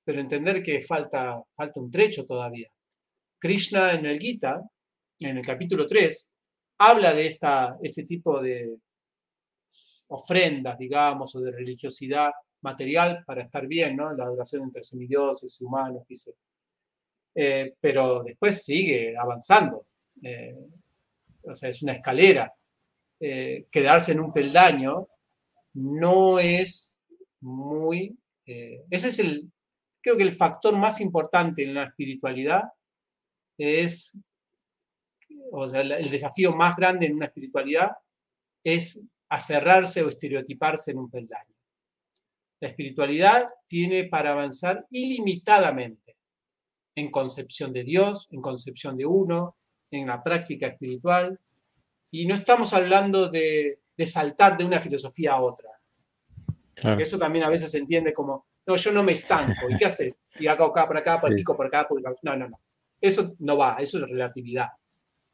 pero 0.03 0.19
entender 0.19 0.61
que 0.61 0.81
falta, 0.81 1.41
falta 1.55 1.79
un 1.79 1.89
trecho 1.89 2.25
todavía. 2.25 2.69
Krishna 3.39 3.93
en 3.93 4.05
el 4.05 4.19
Gita, 4.19 4.61
en 5.19 5.37
el 5.37 5.45
capítulo 5.45 5.85
3, 5.85 6.33
habla 6.79 7.13
de 7.13 7.27
esta, 7.27 7.77
este 7.81 8.03
tipo 8.03 8.41
de 8.41 8.77
ofrendas, 10.09 10.77
digamos, 10.77 11.35
o 11.35 11.41
de 11.41 11.51
religiosidad 11.51 12.31
material 12.61 13.23
para 13.25 13.43
estar 13.43 13.65
bien, 13.67 13.95
¿no? 13.95 14.13
La 14.13 14.25
adoración 14.25 14.63
entre 14.63 14.83
semidioses 14.83 15.59
y 15.61 15.63
humanos, 15.63 16.03
dice. 16.07 16.33
Eh, 17.33 17.75
pero 17.79 18.23
después 18.23 18.63
sigue 18.63 19.15
avanzando. 19.17 19.85
Eh, 20.21 20.55
o 21.43 21.53
sea, 21.55 21.69
es 21.69 21.81
una 21.81 21.93
escalera. 21.93 22.53
Eh, 23.19 23.67
quedarse 23.71 24.11
en 24.11 24.19
un 24.19 24.31
peldaño 24.31 25.07
no 25.73 26.39
es 26.39 26.95
muy... 27.41 28.17
Eh, 28.45 28.85
ese 28.89 29.09
es 29.09 29.19
el, 29.19 29.51
creo 30.01 30.17
que 30.17 30.23
el 30.23 30.33
factor 30.33 30.75
más 30.75 31.01
importante 31.01 31.63
en 31.63 31.73
la 31.73 31.85
espiritualidad 31.85 32.63
es, 33.57 34.21
o 35.51 35.67
sea, 35.67 35.81
el 35.81 36.09
desafío 36.09 36.53
más 36.55 36.75
grande 36.75 37.07
en 37.07 37.15
una 37.15 37.25
espiritualidad 37.25 37.91
es 38.63 39.03
aferrarse 39.29 40.03
o 40.03 40.09
estereotiparse 40.09 40.91
en 40.91 40.99
un 40.99 41.09
peldaño. 41.09 41.55
La 42.59 42.69
espiritualidad 42.69 43.49
tiene 43.67 44.05
para 44.05 44.31
avanzar 44.31 44.87
ilimitadamente 44.89 46.17
en 46.95 47.11
concepción 47.11 47.71
de 47.73 47.83
Dios, 47.83 48.27
en 48.31 48.41
concepción 48.41 48.97
de 48.97 49.05
uno, 49.05 49.57
en 49.91 50.07
la 50.07 50.23
práctica 50.23 50.67
espiritual, 50.67 51.39
y 52.11 52.25
no 52.25 52.35
estamos 52.35 52.73
hablando 52.73 53.27
de, 53.29 53.79
saltar 54.05 54.57
de 54.57 54.65
una 54.65 54.79
filosofía 54.79 55.33
a 55.33 55.41
otra. 55.41 55.69
Eso 56.99 57.17
también 57.17 57.43
a 57.43 57.49
veces 57.49 57.71
se 57.71 57.79
entiende 57.79 58.13
como, 58.13 58.45
no, 58.65 58.75
yo 58.75 58.91
no 58.91 59.03
me 59.03 59.13
estanco. 59.13 59.69
¿Y 59.69 59.77
qué 59.77 59.85
haces? 59.85 60.19
Y 60.39 60.47
hago 60.47 60.65
acá, 60.65 60.87
por 60.87 60.97
acá, 60.97 61.19
pico 61.35 61.55
por 61.55 61.65
acá, 61.65 61.87
por 61.87 61.99
acá. 61.99 62.15
No, 62.21 62.35
no, 62.35 62.49
no. 62.49 62.59
Eso 63.01 63.35
no 63.39 63.57
va, 63.57 63.77
eso 63.79 63.97
es 63.97 64.09
relatividad. 64.09 64.67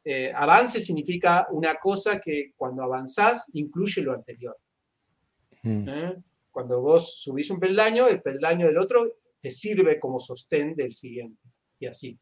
Eh, 0.04 0.30
avance 0.34 0.80
significa 0.80 1.46
una 1.50 1.76
cosa 1.76 2.20
que 2.20 2.52
cuando 2.56 2.82
avanzás 2.82 3.50
incluye 3.54 4.02
lo 4.02 4.12
anterior. 4.12 4.56
Mm. 5.62 5.88
¿Eh? 5.88 6.16
Cuando 6.50 6.82
vos 6.82 7.20
subís 7.20 7.50
un 7.50 7.58
peldaño, 7.58 8.06
el 8.06 8.22
peldaño 8.22 8.66
del 8.66 8.78
otro 8.78 9.16
te 9.40 9.50
sirve 9.50 9.98
como 9.98 10.18
sostén 10.18 10.74
del 10.74 10.94
siguiente. 10.94 11.42
Y 11.78 11.86
así. 11.86 12.18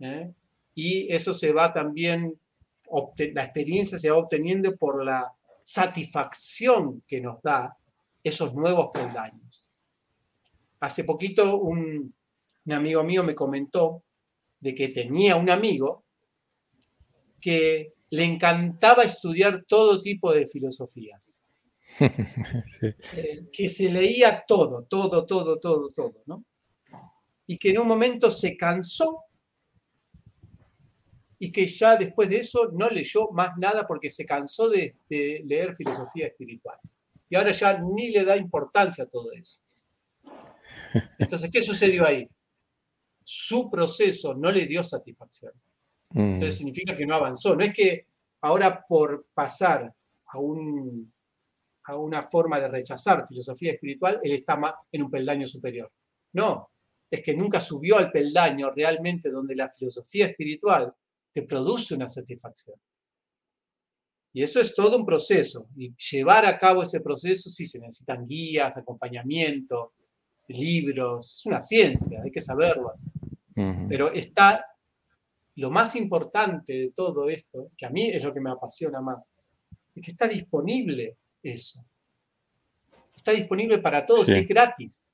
¿Eh? 0.00 0.32
Y 0.74 1.12
eso 1.12 1.34
se 1.34 1.52
va 1.52 1.72
también 1.72 2.38
la 3.34 3.44
experiencia 3.44 3.98
se 3.98 4.10
va 4.10 4.16
obteniendo 4.16 4.76
por 4.76 5.04
la 5.04 5.32
satisfacción 5.62 7.02
que 7.06 7.20
nos 7.20 7.42
da 7.42 7.76
esos 8.22 8.54
nuevos 8.54 8.90
peldaños. 8.92 9.70
Hace 10.80 11.04
poquito 11.04 11.58
un, 11.58 12.14
amigo 12.70 13.04
mío 13.04 13.22
me 13.22 13.34
comentó 13.34 14.02
de 14.60 14.74
que 14.74 14.88
tenía 14.88 15.36
un 15.36 15.50
amigo 15.50 16.04
que 17.40 17.94
le 18.10 18.24
encantaba 18.24 19.04
estudiar 19.04 19.62
todo 19.62 20.00
tipo 20.00 20.32
de 20.32 20.46
filosofías. 20.46 21.44
Eh, 23.16 23.48
que 23.52 23.68
se 23.68 23.92
leía 23.92 24.44
todo, 24.46 24.84
todo, 24.88 25.26
todo, 25.26 25.58
todo, 25.58 25.90
todo, 25.90 26.22
¿no? 26.26 26.44
Y 27.46 27.58
que 27.58 27.70
en 27.70 27.78
un 27.78 27.88
momento 27.88 28.30
se 28.30 28.56
cansó 28.56 29.24
y 31.42 31.50
que 31.50 31.66
ya 31.66 31.96
después 31.96 32.28
de 32.28 32.36
eso 32.36 32.70
no 32.74 32.90
leyó 32.90 33.30
más 33.30 33.56
nada 33.56 33.86
porque 33.86 34.10
se 34.10 34.26
cansó 34.26 34.68
de, 34.68 34.94
leer 35.08 35.74
filosofía 35.74 36.26
espiritual. 36.26 36.78
Y 37.30 37.34
ahora 37.34 37.50
ya 37.50 37.78
ni 37.78 38.10
le 38.10 38.24
da 38.26 38.36
importancia 38.36 39.04
a 39.04 39.06
todo 39.08 39.32
eso. 39.32 39.62
Entonces, 41.18 41.50
¿qué 41.50 41.62
sucedió 41.62 42.06
ahí? 42.06 42.28
Su 43.24 43.70
proceso 43.70 44.34
no 44.34 44.52
le 44.52 44.66
dio 44.66 44.84
satisfacción. 44.84 45.54
Mm. 46.10 46.32
Entonces 46.32 46.58
significa 46.58 46.94
que 46.94 47.06
no 47.06 47.14
avanzó. 47.14 47.56
No 47.56 47.64
es 47.64 47.72
que 47.72 48.06
ahora 48.42 48.84
por 48.86 49.26
pasar 49.32 49.94
a, 50.26 50.38
un, 50.38 51.10
a 51.84 51.96
una 51.96 52.22
forma 52.22 52.60
de 52.60 52.68
rechazar 52.68 53.26
filosofía 53.26 53.72
espiritual, 53.72 54.20
él 54.22 54.32
está 54.32 54.60
en 54.92 55.02
un 55.02 55.10
peldaño 55.10 55.46
superior. 55.46 55.90
No, 56.34 56.68
es 57.10 57.22
que 57.22 57.34
nunca 57.34 57.62
subió 57.62 57.96
al 57.96 58.12
peldaño 58.12 58.70
realmente 58.72 59.30
donde 59.30 59.56
la 59.56 59.70
filosofía 59.70 60.26
espiritual 60.26 60.94
te 61.32 61.42
produce 61.42 61.94
una 61.94 62.08
satisfacción. 62.08 62.76
Y 64.32 64.42
eso 64.42 64.60
es 64.60 64.74
todo 64.74 64.96
un 64.96 65.04
proceso. 65.04 65.68
Y 65.76 65.92
llevar 65.96 66.46
a 66.46 66.56
cabo 66.58 66.82
ese 66.82 67.00
proceso 67.00 67.50
sí 67.50 67.66
se 67.66 67.80
necesitan 67.80 68.26
guías, 68.26 68.76
acompañamiento, 68.76 69.94
libros. 70.48 71.36
Es 71.38 71.46
una 71.46 71.60
ciencia, 71.60 72.20
hay 72.22 72.30
que 72.30 72.40
saberlo 72.40 72.90
hacer. 72.90 73.12
Pero 73.88 74.10
está 74.12 74.64
lo 75.56 75.70
más 75.70 75.96
importante 75.96 76.72
de 76.72 76.92
todo 76.92 77.28
esto, 77.28 77.70
que 77.76 77.84
a 77.84 77.90
mí 77.90 78.08
es 78.08 78.24
lo 78.24 78.32
que 78.32 78.40
me 78.40 78.50
apasiona 78.50 79.02
más, 79.02 79.34
es 79.94 80.02
que 80.02 80.10
está 80.12 80.26
disponible 80.26 81.18
eso. 81.42 81.84
Está 83.14 83.32
disponible 83.32 83.78
para 83.78 84.06
todos 84.06 84.28
y 84.28 84.32
es 84.32 84.48
gratis. 84.48 85.06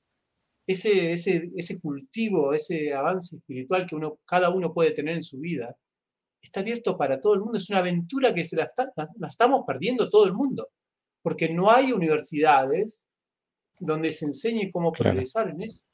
Ese, 0.65 1.11
ese, 1.13 1.51
ese 1.55 1.81
cultivo, 1.81 2.53
ese 2.53 2.93
avance 2.93 3.37
espiritual 3.37 3.85
que 3.85 3.95
uno, 3.95 4.19
cada 4.25 4.49
uno 4.49 4.73
puede 4.73 4.91
tener 4.91 5.15
en 5.15 5.23
su 5.23 5.39
vida, 5.39 5.75
está 6.47 6.61
abierto 6.61 6.97
para 6.97 7.21
todo 7.21 7.33
el 7.33 7.41
mundo. 7.41 7.57
Es 7.57 7.69
una 7.69 7.79
aventura 7.79 8.33
que 8.33 8.45
se 8.45 8.55
la, 8.55 8.71
estamos 9.27 9.61
perdiendo 9.65 10.09
todo 10.09 10.25
el 10.25 10.33
mundo, 10.33 10.69
porque 11.21 11.49
no 11.49 11.69
hay 11.71 11.91
universidades 11.91 13.07
donde 13.79 14.11
se 14.11 14.25
enseñe 14.25 14.71
cómo 14.71 14.91
progresar 14.91 15.49
en 15.49 15.61
eso. 15.61 15.85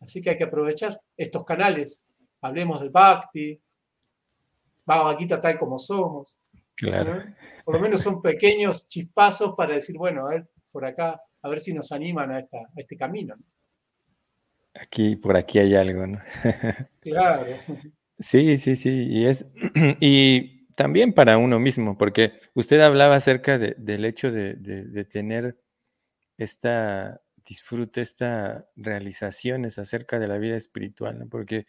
Así 0.00 0.20
que 0.20 0.30
hay 0.30 0.38
que 0.38 0.44
aprovechar 0.44 1.00
estos 1.16 1.44
canales. 1.44 2.08
Hablemos 2.40 2.80
del 2.80 2.90
Bhakti, 2.90 3.60
Bhagavad 4.84 5.18
Gita 5.18 5.40
tal 5.40 5.58
como 5.58 5.78
somos. 5.78 6.40
Claro. 6.74 7.22
Por 7.64 7.74
lo 7.74 7.80
menos 7.80 8.00
son 8.00 8.22
pequeños 8.22 8.88
chispazos 8.88 9.54
para 9.56 9.74
decir, 9.74 9.96
bueno, 9.98 10.26
a 10.26 10.30
ver, 10.30 10.48
por 10.70 10.84
acá, 10.84 11.20
a 11.42 11.48
ver 11.48 11.60
si 11.60 11.74
nos 11.74 11.90
animan 11.92 12.30
a, 12.30 12.38
esta, 12.38 12.58
a 12.58 12.72
este 12.76 12.96
camino. 12.96 13.34
Aquí, 14.80 15.16
por 15.16 15.36
aquí 15.36 15.58
hay 15.58 15.74
algo, 15.74 16.06
¿no? 16.06 16.20
claro. 17.00 17.46
Sí, 18.18 18.58
sí, 18.58 18.76
sí. 18.76 19.06
Y 19.08 19.26
es, 19.26 19.46
y 20.00 20.66
también 20.74 21.12
para 21.12 21.38
uno 21.38 21.58
mismo, 21.58 21.98
porque 21.98 22.38
usted 22.54 22.80
hablaba 22.80 23.16
acerca 23.16 23.58
del 23.58 24.04
hecho 24.04 24.30
de, 24.30 25.04
tener 25.10 25.58
esta 26.36 27.20
disfrute, 27.44 28.00
esta 28.00 28.68
realizaciones 28.76 29.78
acerca 29.78 30.20
de 30.20 30.28
la 30.28 30.38
vida 30.38 30.56
espiritual, 30.56 31.18
¿no? 31.18 31.28
Porque 31.28 31.66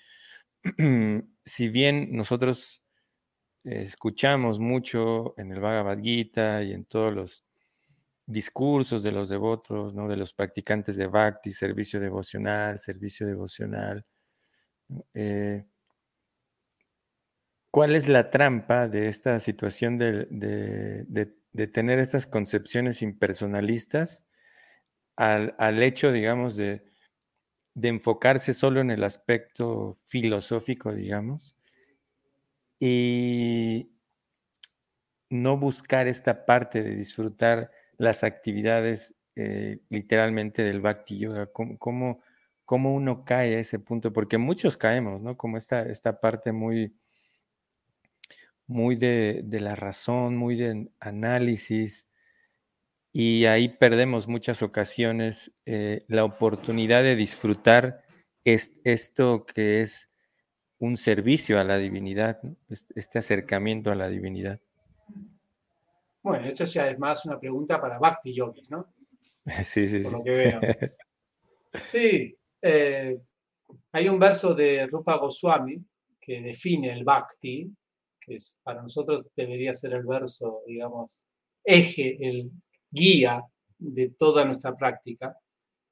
si 1.45 1.69
bien 1.69 2.09
nosotros 2.11 2.83
escuchamos 3.63 4.59
mucho 4.59 5.33
en 5.37 5.51
el 5.51 5.59
Bhagavad 5.59 5.99
Gita 5.99 6.63
y 6.63 6.73
en 6.73 6.85
todos 6.85 7.13
los 7.13 7.48
discursos 8.29 9.01
de 9.01 9.11
los 9.11 9.27
devotos, 9.27 9.95
¿no? 9.95 10.07
de 10.07 10.15
los 10.15 10.33
practicantes 10.33 10.95
de 10.97 11.07
bhakti, 11.07 11.51
servicio 11.51 11.99
devocional, 11.99 12.79
servicio 12.79 13.25
devocional. 13.25 14.05
Eh, 15.15 15.65
¿Cuál 17.71 17.95
es 17.95 18.07
la 18.07 18.29
trampa 18.29 18.87
de 18.87 19.07
esta 19.07 19.39
situación 19.39 19.97
de, 19.97 20.27
tener 21.73 21.97
estas 21.97 22.27
concepciones 22.27 23.01
impersonalistas 23.01 24.27
al, 25.15 25.55
al 25.57 25.81
hecho, 25.81 26.11
digamos, 26.11 26.55
de, 26.55 26.83
enfocarse 27.81 28.53
solo 28.53 28.79
en 28.81 28.91
el 28.91 29.03
aspecto 29.03 29.97
filosófico, 30.05 30.93
digamos, 30.93 31.57
y 32.79 33.91
no 35.31 35.57
buscar 35.57 36.07
esta 36.07 36.45
parte 36.45 36.83
de 36.83 36.95
disfrutar 36.95 37.71
las 37.99 38.23
actividades 38.23 39.15
eh, 39.35 39.81
literalmente 39.89 40.63
del 40.63 40.81
Bhakti 40.81 41.19
Yoga? 41.19 41.45
¿Cómo, 41.47 41.77
¿Cómo, 42.65 42.95
uno 42.95 43.23
cae 43.25 43.55
a 43.55 43.59
ese 43.59 43.77
punto? 43.77 44.11
Porque 44.11 44.39
muchos 44.39 44.77
caemos, 44.77 45.21
¿no? 45.21 45.37
Como 45.37 45.57
esta, 45.57 45.83
esta 45.83 46.19
parte 46.19 46.51
muy, 46.51 46.95
muy 48.65 48.95
de, 48.95 49.43
la 49.51 49.75
razón, 49.75 50.37
muy 50.37 50.55
de 50.55 50.89
análisis, 50.99 52.09
y 53.11 53.45
ahí 53.45 53.69
perdemos 53.69 54.27
muchas 54.27 54.61
ocasiones 54.61 55.51
eh, 55.65 56.05
la 56.07 56.23
oportunidad 56.23 57.03
de 57.03 57.15
disfrutar 57.15 58.03
esto 58.43 59.45
que 59.45 59.81
es 59.81 60.09
un 60.77 60.95
servicio 60.97 61.59
a 61.59 61.63
la 61.63 61.77
divinidad, 61.77 62.39
este 62.95 63.19
acercamiento 63.19 63.91
a 63.91 63.95
la 63.95 64.07
divinidad. 64.09 64.61
Bueno, 66.21 66.47
esto 66.47 66.65
ya 66.65 66.89
es 66.89 66.99
más 66.99 67.25
una 67.25 67.39
pregunta 67.39 67.79
para 67.79 67.97
Bhakti 67.97 68.33
Yogis, 68.33 68.69
¿no? 68.69 68.93
Sí, 69.63 69.87
sí, 69.87 69.99
Por 69.99 70.11
sí. 70.11 70.17
lo 70.17 70.23
que 70.23 70.31
veo. 70.31 70.59
Sí, 71.73 72.35
eh, 72.63 73.21
hay 73.91 74.09
un 74.09 74.17
verso 74.17 74.55
de 74.55 74.87
Rupa 74.87 75.17
Goswami 75.17 75.79
que 76.19 76.41
define 76.41 76.91
el 76.91 77.03
Bhakti, 77.03 77.71
que 78.19 78.35
es, 78.35 78.59
para 78.63 78.81
nosotros 78.81 79.31
debería 79.35 79.73
ser 79.75 79.93
el 79.93 80.03
verso, 80.03 80.63
digamos, 80.65 81.27
eje, 81.63 82.17
el 82.19 82.51
guía 82.89 83.43
de 83.77 84.09
toda 84.17 84.45
nuestra 84.45 84.75
práctica, 84.75 85.37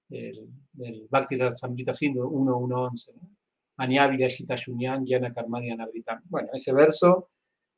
el, 0.10 0.50
el 0.80 1.08
Bhakti 1.10 1.38
Rasamrita 1.38 1.94
Sindhu 1.94 2.24
1.1.11. 2.24 3.20
Anyavira 3.78 4.28
Shita 4.28 4.56
Shunyan, 4.56 5.06
Yana 5.06 5.32
Karmani 5.32 5.76
Bueno, 6.26 6.50
ese 6.54 6.74
verso 6.74 7.30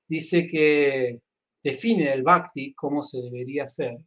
dice 0.07 0.47
que 0.47 1.21
define 1.63 2.13
el 2.13 2.23
bhakti, 2.23 2.73
cómo 2.73 3.03
se 3.03 3.21
debería 3.21 3.63
hacer. 3.63 3.97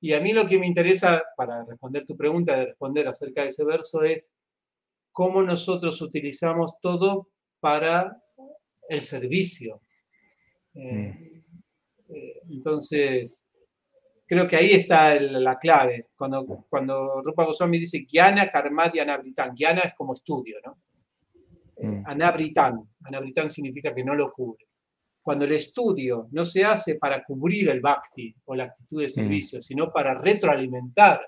Y 0.00 0.12
a 0.12 0.20
mí 0.20 0.32
lo 0.32 0.46
que 0.46 0.58
me 0.58 0.66
interesa, 0.66 1.22
para 1.36 1.64
responder 1.64 2.04
tu 2.04 2.16
pregunta, 2.16 2.56
de 2.56 2.66
responder 2.66 3.08
acerca 3.08 3.42
de 3.42 3.48
ese 3.48 3.64
verso, 3.64 4.02
es 4.02 4.34
cómo 5.12 5.42
nosotros 5.42 6.00
utilizamos 6.02 6.74
todo 6.80 7.28
para 7.60 8.20
el 8.88 9.00
servicio. 9.00 9.80
Eh, 10.74 10.82
mm. 10.82 12.14
eh, 12.14 12.40
entonces, 12.50 13.46
creo 14.26 14.46
que 14.46 14.56
ahí 14.56 14.72
está 14.72 15.18
la 15.18 15.58
clave. 15.58 16.08
Cuando, 16.16 16.66
cuando 16.68 17.22
Rupa 17.22 17.44
Goswami 17.44 17.78
dice 17.78 18.04
Gyana 18.06 18.50
Karma 18.50 18.92
Anabritan, 19.00 19.54
Gyana 19.54 19.82
es 19.82 19.94
como 19.94 20.12
estudio, 20.12 20.58
¿no? 20.64 20.78
Eh, 21.76 22.02
anabritan, 22.06 22.88
Anabritan 23.02 23.50
significa 23.50 23.92
que 23.92 24.04
no 24.04 24.14
lo 24.14 24.32
cubre 24.32 24.64
cuando 25.24 25.46
el 25.46 25.52
estudio 25.52 26.28
no 26.32 26.44
se 26.44 26.62
hace 26.66 26.96
para 26.96 27.24
cubrir 27.24 27.70
el 27.70 27.80
bhakti 27.80 28.36
o 28.44 28.54
la 28.54 28.64
actitud 28.64 29.00
de 29.00 29.06
mm. 29.06 29.10
servicio, 29.10 29.62
sino 29.62 29.90
para 29.90 30.18
retroalimentar 30.18 31.26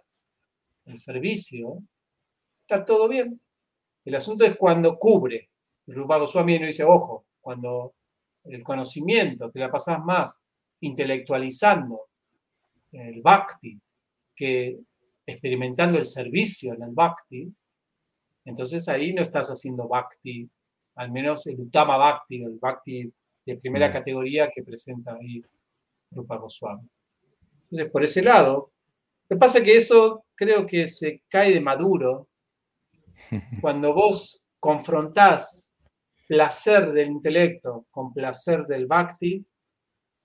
el 0.84 0.98
servicio, 0.98 1.82
está 2.60 2.84
todo 2.84 3.08
bien. 3.08 3.40
El 4.04 4.14
asunto 4.14 4.44
es 4.44 4.54
cuando 4.58 4.98
cubre. 4.98 5.48
Rupa 5.86 6.18
Goswami 6.18 6.58
nos 6.58 6.66
dice, 6.66 6.84
ojo, 6.84 7.24
cuando 7.40 7.94
el 8.44 8.62
conocimiento 8.62 9.50
te 9.50 9.60
la 9.60 9.70
pasas 9.70 9.98
más 10.04 10.44
intelectualizando 10.80 12.08
el 12.92 13.22
bhakti 13.22 13.80
que 14.34 14.78
experimentando 15.24 15.96
el 15.96 16.04
servicio 16.04 16.74
en 16.74 16.82
el 16.82 16.90
bhakti, 16.90 17.50
entonces 18.44 18.86
ahí 18.90 19.14
no 19.14 19.22
estás 19.22 19.48
haciendo 19.48 19.88
bhakti, 19.88 20.50
al 20.96 21.10
menos 21.10 21.46
el 21.46 21.58
Uttama 21.60 21.96
bhakti, 21.96 22.42
el 22.42 22.58
bhakti 22.58 23.10
de 23.46 23.56
primera 23.56 23.88
mm. 23.88 23.92
categoría 23.92 24.50
que 24.52 24.62
presenta 24.62 25.14
ahí 25.14 25.42
Rupa 26.10 26.36
Goswami. 26.36 26.88
Entonces, 27.64 27.90
por 27.90 28.04
ese 28.04 28.22
lado, 28.22 28.72
lo 29.28 29.36
que 29.36 29.40
pasa 29.40 29.58
es 29.58 29.64
que 29.64 29.76
eso 29.76 30.24
creo 30.34 30.66
que 30.66 30.86
se 30.88 31.22
cae 31.28 31.52
de 31.52 31.60
maduro 31.60 32.28
cuando 33.60 33.94
vos 33.94 34.44
confrontás 34.60 35.74
placer 36.26 36.92
del 36.92 37.08
intelecto 37.08 37.86
con 37.90 38.12
placer 38.12 38.66
del 38.66 38.86
bhakti, 38.86 39.44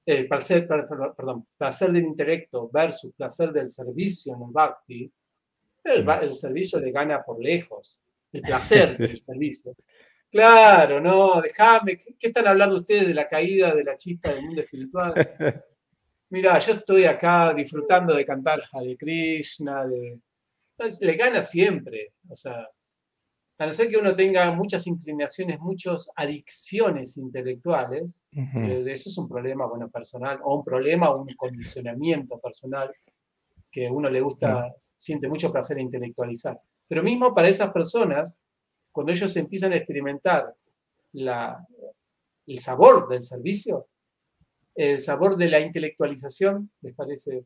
eh, 0.05 0.28
placer, 0.28 0.67
perdón, 0.67 1.47
placer 1.57 1.91
del 1.91 2.05
intelecto 2.05 2.69
versus 2.74 3.13
placer 3.13 3.51
del 3.51 3.69
servicio 3.69 4.36
en 4.36 4.41
el 4.41 4.51
bhakti, 4.51 5.11
el, 5.84 6.05
mm. 6.05 6.09
el 6.24 6.32
servicio 6.32 6.80
le 6.80 6.91
gana 6.91 7.24
por 7.24 7.41
lejos, 7.41 8.03
el 8.34 8.41
placer 8.41 8.97
del 8.97 9.17
servicio. 9.17 9.76
Claro, 10.32 11.01
no, 11.01 11.41
déjame. 11.41 11.99
¿Qué, 11.99 12.27
están 12.27 12.47
hablando 12.47 12.77
ustedes 12.77 13.07
de 13.07 13.13
la 13.13 13.27
caída 13.27 13.75
de 13.75 13.84
la 13.84 13.97
chispa 13.97 14.29
del 14.29 14.43
mundo 14.43 14.61
espiritual? 14.61 15.13
Mira, 16.29 16.57
yo 16.59 16.73
estoy 16.73 17.03
acá 17.03 17.53
disfrutando 17.53 18.15
de 18.15 18.25
cantar 18.25 18.63
Hare 18.71 18.95
Krishna, 18.95 19.86
de... 19.86 20.21
le 21.01 21.13
gana 21.15 21.43
siempre. 21.43 22.13
O 22.29 22.36
sea, 22.36 22.65
a 23.57 23.65
no 23.67 23.73
ser 23.73 23.89
que 23.89 23.97
uno 23.97 24.15
tenga 24.15 24.49
muchas 24.51 24.88
inclinaciones, 24.88 25.59
muchas 25.59 26.09
adicciones 26.15 27.17
intelectuales, 27.17 28.23
eh, 28.32 28.84
eso 28.88 29.09
es 29.09 29.17
un 29.17 29.27
problema, 29.27 29.67
bueno, 29.67 29.88
personal, 29.89 30.39
o 30.43 30.55
un 30.55 30.63
problema, 30.63 31.11
o 31.11 31.21
un 31.21 31.27
condicionamiento 31.36 32.39
personal 32.39 32.89
que 33.69 33.86
a 33.86 33.91
uno 33.91 34.09
le 34.09 34.21
gusta, 34.21 34.73
siente 34.95 35.27
mucho 35.27 35.51
placer 35.51 35.77
intelectualizar. 35.77 36.59
Pero 36.88 37.03
mismo 37.03 37.36
para 37.36 37.49
esas 37.49 37.71
personas, 37.71 38.41
cuando 38.92 39.12
ellos 39.12 39.36
empiezan 39.38 39.74
a 39.74 39.78
experimentar 39.78 40.56
el 41.14 42.60
sabor 42.60 43.08
del 43.08 43.22
servicio, 43.22 43.88
el 44.76 45.00
sabor 45.00 45.38
de 45.38 45.50
la 45.50 45.60
intelectualización 45.60 46.72
les 46.82 46.96
parece 46.96 47.46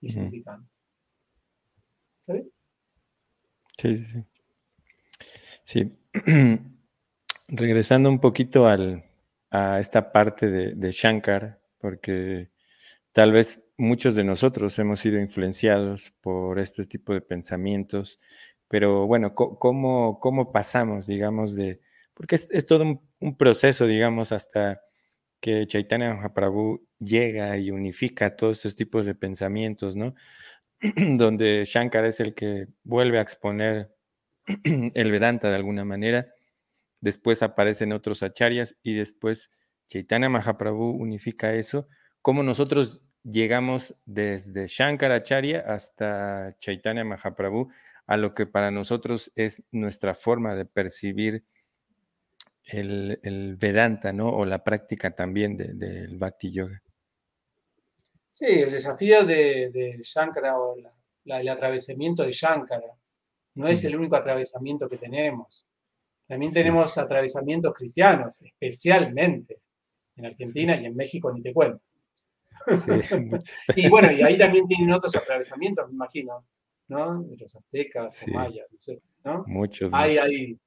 insignificante. 0.00 0.74
¿Sabes? 2.20 2.46
Sí, 3.78 3.96
sí, 3.96 4.04
sí. 4.04 4.24
Sí. 5.64 5.92
Regresando 7.48 8.08
un 8.08 8.20
poquito 8.20 8.66
a 8.66 9.80
esta 9.80 10.12
parte 10.12 10.48
de, 10.48 10.92
Shankar, 10.92 11.60
porque 11.78 12.50
tal 13.12 13.32
vez 13.32 13.64
muchos 13.76 14.14
de 14.14 14.24
nosotros 14.24 14.78
hemos 14.78 15.00
sido 15.00 15.18
influenciados 15.18 16.12
por 16.20 16.58
este 16.58 16.84
tipo 16.84 17.12
de 17.12 17.20
pensamientos 17.20 18.20
pero 18.70 19.08
bueno, 19.08 19.34
¿cómo, 19.34 20.20
cómo 20.20 20.52
pasamos, 20.52 21.08
digamos, 21.08 21.56
de... 21.56 21.80
Porque 22.14 22.36
es, 22.36 22.66
todo 22.66 23.02
un, 23.18 23.36
proceso, 23.36 23.88
digamos, 23.88 24.30
hasta 24.30 24.80
que 25.40 25.66
Chaitanya 25.66 26.14
Mahaprabhu 26.14 26.86
llega 27.00 27.56
y 27.58 27.72
unifica 27.72 28.36
todos 28.36 28.58
estos 28.58 28.76
tipos 28.76 29.06
de 29.06 29.16
pensamientos, 29.16 29.96
¿no? 29.96 30.14
Donde 31.16 31.64
Shankar 31.66 32.04
es 32.04 32.20
el 32.20 32.32
que 32.32 32.68
vuelve 32.84 33.18
a 33.18 33.22
exponer 33.22 33.92
el 34.64 35.10
Vedanta 35.10 35.50
de 35.50 35.56
alguna 35.56 35.84
manera, 35.84 36.28
después 37.00 37.42
aparecen 37.42 37.92
otros 37.92 38.22
acharyas 38.22 38.76
y 38.84 38.94
después 38.94 39.50
Chaitanya 39.88 40.28
Mahaprabhu 40.28 40.92
unifica 40.92 41.54
eso. 41.54 41.88
¿Cómo 42.22 42.44
nosotros 42.44 43.02
llegamos 43.24 43.96
desde 44.06 44.68
Shankaracharya 44.68 45.58
hasta 45.66 46.56
Chaitanya 46.60 47.04
Mahaprabhu 47.04 47.72
a 48.10 48.16
lo 48.16 48.34
que 48.34 48.44
para 48.44 48.72
nosotros 48.72 49.30
es 49.36 49.62
nuestra 49.70 50.16
forma 50.16 50.56
de 50.56 50.64
percibir 50.64 51.44
el, 52.64 53.56
Vedanta, 53.56 54.12
¿no? 54.12 54.30
O 54.30 54.44
la 54.44 54.64
práctica 54.64 55.14
también 55.14 55.56
del 55.56 56.18
Bhakti 56.18 56.50
Yoga. 56.50 56.82
Sí, 58.28 58.46
el 58.46 58.72
desafío 58.72 59.24
de, 59.24 60.00
Shankara 60.02 60.58
o 60.58 60.74
el 61.24 61.48
atravesamiento 61.48 62.24
de 62.24 62.32
Shankara 62.32 62.98
no 63.54 63.68
es 63.68 63.84
el 63.84 63.94
único 63.94 64.16
atravesamiento 64.16 64.88
que 64.88 64.98
tenemos. 64.98 65.68
También 66.26 66.52
tenemos 66.52 66.98
atravesamientos 66.98 67.72
cristianos, 67.72 68.42
especialmente 68.42 69.60
en 70.16 70.26
Argentina 70.26 70.74
y 70.74 70.86
en 70.86 70.96
México, 70.96 71.32
ni 71.32 71.42
te 71.42 71.54
cuento. 71.54 71.80
y 73.76 73.88
bueno, 73.88 74.10
y 74.10 74.22
ahí 74.22 74.36
también 74.36 74.66
tienen 74.66 74.90
otros 74.92 75.14
atravesamientos, 75.14 75.86
me 75.86 75.94
imagino. 75.94 76.44
¿No? 76.90 77.22
De 77.22 77.36
los 77.36 77.54
aztecas, 77.54 78.26
mayas, 78.26 78.66
¿no? 79.24 79.44
Muchos. 79.46 79.92
Hay, 79.94 80.18
hay, 80.18 80.58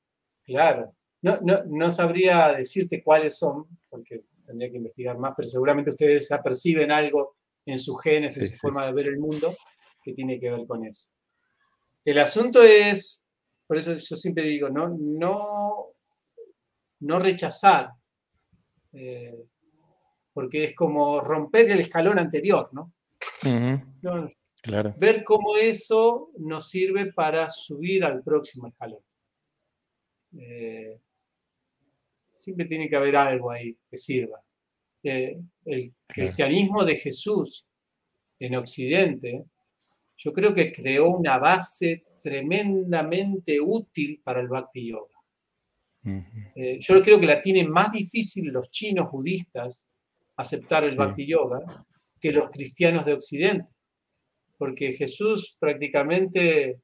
claro. 0.45 0.95
no, 1.21 1.37
no, 1.41 1.63
no, 1.65 1.91
sabría 1.91 2.53
decirte 2.53 3.03
cuáles 3.03 3.37
son, 3.37 3.67
porque 3.89 4.23
tendría 4.45 4.71
que 4.71 4.77
investigar 4.77 5.17
más, 5.17 5.33
pero 5.35 5.49
seguramente 5.49 5.91
ustedes 5.91 6.29
ya 6.29 6.41
perciben 6.41 6.91
algo 6.91 7.35
en 7.65 7.77
sus 7.77 8.01
genes, 8.01 8.37
en 8.37 8.49
su 8.49 8.55
forma 8.55 8.85
de 8.85 8.93
ver 8.93 9.07
el 9.07 9.19
mundo, 9.19 9.55
que 10.01 10.13
tiene 10.13 10.39
que 10.39 10.49
ver 10.49 10.65
con 10.65 10.85
eso. 10.85 11.11
El 12.05 12.19
asunto 12.19 12.63
es, 12.63 13.27
por 13.67 13.77
eso 13.77 13.95
yo 13.95 14.15
siempre 14.15 14.43
digo, 14.43 14.69
no, 14.69 14.95
no, 14.97 15.87
no 17.01 17.19
rechazar, 17.19 17.91
eh, 18.93 19.45
porque 20.31 20.63
es 20.63 20.73
como 20.73 21.19
romper 21.19 21.69
el 21.69 21.81
escalón 21.81 22.17
anterior, 22.17 22.69
¿no? 22.71 22.93
Claro. 24.63 24.95
Ver 24.97 25.23
cómo 25.23 25.57
eso 25.57 26.31
nos 26.39 26.67
sirve 26.69 27.13
para 27.13 27.47
subir 27.51 28.03
al 28.03 28.23
próximo 28.23 28.67
escalón. 28.67 29.03
Eh, 30.35 30.97
siempre 32.27 32.65
tiene 32.65 32.89
que 32.89 32.95
haber 32.95 33.15
algo 33.15 33.51
ahí 33.51 33.77
que 33.87 33.97
sirva. 33.97 34.41
Eh, 35.03 35.39
el 35.65 35.93
cristianismo 36.07 36.83
de 36.83 36.95
Jesús 36.95 37.67
en 38.39 38.55
Occidente, 38.55 39.45
yo 40.17 40.33
creo 40.33 40.53
que 40.53 40.71
creó 40.71 41.09
una 41.09 41.37
base 41.37 42.05
tremendamente 42.21 43.59
útil 43.59 44.21
para 44.23 44.39
el 44.39 44.47
Bhakti 44.47 44.89
Yoga. 44.89 45.13
Eh, 46.55 46.79
yo 46.81 47.01
creo 47.01 47.19
que 47.19 47.25
la 47.25 47.39
tienen 47.39 47.69
más 47.69 47.93
difícil 47.93 48.49
los 48.49 48.69
chinos 48.69 49.09
budistas 49.09 49.89
aceptar 50.35 50.83
el 50.83 50.97
Bhakti 50.97 51.25
Yoga 51.25 51.85
que 52.19 52.31
los 52.31 52.49
cristianos 52.49 53.05
de 53.05 53.13
Occidente, 53.13 53.71
porque 54.63 54.93
Jesús 54.93 55.57
prácticamente 55.59 56.79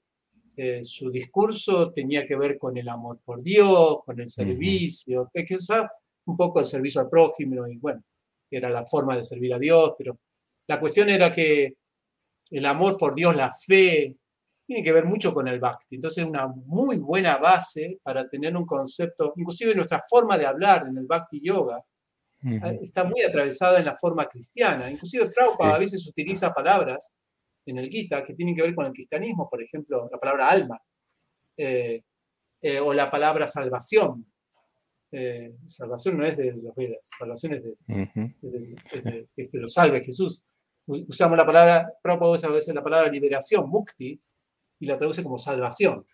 eh, 0.58 0.84
su 0.84 1.10
discurso 1.10 1.94
tenía 1.94 2.26
que 2.26 2.36
ver 2.36 2.58
con 2.58 2.76
el 2.76 2.90
amor 2.90 3.22
por 3.24 3.42
Dios, 3.42 4.00
con 4.06 4.20
el 4.20 4.28
servicio, 4.28 5.32
que 5.34 5.46
quizás 5.46 5.88
un 6.26 6.36
poco 6.36 6.60
el 6.60 6.66
servicio 6.66 7.00
al 7.00 7.10
prójimo, 7.10 7.66
y 7.70 7.78
bueno, 7.78 8.04
era 8.52 8.70
la 8.70 8.86
forma 8.86 9.16
de 9.16 9.24
servir 9.24 9.54
a 9.54 9.58
Dios, 9.58 9.94
pero 9.98 10.20
la 10.68 10.78
cuestión 10.78 11.08
era 11.08 11.32
que 11.32 11.76
el 12.50 12.66
amor 12.66 12.98
por 12.98 13.16
Dios, 13.16 13.34
la 13.34 13.50
fe, 13.50 14.14
tiene 14.68 14.84
que 14.84 14.92
ver 14.92 15.06
mucho 15.06 15.34
con 15.34 15.48
el 15.48 15.62
bhakti. 15.62 15.96
Entonces, 15.96 16.26
una 16.26 16.48
muy 16.48 16.98
buena 16.98 17.38
base 17.38 17.98
para 18.04 18.28
tener 18.28 18.58
un 18.58 18.66
concepto, 18.66 19.32
inclusive 19.38 19.74
nuestra 19.74 20.04
forma 20.06 20.38
de 20.38 20.48
hablar 20.48 20.86
en 20.86 20.98
el 20.98 21.08
bhakti 21.08 21.40
yoga, 21.42 21.82
eh, 22.44 22.80
está 22.82 23.06
muy 23.06 23.22
atravesada 23.22 23.80
en 23.80 23.86
la 23.86 23.96
forma 23.96 24.28
cristiana. 24.28 24.92
Inclusive 24.92 25.24
Prabhupada 25.34 25.76
a 25.76 25.80
veces 25.80 26.06
utiliza 26.06 26.54
palabras 26.54 27.18
en 27.66 27.78
el 27.78 27.90
Gita 27.90 28.24
que 28.24 28.34
tienen 28.34 28.56
que 28.56 28.62
ver 28.62 28.76
con 28.76 28.86
el 28.86 28.94
cristianismo, 28.94 29.50
por 29.50 29.62
ejemplo, 29.62 30.10
la 30.12 30.20
palabra 30.20 30.50
alma 30.50 30.82
eh, 31.58 32.04
eh, 32.62 32.80
o 32.80 32.94
la 32.94 33.10
palabra 33.10 33.48
salvación. 33.48 34.26
Eh, 35.12 35.56
salvación 35.66 36.18
no 36.18 36.26
es 36.26 36.38
de 36.38 36.54
los 36.54 36.76
Vedas, 36.76 37.00
salvación 37.02 37.54
es 37.56 37.64
de, 37.64 39.26
que 39.36 39.46
lo 39.54 39.68
salve 39.68 40.04
Jesús. 40.04 40.46
Usamos 40.86 41.38
la 41.38 41.46
palabra, 41.46 41.92
Prabhupada 42.02 42.32
usa 42.32 42.50
a 42.50 42.52
veces 42.52 42.74
la 42.74 42.84
palabra 42.84 43.12
liberación, 43.12 43.70
mukti, 43.70 44.20
y 44.80 44.86
la 44.86 44.98
traduce 44.98 45.24
como 45.24 45.38
salvación. 45.38 46.06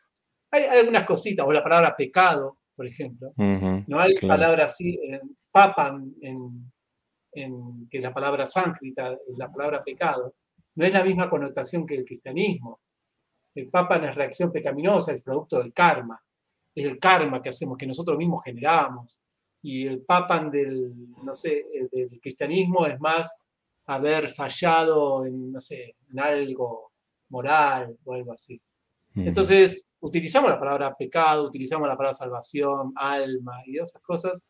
Hay, 0.52 0.64
algunas 0.64 1.06
cositas, 1.06 1.46
o 1.46 1.54
la 1.54 1.64
palabra 1.64 1.96
pecado, 1.96 2.58
por 2.76 2.88
ejemplo. 2.88 3.34
no 3.38 4.00
hay 4.00 4.16
palabra 4.16 4.66
así, 4.66 5.00
papan, 5.52 6.14
en, 6.22 6.72
en, 7.32 7.88
que 7.90 8.00
la 8.00 8.14
palabra 8.14 8.46
sánscrita, 8.46 9.18
la 9.38 9.52
palabra 9.52 9.84
pecado 9.84 10.36
no 10.76 10.86
es 10.86 10.94
la 10.94 11.04
misma 11.04 11.30
connotación 11.30 11.86
que 11.86 11.96
el 11.96 12.06
cristianismo. 12.06 12.80
El 13.54 13.70
Papa 13.70 13.98
no 13.98 14.08
es 14.10 14.16
reacción 14.16 14.52
pecaminosa, 14.52 15.14
es 15.14 15.22
producto 15.22 15.60
del 15.60 15.74
karma. 15.74 16.22
Es 16.74 16.86
el 16.86 17.00
karma 17.00 17.42
que 17.42 17.50
hacemos, 17.50 17.78
que 17.78 17.88
nosotros 17.88 18.18
mismos 18.18 18.44
generamos. 18.44 19.22
Y 19.62 19.88
el 19.88 20.02
Papa 20.02 20.44
del, 20.44 20.94
no 21.24 21.34
sé, 21.34 21.66
del 21.92 22.20
cristianismo 22.20 22.86
es 22.86 23.00
más 23.00 23.42
haber 23.86 24.28
fallado 24.30 25.26
en, 25.26 25.52
no 25.52 25.60
sé, 25.60 25.96
en 26.12 26.20
algo 26.20 26.92
moral 27.30 27.98
o 28.04 28.14
algo 28.14 28.34
así. 28.34 28.62
Entonces, 29.16 29.88
utilizamos 30.02 30.50
la 30.50 30.60
palabra 30.60 30.94
pecado, 30.94 31.48
utilizamos 31.48 31.88
la 31.88 31.96
palabra 31.96 32.14
salvación, 32.14 32.92
alma 32.96 33.62
y 33.66 33.78
esas 33.78 34.02
cosas. 34.02 34.50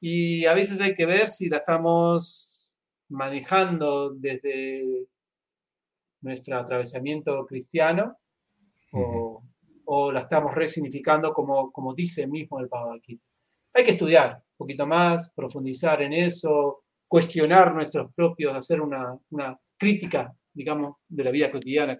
Y 0.00 0.46
a 0.46 0.54
veces 0.54 0.80
hay 0.80 0.94
que 0.94 1.04
ver 1.04 1.28
si 1.28 1.50
la 1.50 1.58
estamos 1.58 2.72
manejando 3.10 4.10
desde 4.14 5.06
nuestro 6.22 6.58
atravesamiento 6.58 7.44
cristiano 7.46 8.16
o, 8.92 9.42
o, 9.84 10.12
la 10.12 10.20
estamos 10.20 10.54
resignificando 10.54 11.32
como, 11.32 11.70
como 11.70 11.94
dice 11.94 12.26
mismo 12.26 12.60
el 12.60 12.66
Bhagavad 12.66 13.00
Hay 13.74 13.84
que 13.84 13.92
estudiar 13.92 14.36
un 14.36 14.56
poquito 14.56 14.86
más, 14.86 15.32
profundizar 15.34 16.02
en 16.02 16.12
eso, 16.12 16.84
cuestionar 17.06 17.74
nuestros 17.74 18.12
propios, 18.14 18.54
hacer 18.54 18.80
una, 18.80 19.18
una 19.30 19.58
crítica, 19.76 20.34
digamos, 20.52 20.96
de 21.08 21.24
la 21.24 21.30
vida 21.30 21.50
cotidiana, 21.50 21.96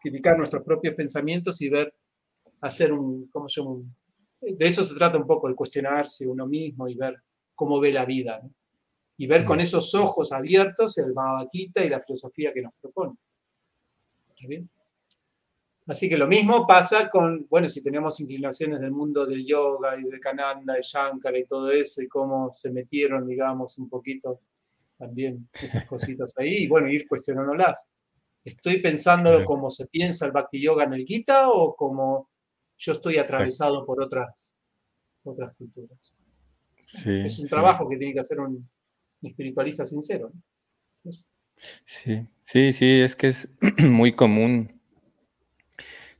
criticar 0.00 0.36
nuestros 0.36 0.62
propios 0.64 0.94
pensamientos 0.94 1.60
y 1.62 1.68
ver, 1.68 1.94
hacer 2.60 2.92
un, 2.92 3.28
¿cómo 3.30 3.48
se 3.48 3.62
llama? 3.62 3.80
de 4.40 4.66
eso 4.66 4.84
se 4.84 4.94
trata 4.94 5.18
un 5.18 5.26
poco, 5.26 5.48
el 5.48 5.54
cuestionarse 5.54 6.26
uno 6.26 6.46
mismo 6.46 6.88
y 6.88 6.94
ver 6.94 7.22
cómo 7.54 7.80
ve 7.80 7.92
la 7.92 8.04
vida. 8.04 8.40
Y 9.16 9.26
ver 9.26 9.44
con 9.44 9.60
esos 9.60 9.94
ojos 9.96 10.30
abiertos 10.32 10.96
el 10.98 11.12
Bhagavad 11.12 11.48
y 11.52 11.88
la 11.88 12.00
filosofía 12.00 12.52
que 12.52 12.62
nos 12.62 12.72
propone. 12.80 13.14
Así 15.86 16.08
que 16.08 16.18
lo 16.18 16.28
mismo 16.28 16.66
pasa 16.66 17.08
con, 17.08 17.46
bueno, 17.48 17.68
si 17.68 17.82
tenemos 17.82 18.20
inclinaciones 18.20 18.78
del 18.80 18.90
mundo 18.90 19.24
del 19.24 19.44
yoga 19.46 19.98
y 19.98 20.04
de 20.04 20.20
Kananda, 20.20 20.78
y 20.78 20.82
Shankara 20.82 21.38
y 21.38 21.46
todo 21.46 21.70
eso, 21.70 22.02
y 22.02 22.08
cómo 22.08 22.52
se 22.52 22.70
metieron, 22.70 23.26
digamos, 23.26 23.78
un 23.78 23.88
poquito 23.88 24.42
también 24.98 25.48
esas 25.54 25.86
cositas 25.86 26.34
ahí, 26.36 26.64
y 26.64 26.68
bueno, 26.68 26.90
ir 26.90 27.08
cuestionándolas. 27.08 27.90
¿Estoy 28.44 28.80
pensándolo 28.80 29.44
como 29.44 29.70
se 29.70 29.86
piensa 29.88 30.26
el 30.26 30.32
Bhakti 30.32 30.60
Yoga 30.60 30.84
en 30.84 30.94
el 30.94 31.04
Gita 31.04 31.50
o 31.50 31.74
como 31.74 32.30
yo 32.76 32.92
estoy 32.92 33.18
atravesado 33.18 33.84
por 33.84 34.02
otras, 34.02 34.56
otras 35.24 35.54
culturas? 35.56 36.16
es 36.86 37.38
un 37.38 37.48
trabajo 37.48 37.88
que 37.88 37.96
tiene 37.96 38.14
que 38.14 38.20
hacer 38.20 38.40
un, 38.40 38.68
espiritualista 39.22 39.84
sincero. 39.84 40.32
Sí, 41.84 42.26
sí, 42.44 42.72
sí, 42.72 43.00
es 43.00 43.16
que 43.16 43.28
es 43.28 43.48
muy 43.78 44.12
común 44.14 44.80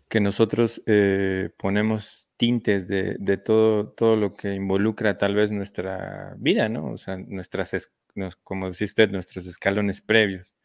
que 0.09 0.21
nosotros 0.21 0.83
eh, 0.87 1.51
ponemos 1.59 2.29
tintes 2.37 2.89
de, 2.89 3.37
todo, 3.37 3.89
todo 3.91 4.17
lo 4.17 4.35
que 4.35 4.55
involucra 4.55 5.19
tal 5.19 5.35
vez 5.35 5.53
nuestra 5.53 6.35
vida, 6.39 6.69
¿no? 6.69 6.93
O 6.93 6.99
sea, 6.99 7.17
nuestras, 7.19 7.95
como 8.43 8.69
decía 8.69 8.87
usted, 8.87 9.11
nuestros 9.11 9.47
escalones 9.47 10.01
previos. 10.01 10.57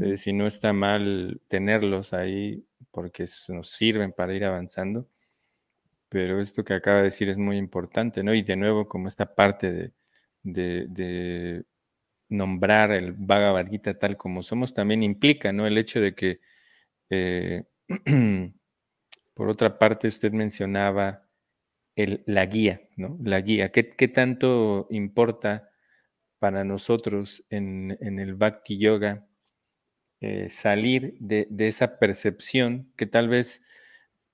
Eh, 0.00 0.16
si 0.16 0.32
no 0.32 0.46
está 0.46 0.72
mal 0.72 1.40
tenerlos 1.48 2.12
ahí 2.12 2.64
porque 2.92 3.26
nos 3.48 3.70
sirven 3.70 4.12
para 4.12 4.34
ir 4.34 4.44
avanzando, 4.44 5.08
pero 6.08 6.40
esto 6.40 6.64
que 6.64 6.74
acaba 6.74 6.98
de 6.98 7.04
decir 7.04 7.28
es 7.28 7.36
muy 7.36 7.56
importante, 7.56 8.22
¿no? 8.22 8.34
Y 8.34 8.42
de 8.42 8.56
nuevo, 8.56 8.88
como 8.88 9.08
esta 9.08 9.34
parte 9.34 9.92
de 10.42 11.64
nombrar 12.28 12.92
el 12.92 13.12
Bhagavad 13.12 13.68
Gita 13.68 13.98
tal 13.98 14.16
como 14.16 14.42
somos 14.42 14.74
también 14.74 15.02
implica, 15.02 15.52
¿no? 15.52 15.66
El 15.66 15.78
hecho 15.78 16.00
de 16.00 16.14
que, 16.14 16.40
eh, 17.10 17.64
por 19.34 19.48
otra 19.48 19.78
parte, 19.78 20.08
usted 20.08 20.32
mencionaba 20.32 21.24
la 21.96 22.46
guía, 22.46 22.82
¿no? 22.96 23.18
La 23.22 23.40
guía. 23.40 23.70
¿Qué, 23.70 24.08
tanto 24.08 24.86
importa 24.90 25.70
para 26.38 26.64
nosotros 26.64 27.44
en, 27.50 27.96
el 28.00 28.34
Bhakti 28.34 28.78
Yoga 28.78 29.26
eh, 30.20 30.48
salir 30.48 31.16
de, 31.20 31.46
esa 31.58 31.98
percepción 31.98 32.92
que 32.96 33.06
tal 33.06 33.28
vez, 33.28 33.62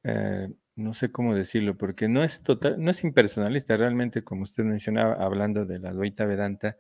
eh, 0.05 0.49
no 0.76 0.95
sé 0.95 1.12
cómo 1.12 1.34
decirlo, 1.34 1.76
porque 1.76 2.09
no 2.09 2.22
es 2.22 2.43
total, 2.43 2.82
no 2.82 2.91
es 2.91 3.05
impersonalista 3.05 3.76
realmente, 3.76 4.24
como 4.24 4.43
usted 4.43 4.64
mencionaba, 4.64 5.14
hablando 5.14 5.66
de 5.66 5.78
la 5.78 5.93
Dvaita 5.93 6.24
Vedanta, 6.24 6.78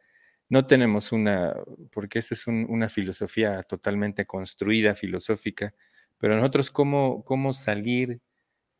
no 0.50 0.66
tenemos 0.66 1.12
una, 1.12 1.54
porque 1.92 2.18
esa 2.18 2.34
es 2.34 2.46
una 2.48 2.88
filosofía 2.88 3.62
totalmente 3.62 4.26
construida, 4.26 4.96
filosófica, 4.96 5.74
pero 6.18 6.36
nosotros 6.36 6.70
cómo, 6.72 7.24
cómo 7.24 7.52
salir, 7.52 8.20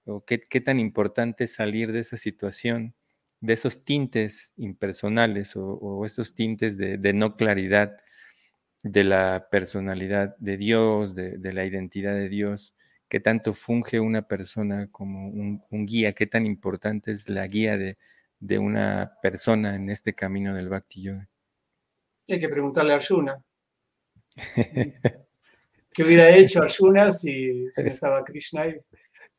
o 0.05 0.25
qué, 0.25 0.39
tan 0.39 0.81
importante 0.81 1.45
es 1.45 1.55
salir 1.55 1.93
de 1.93 2.01
esa 2.01 2.17
situación, 2.17 2.95
de 3.41 3.55
esos 3.55 3.85
tintes 3.85 4.53
impersonales 4.57 5.55
o, 5.57 6.05
esos 6.05 6.35
tintes 6.35 6.77
de, 6.77 6.99
no 7.15 7.37
claridad 7.37 7.97
de 8.83 9.05
la 9.05 9.49
personalidad 9.51 10.37
de 10.39 10.57
Dios, 10.57 11.15
de, 11.15 11.39
la 11.53 11.65
identidad 11.67 12.15
de 12.15 12.29
Dios, 12.29 12.75
qué 13.09 13.21
tanto 13.21 13.55
funge 13.55 14.01
una 14.01 14.23
persona 14.29 14.89
como 14.91 15.29
un, 15.29 15.87
guía, 15.87 16.15
qué 16.15 16.27
tan 16.27 16.47
importante 16.47 17.13
es 17.13 17.29
la 17.29 17.47
guía 17.47 17.79
de, 17.79 17.97
de 18.41 18.59
una 18.59 19.13
persona 19.23 19.77
en 19.77 19.91
este 19.91 20.15
camino 20.15 20.55
del 20.55 20.69
Bhakti 20.69 21.03
Yoga. 21.03 21.30
Hay 22.31 22.39
que 22.39 22.49
preguntarle 22.49 22.93
a 22.93 22.97
Arjuna. 22.97 23.43
¿Qué 25.93 26.05
hubiera 26.05 26.31
hecho 26.37 26.63
Arjuna 26.63 27.11
si, 27.11 27.67
estaba 27.77 28.25
Krishna 28.25 28.63
ahí? 28.63 28.77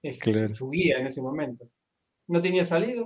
Es 0.03 0.19
su 0.53 0.69
guía 0.69 0.97
en 0.97 1.05
ese 1.05 1.21
momento. 1.21 1.69
No 2.27 2.41
tenía 2.41 2.65
salida, 2.65 3.03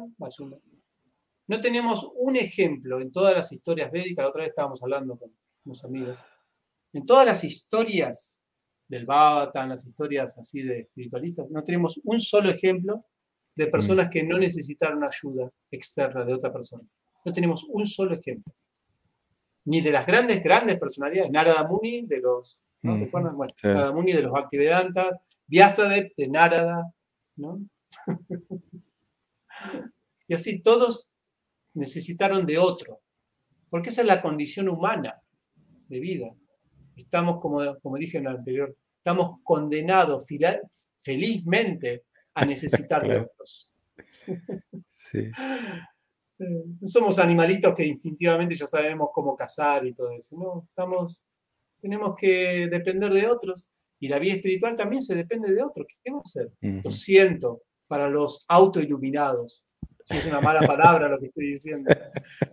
No 1.47 1.59
tenemos 1.59 2.09
un 2.15 2.35
ejemplo 2.35 2.99
en 2.99 3.11
todas 3.11 3.35
las 3.35 3.51
historias 3.51 3.91
védicas, 3.91 4.23
la 4.23 4.29
otra 4.29 4.41
vez 4.41 4.49
estábamos 4.49 4.81
hablando 4.81 5.19
con 5.19 5.31
unos 5.65 5.85
amigos, 5.85 6.25
en 6.91 7.05
todas 7.05 7.25
las 7.27 7.43
historias 7.43 8.43
del 8.87 9.05
Bhavatan, 9.05 9.69
las 9.69 9.85
historias 9.85 10.35
así 10.39 10.63
de 10.63 10.79
espiritualistas, 10.81 11.47
no 11.51 11.63
tenemos 11.63 11.99
un 12.03 12.19
solo 12.19 12.49
ejemplo 12.49 13.05
de 13.55 13.67
personas 13.67 14.09
que 14.09 14.23
no 14.23 14.37
necesitaron 14.39 15.03
ayuda 15.03 15.51
externa 15.69 16.25
de 16.25 16.33
otra 16.33 16.51
persona. 16.51 16.83
No 17.23 17.31
tenemos 17.31 17.63
un 17.69 17.85
solo 17.85 18.15
ejemplo. 18.15 18.53
Ni 19.65 19.81
de 19.81 19.91
las 19.91 20.05
grandes, 20.05 20.43
grandes 20.43 20.77
personalidades. 20.77 21.31
Narada 21.31 21.67
Muni 21.67 22.05
de 22.05 22.19
los, 22.19 22.63
¿no? 22.81 22.97
Narada 22.97 23.91
Muni 23.91 24.13
de 24.13 24.21
los 24.21 24.31
Bhaktivedantas, 24.31 25.19
Vyasadeva 25.47 26.07
de 26.15 26.27
Narada, 26.27 26.93
¿no? 27.35 27.59
y 30.27 30.33
así 30.33 30.61
todos 30.61 31.11
necesitaron 31.73 32.45
de 32.45 32.57
otro, 32.57 33.01
porque 33.69 33.89
esa 33.89 34.01
es 34.01 34.07
la 34.07 34.21
condición 34.21 34.69
humana 34.69 35.21
de 35.87 35.99
vida. 35.99 36.35
Estamos, 36.95 37.39
como, 37.41 37.77
como 37.81 37.97
dije 37.97 38.17
en 38.17 38.27
el 38.27 38.37
anterior, 38.37 38.75
estamos 38.97 39.35
condenados 39.43 40.27
felizmente 40.97 42.05
a 42.33 42.45
necesitar 42.45 43.07
de 43.07 43.19
otros. 43.19 43.75
Sí. 44.93 45.31
Somos 46.83 47.19
animalitos 47.19 47.73
que 47.73 47.85
instintivamente 47.85 48.55
ya 48.55 48.67
sabemos 48.67 49.09
cómo 49.13 49.35
cazar 49.35 49.85
y 49.85 49.93
todo 49.93 50.11
eso. 50.11 50.37
No, 50.37 50.61
estamos, 50.63 51.23
tenemos 51.81 52.15
que 52.15 52.67
depender 52.69 53.13
de 53.13 53.27
otros. 53.27 53.69
Y 53.99 54.07
la 54.07 54.19
vida 54.19 54.33
espiritual 54.33 54.75
también 54.75 55.01
se 55.01 55.15
depende 55.15 55.53
de 55.53 55.63
otros. 55.63 55.87
¿Qué 56.03 56.11
va 56.11 56.17
a 56.17 56.21
hacer? 56.21 56.51
Lo 56.61 56.91
siento 56.91 57.61
para 57.87 58.09
los 58.09 58.45
autoiluminados. 58.49 59.69
Si 60.05 60.17
es 60.17 60.25
una 60.27 60.39
mala 60.39 60.61
palabra 60.67 61.09
lo 61.09 61.17
que 61.17 61.25
estoy 61.25 61.47
diciendo. 61.47 61.89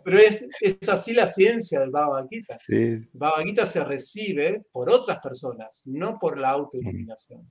Pero 0.05 0.19
es, 0.19 0.49
es 0.61 0.89
así 0.89 1.13
la 1.13 1.27
ciencia 1.27 1.81
del 1.81 1.91
Bhagavad 1.91 2.27
Gita. 2.31 2.57
Sí. 2.57 2.97
Bhagavad 3.13 3.45
Gita 3.45 3.67
se 3.67 3.85
recibe 3.85 4.65
por 4.73 4.89
otras 4.89 5.19
personas, 5.19 5.83
no 5.87 6.19
por 6.19 6.39
la 6.39 6.51
autoiluminación. 6.51 7.51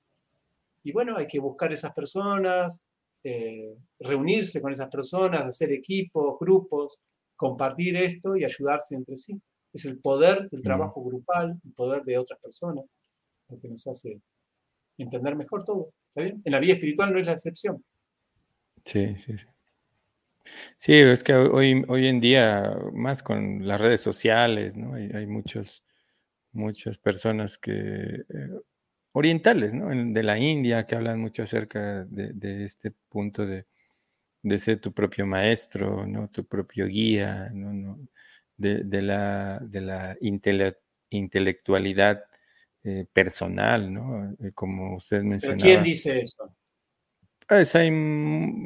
Y 0.83 0.91
bueno, 0.91 1.15
hay 1.17 1.27
que 1.27 1.39
buscar 1.39 1.71
esas 1.71 1.93
personas, 1.93 2.87
eh, 3.23 3.75
reunirse 3.99 4.61
con 4.61 4.73
esas 4.73 4.89
personas, 4.89 5.41
hacer 5.41 5.71
equipos, 5.71 6.37
grupos, 6.39 7.05
compartir 7.35 7.97
esto 7.97 8.35
y 8.35 8.43
ayudarse 8.43 8.95
entre 8.95 9.17
sí. 9.17 9.39
Es 9.73 9.85
el 9.85 9.99
poder 9.99 10.49
del 10.49 10.61
trabajo 10.61 11.03
grupal, 11.03 11.59
el 11.63 11.73
poder 11.73 12.03
de 12.03 12.17
otras 12.17 12.39
personas, 12.39 12.85
lo 13.49 13.59
que 13.59 13.69
nos 13.69 13.87
hace 13.87 14.19
entender 14.97 15.35
mejor 15.35 15.63
todo. 15.63 15.93
¿Está 16.09 16.21
bien? 16.21 16.41
En 16.43 16.51
la 16.51 16.59
vida 16.59 16.73
espiritual 16.73 17.13
no 17.13 17.19
es 17.19 17.27
la 17.27 17.33
excepción. 17.33 17.83
Sí, 18.83 19.15
sí, 19.17 19.37
sí. 19.37 19.45
Sí, 20.77 20.93
es 20.93 21.23
que 21.23 21.35
hoy, 21.35 21.83
hoy 21.87 22.07
en 22.07 22.19
día, 22.19 22.75
más 22.93 23.23
con 23.23 23.67
las 23.67 23.79
redes 23.79 24.01
sociales, 24.01 24.75
¿no? 24.75 24.95
Hay, 24.95 25.27
muchos, 25.27 25.83
muchas 26.51 26.97
personas 26.97 27.57
que 27.57 27.71
eh, 27.71 28.61
orientales, 29.13 29.73
¿no? 29.73 29.89
De 29.89 30.23
la 30.23 30.37
India, 30.37 30.85
que 30.85 30.95
hablan 30.95 31.19
mucho 31.19 31.43
acerca 31.43 32.05
de, 32.05 32.63
este 32.63 32.91
punto 33.09 33.45
de, 33.45 33.65
ser 34.57 34.79
tu 34.79 34.93
propio 34.93 35.25
maestro, 35.25 36.05
¿no? 36.07 36.29
Tu 36.29 36.45
propio 36.45 36.87
guía, 36.87 37.49
¿no? 37.53 37.99
De, 38.57 39.01
la, 39.01 39.59
de 39.59 39.81
la 39.81 40.17
intelectualidad 41.09 42.23
eh, 42.83 43.05
personal, 43.11 43.91
¿no? 43.91 44.35
Eh, 44.39 44.51
como 44.53 44.95
usted 44.95 45.23
mencionaba. 45.23 45.63
quién 45.63 45.83
dice 45.83 46.21
eso? 46.21 46.55
Pues 47.47 47.75
hay, 47.75 47.89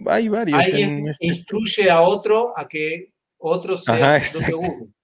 hay 0.08 0.28
varios. 0.28 0.60
Alguien 0.60 1.08
este 1.08 1.26
instruye 1.26 1.90
a 1.90 2.02
otro 2.02 2.54
a 2.58 2.68
que 2.68 3.14
otro 3.38 3.78
sea 3.78 4.22
su 4.22 4.40
propio 4.46 4.95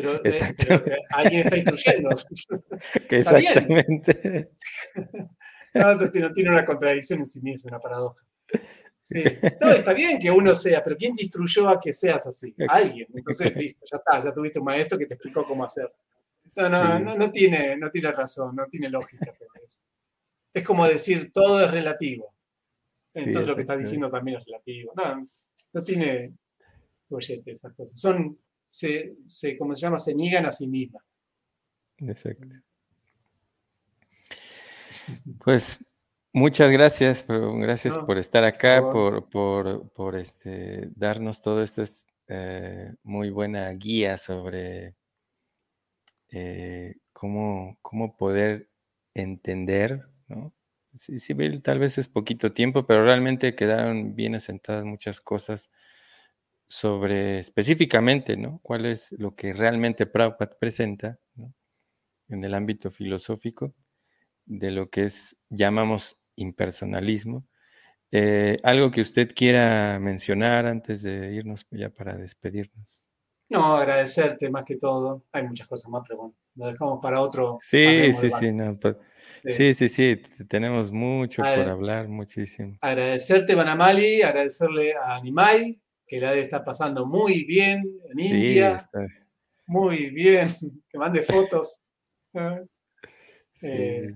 pero, 0.00 0.24
eh, 0.24 0.30
eh, 0.30 0.96
alguien 1.10 1.40
está 1.40 1.56
instruyendo. 1.56 2.10
Exactamente. 3.10 4.48
no, 5.74 6.32
tiene 6.32 6.50
una 6.50 6.64
contradicción 6.64 7.18
en 7.18 7.26
sí 7.26 7.40
mismo, 7.42 7.56
es 7.56 7.64
una 7.64 7.80
paradoja. 7.80 8.24
No, 9.60 9.70
está 9.70 9.92
bien 9.94 10.20
que 10.20 10.30
uno 10.30 10.54
sea, 10.54 10.84
pero 10.84 10.96
¿quién 10.96 11.14
te 11.14 11.22
instruyó 11.22 11.68
a 11.68 11.80
que 11.80 11.92
seas 11.92 12.26
así? 12.28 12.54
Alguien. 12.68 13.08
Entonces, 13.12 13.56
listo, 13.56 13.84
ya 13.90 13.96
está, 13.96 14.20
ya 14.20 14.32
tuviste 14.32 14.60
un 14.60 14.66
maestro 14.66 14.98
que 14.98 15.06
te 15.06 15.14
explicó 15.14 15.44
cómo 15.44 15.64
hacer. 15.64 15.92
No, 16.56 16.68
no, 16.68 16.98
no, 17.00 17.16
no, 17.16 17.30
tiene, 17.32 17.76
no 17.76 17.90
tiene 17.90 18.12
razón, 18.12 18.54
no 18.54 18.66
tiene 18.66 18.88
lógica. 18.88 19.34
Es 20.54 20.62
como 20.62 20.86
decir, 20.86 21.32
todo 21.32 21.64
es 21.64 21.70
relativo. 21.70 22.34
Entonces 23.14 23.46
lo 23.46 23.56
que 23.56 23.62
estás 23.62 23.78
diciendo 23.78 24.10
también 24.10 24.38
es 24.38 24.44
relativo. 24.44 24.92
No, 24.94 25.24
no 25.72 25.82
tiene 25.82 26.34
esas 27.46 27.72
cosas. 27.72 27.98
Son 27.98 28.38
se, 28.68 29.16
se, 29.24 29.56
se 29.56 29.80
llama? 29.80 29.98
Se 29.98 30.14
niegan 30.14 30.46
a 30.46 30.52
sí 30.52 30.68
mismas. 30.68 31.22
Exacto. 31.98 32.46
Pues 35.44 35.84
muchas 36.32 36.70
gracias, 36.70 37.24
gracias 37.28 37.98
por 37.98 38.18
estar 38.18 38.44
acá, 38.44 38.80
por, 38.90 39.28
por, 39.28 40.16
este, 40.16 40.88
darnos 40.94 41.40
todo 41.40 41.62
esto. 41.62 41.82
Es 41.82 42.06
eh, 42.28 42.94
muy 43.02 43.30
buena 43.30 43.70
guía 43.70 44.16
sobre 44.18 44.94
eh, 46.30 46.96
cómo, 47.12 47.78
cómo 47.82 48.16
poder 48.16 48.68
entender, 49.14 50.06
¿no? 50.28 50.52
Sí, 50.94 51.18
sí, 51.18 51.34
tal 51.60 51.78
vez 51.78 51.98
es 51.98 52.08
poquito 52.08 52.52
tiempo, 52.52 52.86
pero 52.86 53.04
realmente 53.04 53.54
quedaron 53.54 54.14
bien 54.14 54.34
asentadas 54.34 54.84
muchas 54.84 55.20
cosas 55.20 55.70
sobre 56.68 57.38
específicamente, 57.38 58.36
¿no? 58.36 58.60
¿Cuál 58.62 58.86
es 58.86 59.12
lo 59.18 59.34
que 59.34 59.52
realmente 59.52 60.06
Prabhupada 60.06 60.56
presenta 60.58 61.18
en 62.28 62.44
el 62.44 62.54
ámbito 62.54 62.90
filosófico 62.90 63.74
de 64.44 64.70
lo 64.70 64.90
que 64.90 65.04
es, 65.04 65.36
llamamos 65.48 66.18
impersonalismo? 66.36 67.46
Eh, 68.10 68.56
¿Algo 68.62 68.90
que 68.90 69.00
usted 69.00 69.34
quiera 69.34 69.98
mencionar 70.00 70.66
antes 70.66 71.02
de 71.02 71.34
irnos 71.34 71.66
ya 71.70 71.90
para 71.90 72.16
despedirnos? 72.16 73.08
No, 73.50 73.76
agradecerte 73.76 74.50
más 74.50 74.64
que 74.64 74.76
todo. 74.76 75.24
Hay 75.32 75.46
muchas 75.46 75.66
cosas 75.66 75.90
más, 75.90 76.02
pero 76.06 76.18
bueno, 76.18 76.34
lo 76.54 76.66
dejamos 76.66 76.98
para 77.00 77.20
otro. 77.20 77.56
Sí, 77.58 78.12
sí, 78.12 78.30
sí, 78.30 78.52
pues, 78.80 78.96
sí, 79.30 79.74
sí, 79.74 79.88
sí, 79.88 80.16
tenemos 80.48 80.92
mucho 80.92 81.42
por 81.42 81.66
hablar, 81.68 82.08
muchísimo. 82.08 82.76
Agradecerte, 82.80 83.54
Banamali, 83.54 84.20
agradecerle 84.20 84.94
a 84.94 85.16
Animai, 85.16 85.80
que 86.08 86.20
la 86.20 86.30
debe 86.30 86.42
estar 86.42 86.64
pasando 86.64 87.06
muy 87.06 87.44
bien 87.44 87.84
en 88.10 88.18
India. 88.18 88.78
Muy 89.66 90.08
bien, 90.10 90.48
que 90.88 90.98
mande 90.98 91.22
fotos. 91.22 91.84
Eh, 93.62 94.14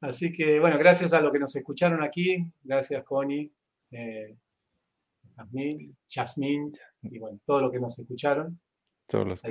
así 0.00 0.32
que, 0.32 0.58
bueno, 0.58 0.76
gracias 0.78 1.12
a 1.12 1.20
los 1.20 1.32
que 1.32 1.38
nos 1.38 1.54
escucharon 1.54 2.02
aquí. 2.02 2.44
Gracias, 2.64 3.04
Connie, 3.04 3.52
eh, 3.92 4.36
Jasmine, 6.10 6.72
y 7.02 7.18
bueno, 7.18 7.38
todos 7.44 7.62
los 7.62 7.70
que 7.70 7.78
nos 7.78 7.96
escucharon. 7.98 8.58
Todos 9.06 9.26
los 9.28 9.44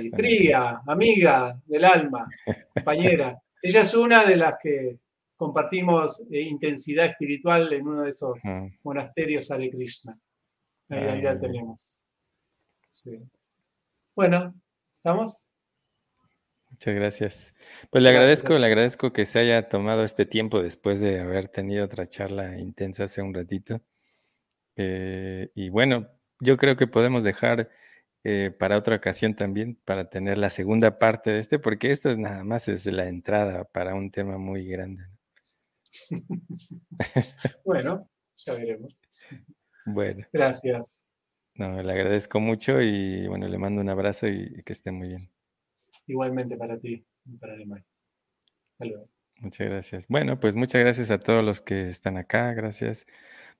amiga 0.86 1.58
del 1.64 1.84
alma, 1.86 2.28
compañera. 2.74 3.40
Ella 3.62 3.80
es 3.80 3.94
una 3.94 4.22
de 4.26 4.36
las 4.36 4.56
que 4.60 4.98
compartimos 5.34 6.26
eh, 6.30 6.42
intensidad 6.42 7.06
espiritual 7.06 7.72
en 7.72 7.88
uno 7.88 8.02
de 8.02 8.10
esos 8.10 8.42
monasterios 8.82 9.50
Hare 9.50 9.70
Krishna. 9.70 10.18
Ahí, 10.88 11.22
ya 11.22 11.38
tenemos. 11.38 12.04
Bueno, 14.14 14.54
¿estamos? 14.94 15.48
Muchas 16.70 16.94
gracias. 16.94 17.54
Pues 17.90 18.02
le 18.02 18.10
agradezco, 18.10 18.58
le 18.58 18.66
agradezco 18.66 19.12
que 19.12 19.24
se 19.24 19.38
haya 19.38 19.68
tomado 19.68 20.04
este 20.04 20.26
tiempo 20.26 20.62
después 20.62 21.00
de 21.00 21.20
haber 21.20 21.48
tenido 21.48 21.84
otra 21.84 22.08
charla 22.08 22.58
intensa 22.58 23.04
hace 23.04 23.22
un 23.22 23.34
ratito. 23.34 23.80
Eh, 24.76 25.50
y 25.54 25.70
bueno, 25.70 26.08
yo 26.40 26.56
creo 26.56 26.76
que 26.76 26.86
podemos 26.86 27.24
dejar 27.24 27.70
eh, 28.24 28.50
para 28.50 28.76
otra 28.76 28.96
ocasión 28.96 29.34
también, 29.34 29.80
para 29.84 30.10
tener 30.10 30.38
la 30.38 30.50
segunda 30.50 30.98
parte 30.98 31.30
de 31.30 31.40
este, 31.40 31.58
porque 31.58 31.90
esto 31.90 32.10
es 32.10 32.18
nada 32.18 32.44
más 32.44 32.68
es 32.68 32.86
la 32.86 33.08
entrada 33.08 33.64
para 33.64 33.94
un 33.94 34.10
tema 34.10 34.36
muy 34.36 34.66
grande. 34.66 35.04
bueno, 37.64 38.10
ya 38.34 38.54
veremos. 38.54 39.02
Bueno. 39.86 40.26
Gracias. 40.32 41.06
No, 41.54 41.82
le 41.82 41.92
agradezco 41.92 42.38
mucho 42.38 42.82
y 42.82 43.26
bueno, 43.28 43.48
le 43.48 43.56
mando 43.56 43.80
un 43.80 43.88
abrazo 43.88 44.28
y, 44.28 44.62
que 44.62 44.72
esté 44.72 44.92
muy 44.92 45.08
bien. 45.08 45.30
Igualmente 46.06 46.56
para 46.56 46.78
ti 46.78 47.04
y 47.24 47.36
para 47.38 47.54
Alemania. 47.54 47.86
Muchas 49.38 49.66
gracias. 49.66 50.08
Bueno, 50.08 50.38
pues 50.38 50.54
muchas 50.54 50.82
gracias 50.82 51.10
a 51.10 51.18
todos 51.18 51.42
los 51.42 51.62
que 51.62 51.88
están 51.88 52.18
acá. 52.18 52.52
Gracias 52.52 53.06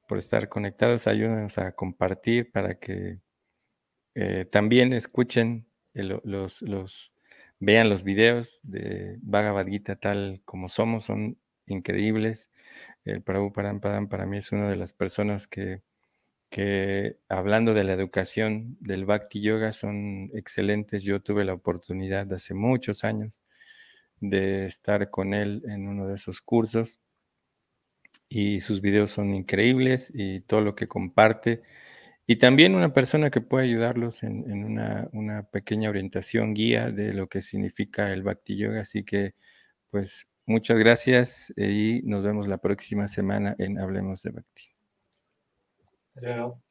por 0.07 0.19
estar 0.19 0.49
conectados. 0.49 1.07
Ayúdenos 1.07 1.57
a 1.59 1.73
compartir 1.73 2.51
para 2.53 2.79
que 2.79 3.21
eh, 4.15 4.45
también 4.45 4.93
escuchen 4.93 5.67
los, 5.95 6.61
los, 6.63 7.15
vean 7.61 7.89
los 7.89 8.05
videos 8.05 8.61
de 8.63 9.17
Bhagavad 9.23 9.67
Gita 9.67 9.97
tal 9.97 10.43
como 10.45 10.69
somos. 10.69 11.05
Son 11.05 11.39
increíbles. 11.67 12.51
El 13.05 13.23
Prabhupada 13.23 13.79
para 14.09 14.27
mí 14.27 14.37
es 14.37 14.53
una 14.53 14.69
de 14.69 14.77
las 14.77 14.93
personas 14.93 15.47
que 15.47 15.83
que 16.51 17.19
hablando 17.29 17.75
de 17.75 17.85
la 17.85 17.93
educación 17.93 18.77
del 18.81 19.05
Bhakti 19.05 19.41
Yoga 19.41 19.73
son 19.73 20.31
excelentes. 20.35 21.03
Yo 21.03 21.21
tuve 21.21 21.45
la 21.45 21.55
oportunidad 21.55 22.33
hace 22.33 22.55
muchos 22.55 23.05
años 23.05 23.41
de 24.21 24.67
estar 24.67 25.11
con 25.11 25.35
él 25.35 25.63
en 25.67 25.89
uno 25.89 26.07
de 26.09 26.15
esos 26.15 26.41
cursos 26.41 27.01
y 28.29 28.61
sus 28.61 28.81
videos 28.81 29.11
son 29.11 29.35
increíbles 29.35 30.11
y 30.15 30.41
todo 30.41 30.61
lo 30.61 30.75
que 30.75 30.89
comparte. 30.89 31.63
Y 32.27 32.37
también 32.37 32.75
una 32.75 32.93
persona 32.93 33.31
que 33.31 33.41
puede 33.41 33.67
ayudarlos 33.67 34.23
en, 34.25 34.65
una, 34.65 35.09
una, 35.13 35.45
pequeña 35.45 35.91
orientación, 35.91 36.55
guía 36.55 36.91
de 36.91 37.15
lo 37.15 37.29
que 37.29 37.43
significa 37.43 38.13
el 38.13 38.23
Bhakti 38.25 38.57
Yoga. 38.57 38.83
Así 38.83 39.05
que, 39.05 39.35
pues, 39.91 40.27
muchas 40.47 40.79
gracias 40.79 41.53
y 41.57 42.03
nos 42.05 42.25
vemos 42.25 42.49
la 42.49 42.59
próxima 42.59 43.09
semana 43.09 43.55
en 43.59 43.79
Hablemos 43.79 44.23
de 44.23 44.31
Bhakti. 44.31 44.76
Hasta 46.17 46.21
luego. 46.29 46.63